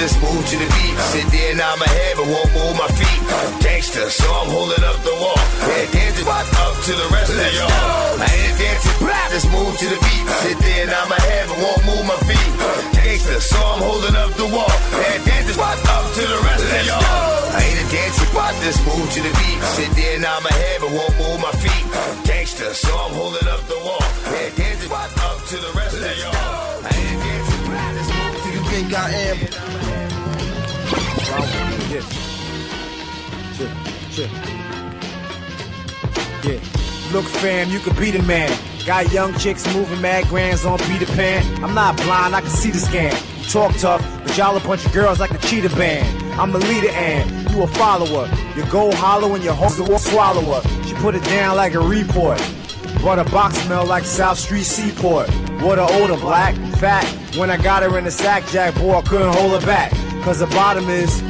[0.00, 0.96] just move to the beat.
[1.12, 3.20] Sit there and nod my head, but won't move my feet.
[3.60, 5.36] Gangster, so I'm holding up the wall.
[5.68, 7.68] Yeah, dancing up to the rest of y'all.
[8.16, 8.96] I ain't dancer,
[9.28, 10.24] just move to the beat.
[10.40, 12.50] Sit there and nod my head, but won't move my feet.
[12.96, 14.72] Gangster, so I'm holding up the wall.
[14.96, 17.04] Yeah, dancing up to the rest of y'all.
[17.52, 18.24] I ain't a dancer,
[18.64, 19.60] just move to the beat.
[19.76, 21.84] Sit there and nod my head, but won't move my feet.
[22.24, 24.00] Gangster, so I'm holding up the wall.
[24.32, 26.88] Yeah, dancing up to the rest of y'all.
[26.88, 29.89] I ain't dancer, just move to the You think I am?
[36.42, 36.58] Yeah.
[37.12, 38.50] Look, fam, you could be the man.
[38.86, 41.62] Got young chicks moving mad grands on Peter Pan.
[41.62, 43.12] I'm not blind, I can see the scam.
[43.38, 46.06] You talk tough, but y'all a bunch of girls like the cheetah band.
[46.40, 48.30] I'm a leader and you a follower.
[48.56, 50.62] Your goal hollow and your hope will swallow her.
[50.86, 52.40] She put it down like a report.
[53.00, 55.28] Brought a box smell like South Street Seaport.
[55.62, 57.04] Water odor, black, fat.
[57.36, 59.90] When I got her in the sack, Jack, boy, I couldn't hold her back.
[60.22, 61.22] Cause the bottom is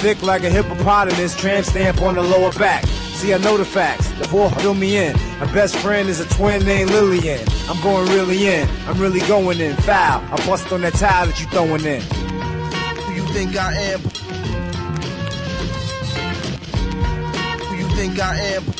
[0.00, 2.86] thick like a hippopotamus, tramp stamp on the lower back.
[2.86, 4.08] See, I know the facts.
[4.12, 5.16] The boy fill me in.
[5.38, 7.46] My best friend is a twin named Lillian.
[7.68, 8.66] I'm going really in.
[8.86, 9.76] I'm really going in.
[9.78, 10.22] Foul.
[10.32, 12.00] I bust on that tile that you throwing in.
[13.02, 14.00] Who you think I am?
[17.66, 18.77] Who you think I am?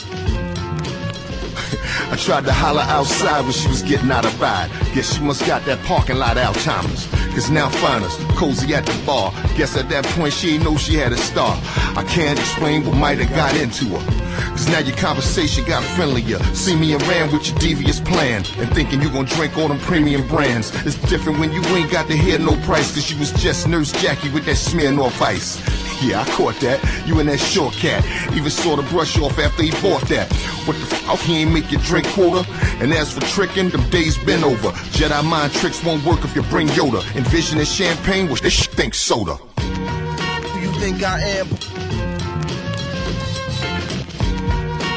[2.11, 4.70] I tried to holler outside when she was getting out of ride.
[4.95, 7.07] Guess she must got that parking lot Alzheimer's.
[7.35, 9.31] Cause now find us, cozy at the bar.
[9.57, 11.57] Guess at that point she ain't know she had a star.
[11.97, 14.51] I can't explain what might have got into her.
[14.51, 16.39] Cause now your conversation got friendlier.
[16.55, 18.43] See me ran with your devious plan.
[18.57, 20.73] And thinking you gon' drink all them premium brands.
[20.87, 22.95] It's different when you ain't got to hear no price.
[22.95, 25.62] Cause you was just Nurse Jackie with that smear off ice.
[26.01, 26.78] Yeah, I caught that.
[27.07, 28.05] You and that short cat.
[28.35, 30.33] Even saw the brush off after he bought that.
[30.65, 31.18] What the fuck?
[31.20, 32.49] He ain't make your drink quota?
[32.81, 34.70] And as for tricking, them days been over.
[34.94, 37.02] Jedi mind tricks won't work if you bring Yoda.
[37.17, 39.35] Envisioning champagne, which this sh- think soda.
[39.35, 41.47] Who you think I am?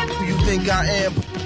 [0.10, 1.41] Who you think I am?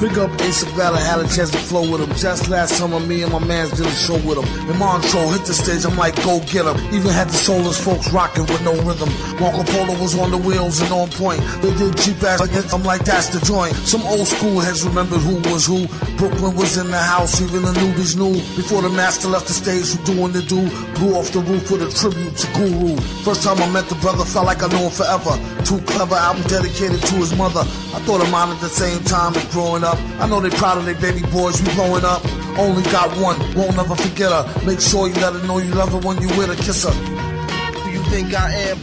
[0.00, 2.08] Big up Ace Valor, had a chance to flow with him.
[2.16, 4.48] Just last summer, me and my mans did a show with him.
[4.70, 6.80] And Montreux hit the stage, I'm like, go get him.
[6.88, 9.12] Even had the soulless folks rocking with no rhythm.
[9.36, 11.44] Marco Polo was on the wheels and on point.
[11.60, 12.40] They did cheap ass,
[12.72, 13.76] I'm like, that's the joint.
[13.84, 15.84] Some old school heads remembered who was who.
[16.16, 18.40] Brooklyn was in the house, even the newbies knew.
[18.56, 20.64] Before the master left the stage, who doing the do?
[20.96, 22.96] Blew off the roof with a tribute to Guru.
[23.20, 25.36] First time I met the brother, felt like I knew him forever.
[25.68, 27.60] Too clever, album dedicated to his mother.
[27.92, 29.89] I thought of mine at the same time as growing up.
[30.20, 32.24] I know they proud of their baby boys, we blowing up.
[32.58, 34.66] Only got one, won't never forget her.
[34.66, 36.90] Make sure you let her know you love her when you with her, kiss her.
[36.90, 38.76] Who you think I am?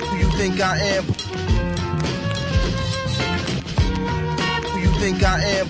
[0.00, 1.04] Who you think I am?
[4.64, 5.66] Who you think I am?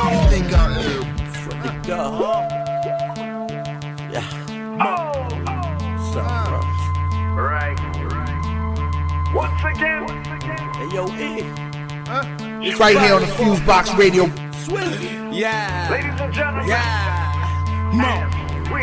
[0.00, 1.10] Who you think I am?
[1.82, 2.59] Dub.
[9.62, 10.08] Once again.
[10.74, 11.44] Hey, yo, E.
[12.66, 14.24] It's right here on the Fusebox Radio.
[14.64, 15.36] Swizzy.
[15.36, 15.88] Yeah.
[15.90, 16.66] Ladies and gentlemen.
[16.66, 17.92] Yeah.
[17.92, 18.74] Mo.
[18.74, 18.82] We.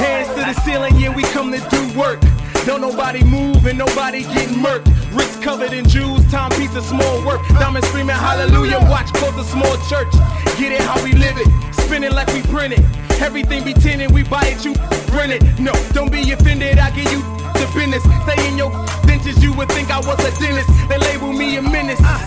[0.00, 2.20] Hands to the ceiling, yeah, we come to do work.
[2.64, 4.88] Don't nobody move and nobody getting murked.
[5.14, 7.46] Wrists covered in jewels, timepiece of small work.
[7.48, 10.12] Diamonds screaming hallelujah, watch close a small church.
[10.58, 12.80] Get it how we live it, spin it like we print it.
[13.20, 14.72] Everything be tinted, we buy it, you
[15.12, 15.42] rent it.
[15.60, 18.02] No, don't be offended, I give you the business.
[18.24, 18.70] Stay in your
[19.06, 20.68] dentist, you would think I was a dentist.
[20.88, 22.00] They label me a menace.
[22.02, 22.18] Uh,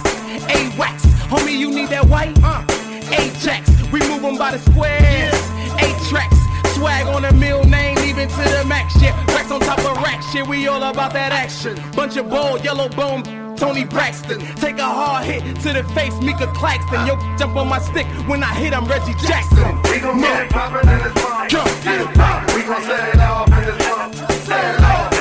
[0.50, 2.38] A-wax, homie, you need that white?
[2.44, 2.64] Uh,
[3.12, 5.34] Ajax, we move them by the squares.
[5.80, 6.38] A-tracks,
[6.76, 9.14] swag on a mill name, even to the max shit.
[9.28, 11.78] Racks on top of racks shit, we all about that action.
[11.96, 13.24] Bunch of bold, yellow bone.
[13.56, 17.06] Toni Braxton, take a hard hit to the face, Mika Claxton.
[17.06, 19.80] Yo, jump on my stick when I hit, I'm Reggie Jackson.
[19.84, 21.48] We gon' get it poppin' in this mom.
[21.48, 22.56] Get it poppin'.
[22.56, 24.14] We gon' set it off in this mom.
[24.14, 25.13] Set it off.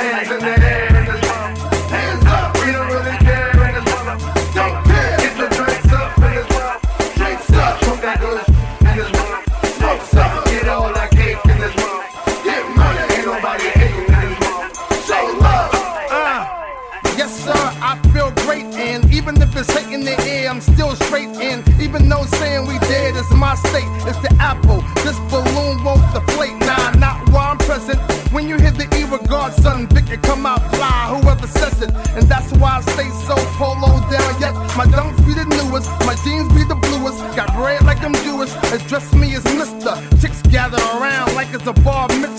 [19.70, 21.62] Hate in the air, I'm still straight in.
[21.80, 24.82] Even though saying we dead is my state, it's the apple.
[25.04, 26.56] This balloon won't deflate.
[26.60, 28.00] Nah, not while I'm present.
[28.32, 31.20] When you hear the E regard, son, Vic, it come out fly.
[31.20, 34.30] Whoever says it, and that's why I stay so polo down.
[34.40, 37.20] Yet my dunks be the newest, my jeans be the bluest.
[37.36, 38.52] Got bread like I'm Jewish.
[38.72, 39.94] Address me as Mister.
[40.20, 42.31] Chicks gather around like it's a bar mitzvah.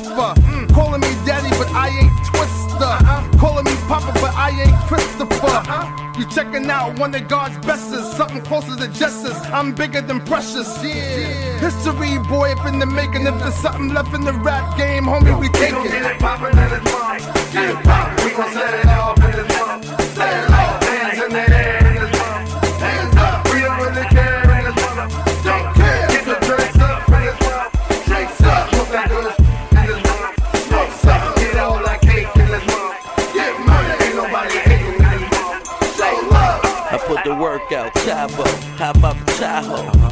[6.83, 9.39] Out one of God's bestest, something closer to justice.
[9.57, 10.69] I'm bigger than precious.
[10.83, 11.59] Yeah.
[11.59, 13.25] History, boy, if in the making.
[13.25, 16.11] If there's something left in the rap game, homie, we take We gon' get it.
[16.11, 17.17] it poppin' in this mom.
[17.53, 18.25] Get it poppin'.
[18.25, 18.82] We gon' set it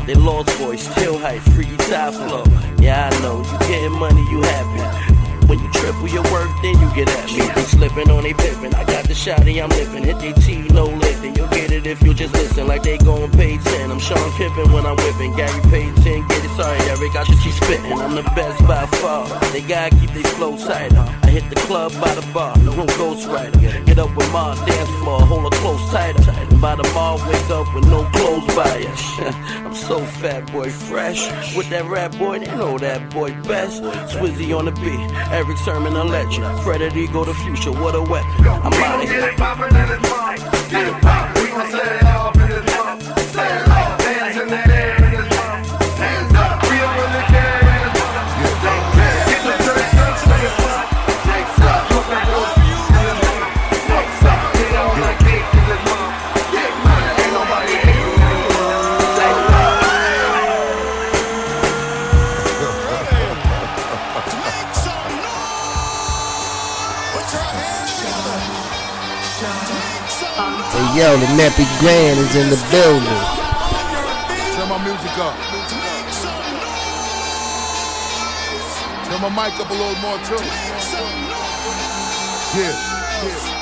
[0.06, 2.44] They lost boys, still hype, free tie flow.
[2.80, 5.48] Yeah, I know, you getting money, you happy.
[5.48, 7.64] When you triple your work, then you get at me.
[7.64, 8.74] Slipping on they pippin'.
[8.74, 10.04] I got the shotty, I'm living.
[10.04, 11.01] Hit they T, lick.
[11.22, 13.92] Then you'll get it if you just listen like they gon' pay 10.
[13.92, 15.36] I'm Sean Pippen when I'm whipping.
[15.36, 17.94] Gary Payton, get it, sorry, Eric, I should keep spittin'.
[17.94, 19.28] I'm the best by far.
[19.52, 20.92] They gotta keep their flow tight.
[20.94, 23.60] I hit the club by the bar, no one ghost rider.
[23.86, 26.32] Get up with my dance floor, hold her close tighter.
[26.32, 28.92] And by the bar, wake up with no clothes by ya.
[29.66, 31.56] I'm so fat boy fresh.
[31.56, 33.84] With that rap boy, they know that boy best.
[34.14, 36.46] Swizzy on the beat, Erick Sermon a legend.
[36.62, 38.48] Fred Ego the future, what a weapon.
[38.48, 40.61] I'm out of here.
[40.72, 41.36] Get it pop.
[41.36, 42.01] We gon' set
[71.02, 73.22] yo, the Nappy Grand is in the building.
[74.54, 75.34] Turn my music up.
[79.10, 80.38] Turn my mic up a little more too.
[82.54, 82.70] Yeah.
[83.26, 83.58] yeah.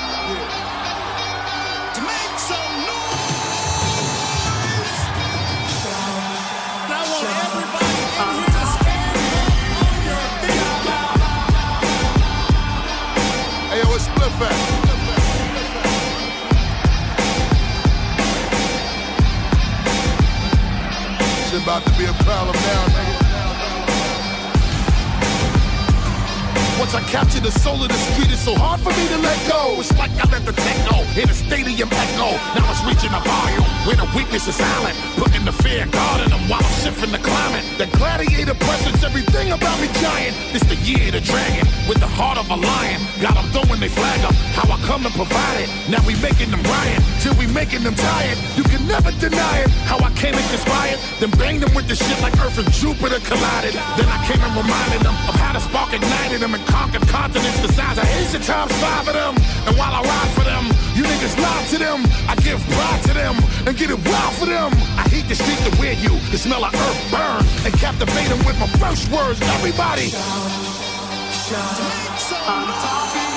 [13.69, 14.78] Hey, yo, it's Spliff at?
[21.59, 23.29] Shit about to be a problem now, nigga.
[26.79, 29.35] Once I capture the soul of the street, it's so hard for me to let
[29.51, 29.75] go.
[29.79, 32.31] It's like I let the techno hit a stadium echo.
[32.55, 34.95] Now it's reaching a volume where the weakness is silent.
[35.19, 37.65] Putting the fear in them while I'm shifting the climate.
[37.81, 40.35] The gladiator presence, everything about me giant.
[40.53, 43.01] This the year of the dragon with the heart of a lion.
[43.17, 44.35] Got them throwing they flag up.
[44.53, 45.69] How I come to provide it.
[45.89, 48.37] Now we making them riot till we making them tired.
[48.57, 49.69] You can never deny it.
[49.89, 53.17] How I came and conspired, then banged them with the shit like Earth and Jupiter
[53.25, 53.73] collided.
[53.97, 57.59] Then I came and reminded them of how the spark ignited them and conquered continents
[57.65, 59.33] the size of Asia times five of them.
[59.65, 61.99] And while I ride for them, you niggas lie to them.
[62.29, 64.71] I give pride to them and get it wild for them.
[64.97, 68.39] I hate the street to wear you, the smell of earth burn, and captivate them
[68.45, 69.39] with my first words.
[69.41, 70.11] Everybody.
[72.49, 73.28] Back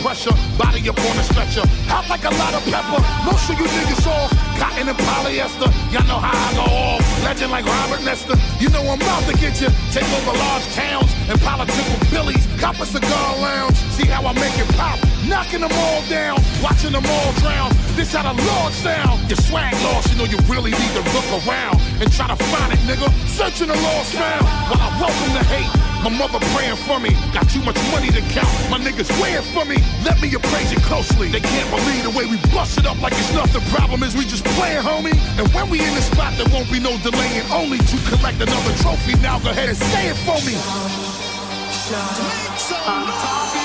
[0.00, 1.64] pressure, body up on a stretcher.
[1.92, 3.00] Hot like a lot of pepper.
[3.24, 4.32] Most of you niggas off.
[4.56, 5.68] Cotton and polyester.
[5.92, 7.02] Y'all know how I go off.
[7.24, 8.34] Legend like Robert Nesta.
[8.58, 9.68] You know I'm out to get you.
[9.92, 12.44] Take over large towns and political billies.
[12.58, 13.76] Cop a cigar lounge.
[13.96, 14.98] See how I make it pop.
[15.28, 16.40] Knocking them all down.
[16.64, 17.70] Watching them all drown.
[17.94, 19.20] This how the Lord sound.
[19.28, 20.12] Your swag lost.
[20.12, 23.08] You know you really need to look around and try to find it, nigga.
[23.28, 24.44] Searching the lost found.
[24.68, 25.89] While I welcome the hate.
[26.02, 27.10] My mother praying for me.
[27.32, 28.48] Got too much money to count.
[28.70, 29.76] My niggas waiting for me.
[30.04, 31.28] Let me appraise it closely.
[31.28, 33.60] They can't believe the way we bust it up like it's nothing.
[33.68, 35.16] Problem is we just playing, homie.
[35.38, 37.44] And when we in the spot, there won't be no delaying.
[37.52, 39.14] Only to collect another trophy.
[39.20, 40.56] Now go ahead and say it for me.
[41.90, 43.59] Knowing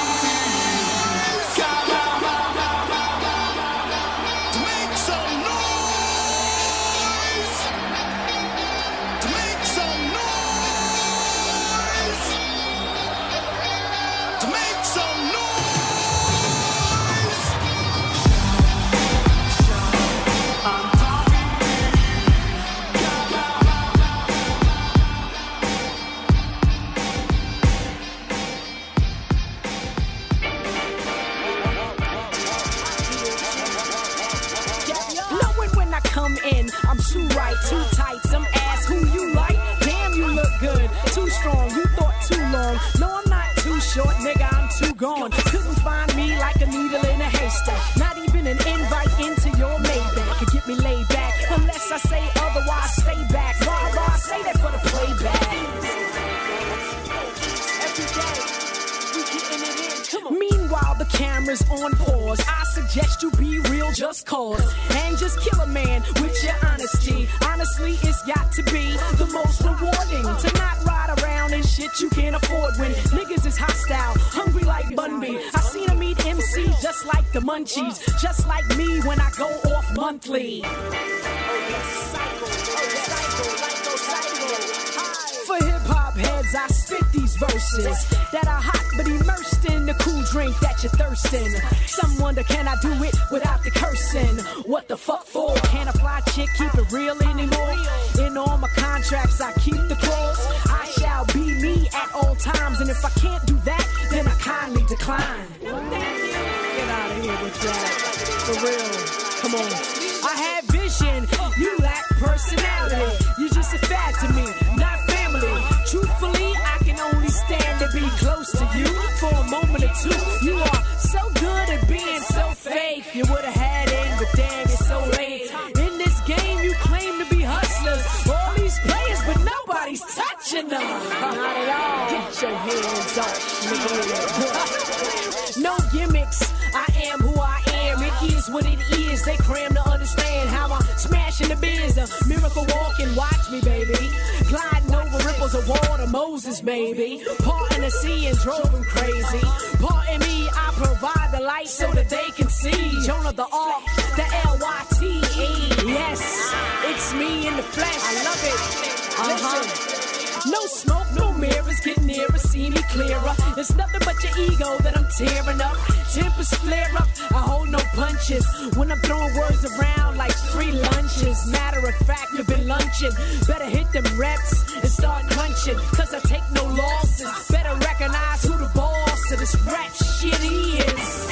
[176.56, 177.48] no losses.
[177.50, 181.28] Better recognize who the boss of this rap shit is.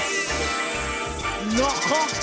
[1.57, 2.22] No, huh?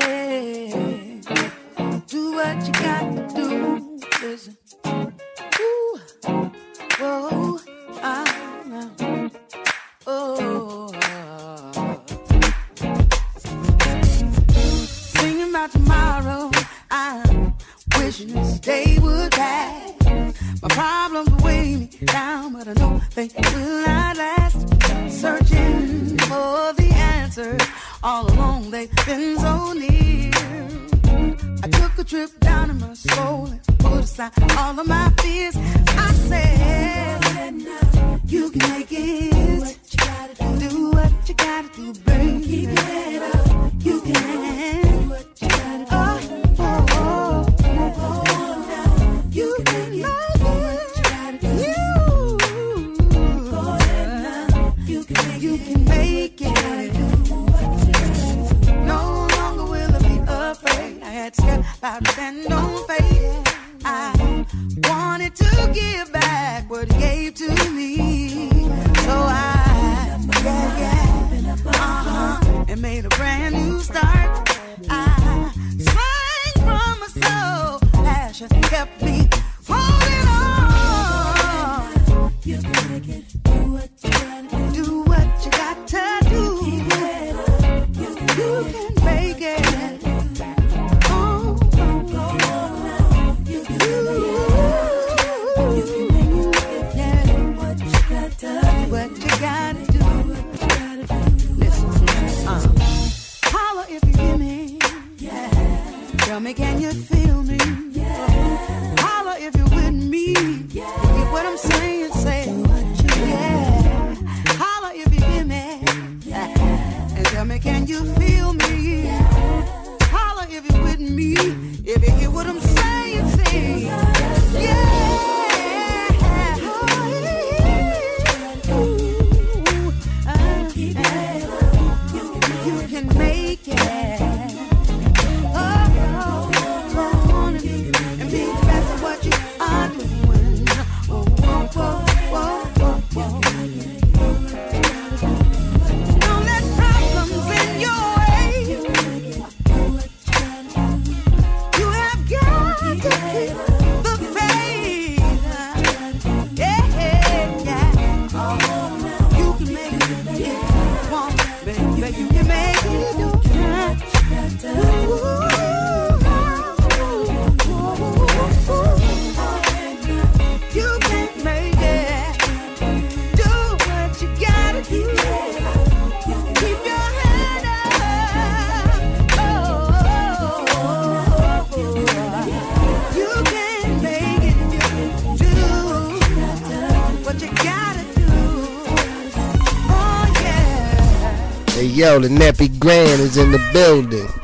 [192.01, 194.40] Yo, the nappy grand is in the building.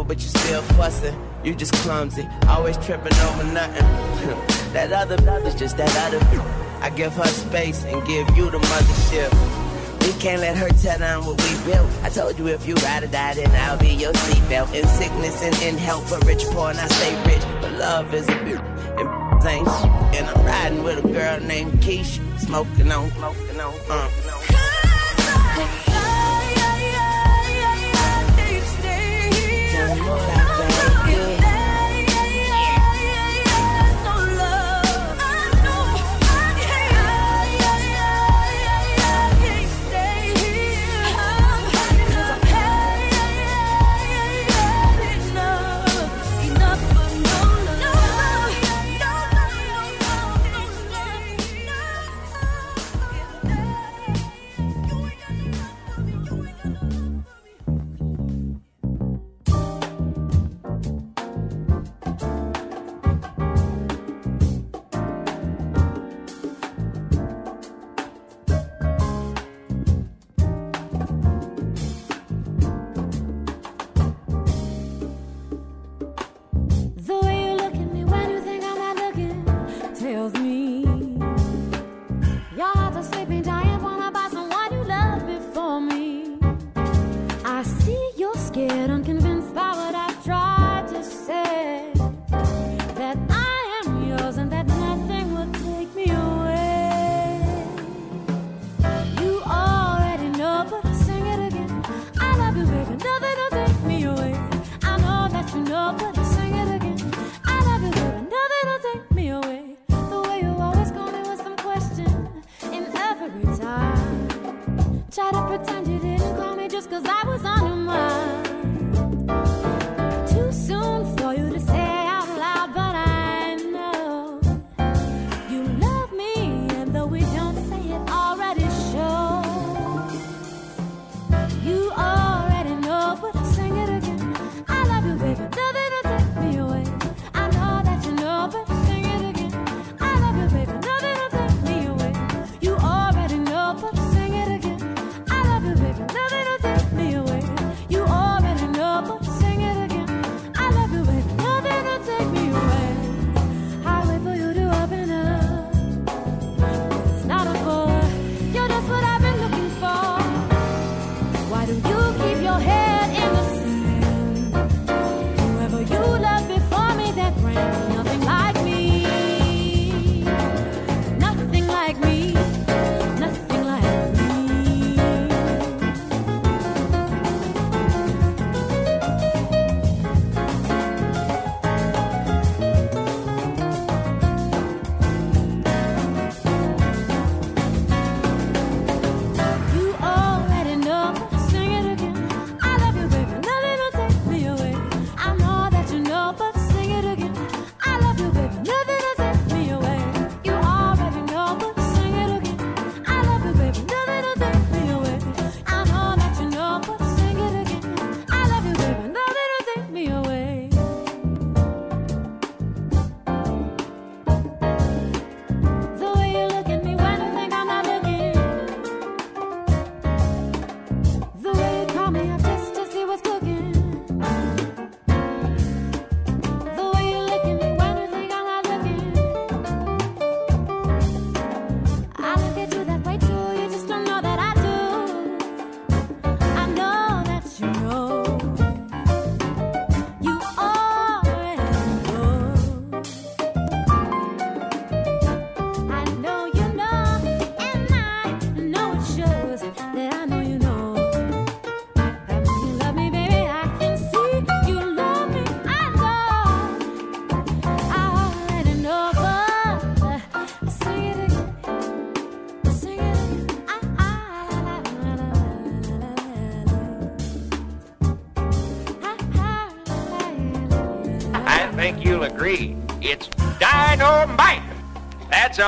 [0.00, 1.16] trouble, but you still fussing.
[1.44, 4.72] You just clumsy, always tripping over nothing.
[4.72, 6.20] that other brother's just that other.
[6.80, 9.30] I give her space and give you the mothership.
[10.00, 11.90] We can't let her tear down what we built.
[12.02, 14.72] I told you if you ride or die, then I'll be your seatbelt.
[14.74, 17.44] In sickness and in health, for rich, poor, and I stay rich.
[17.60, 18.64] But love is a bitch,
[18.98, 19.68] and things.
[20.16, 24.69] And I'm riding with a girl named Keisha, smoking on, smoking on, uh.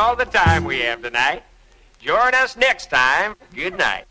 [0.03, 1.45] All the time we have tonight.
[2.01, 3.37] Join us next time.
[3.55, 4.07] Good night.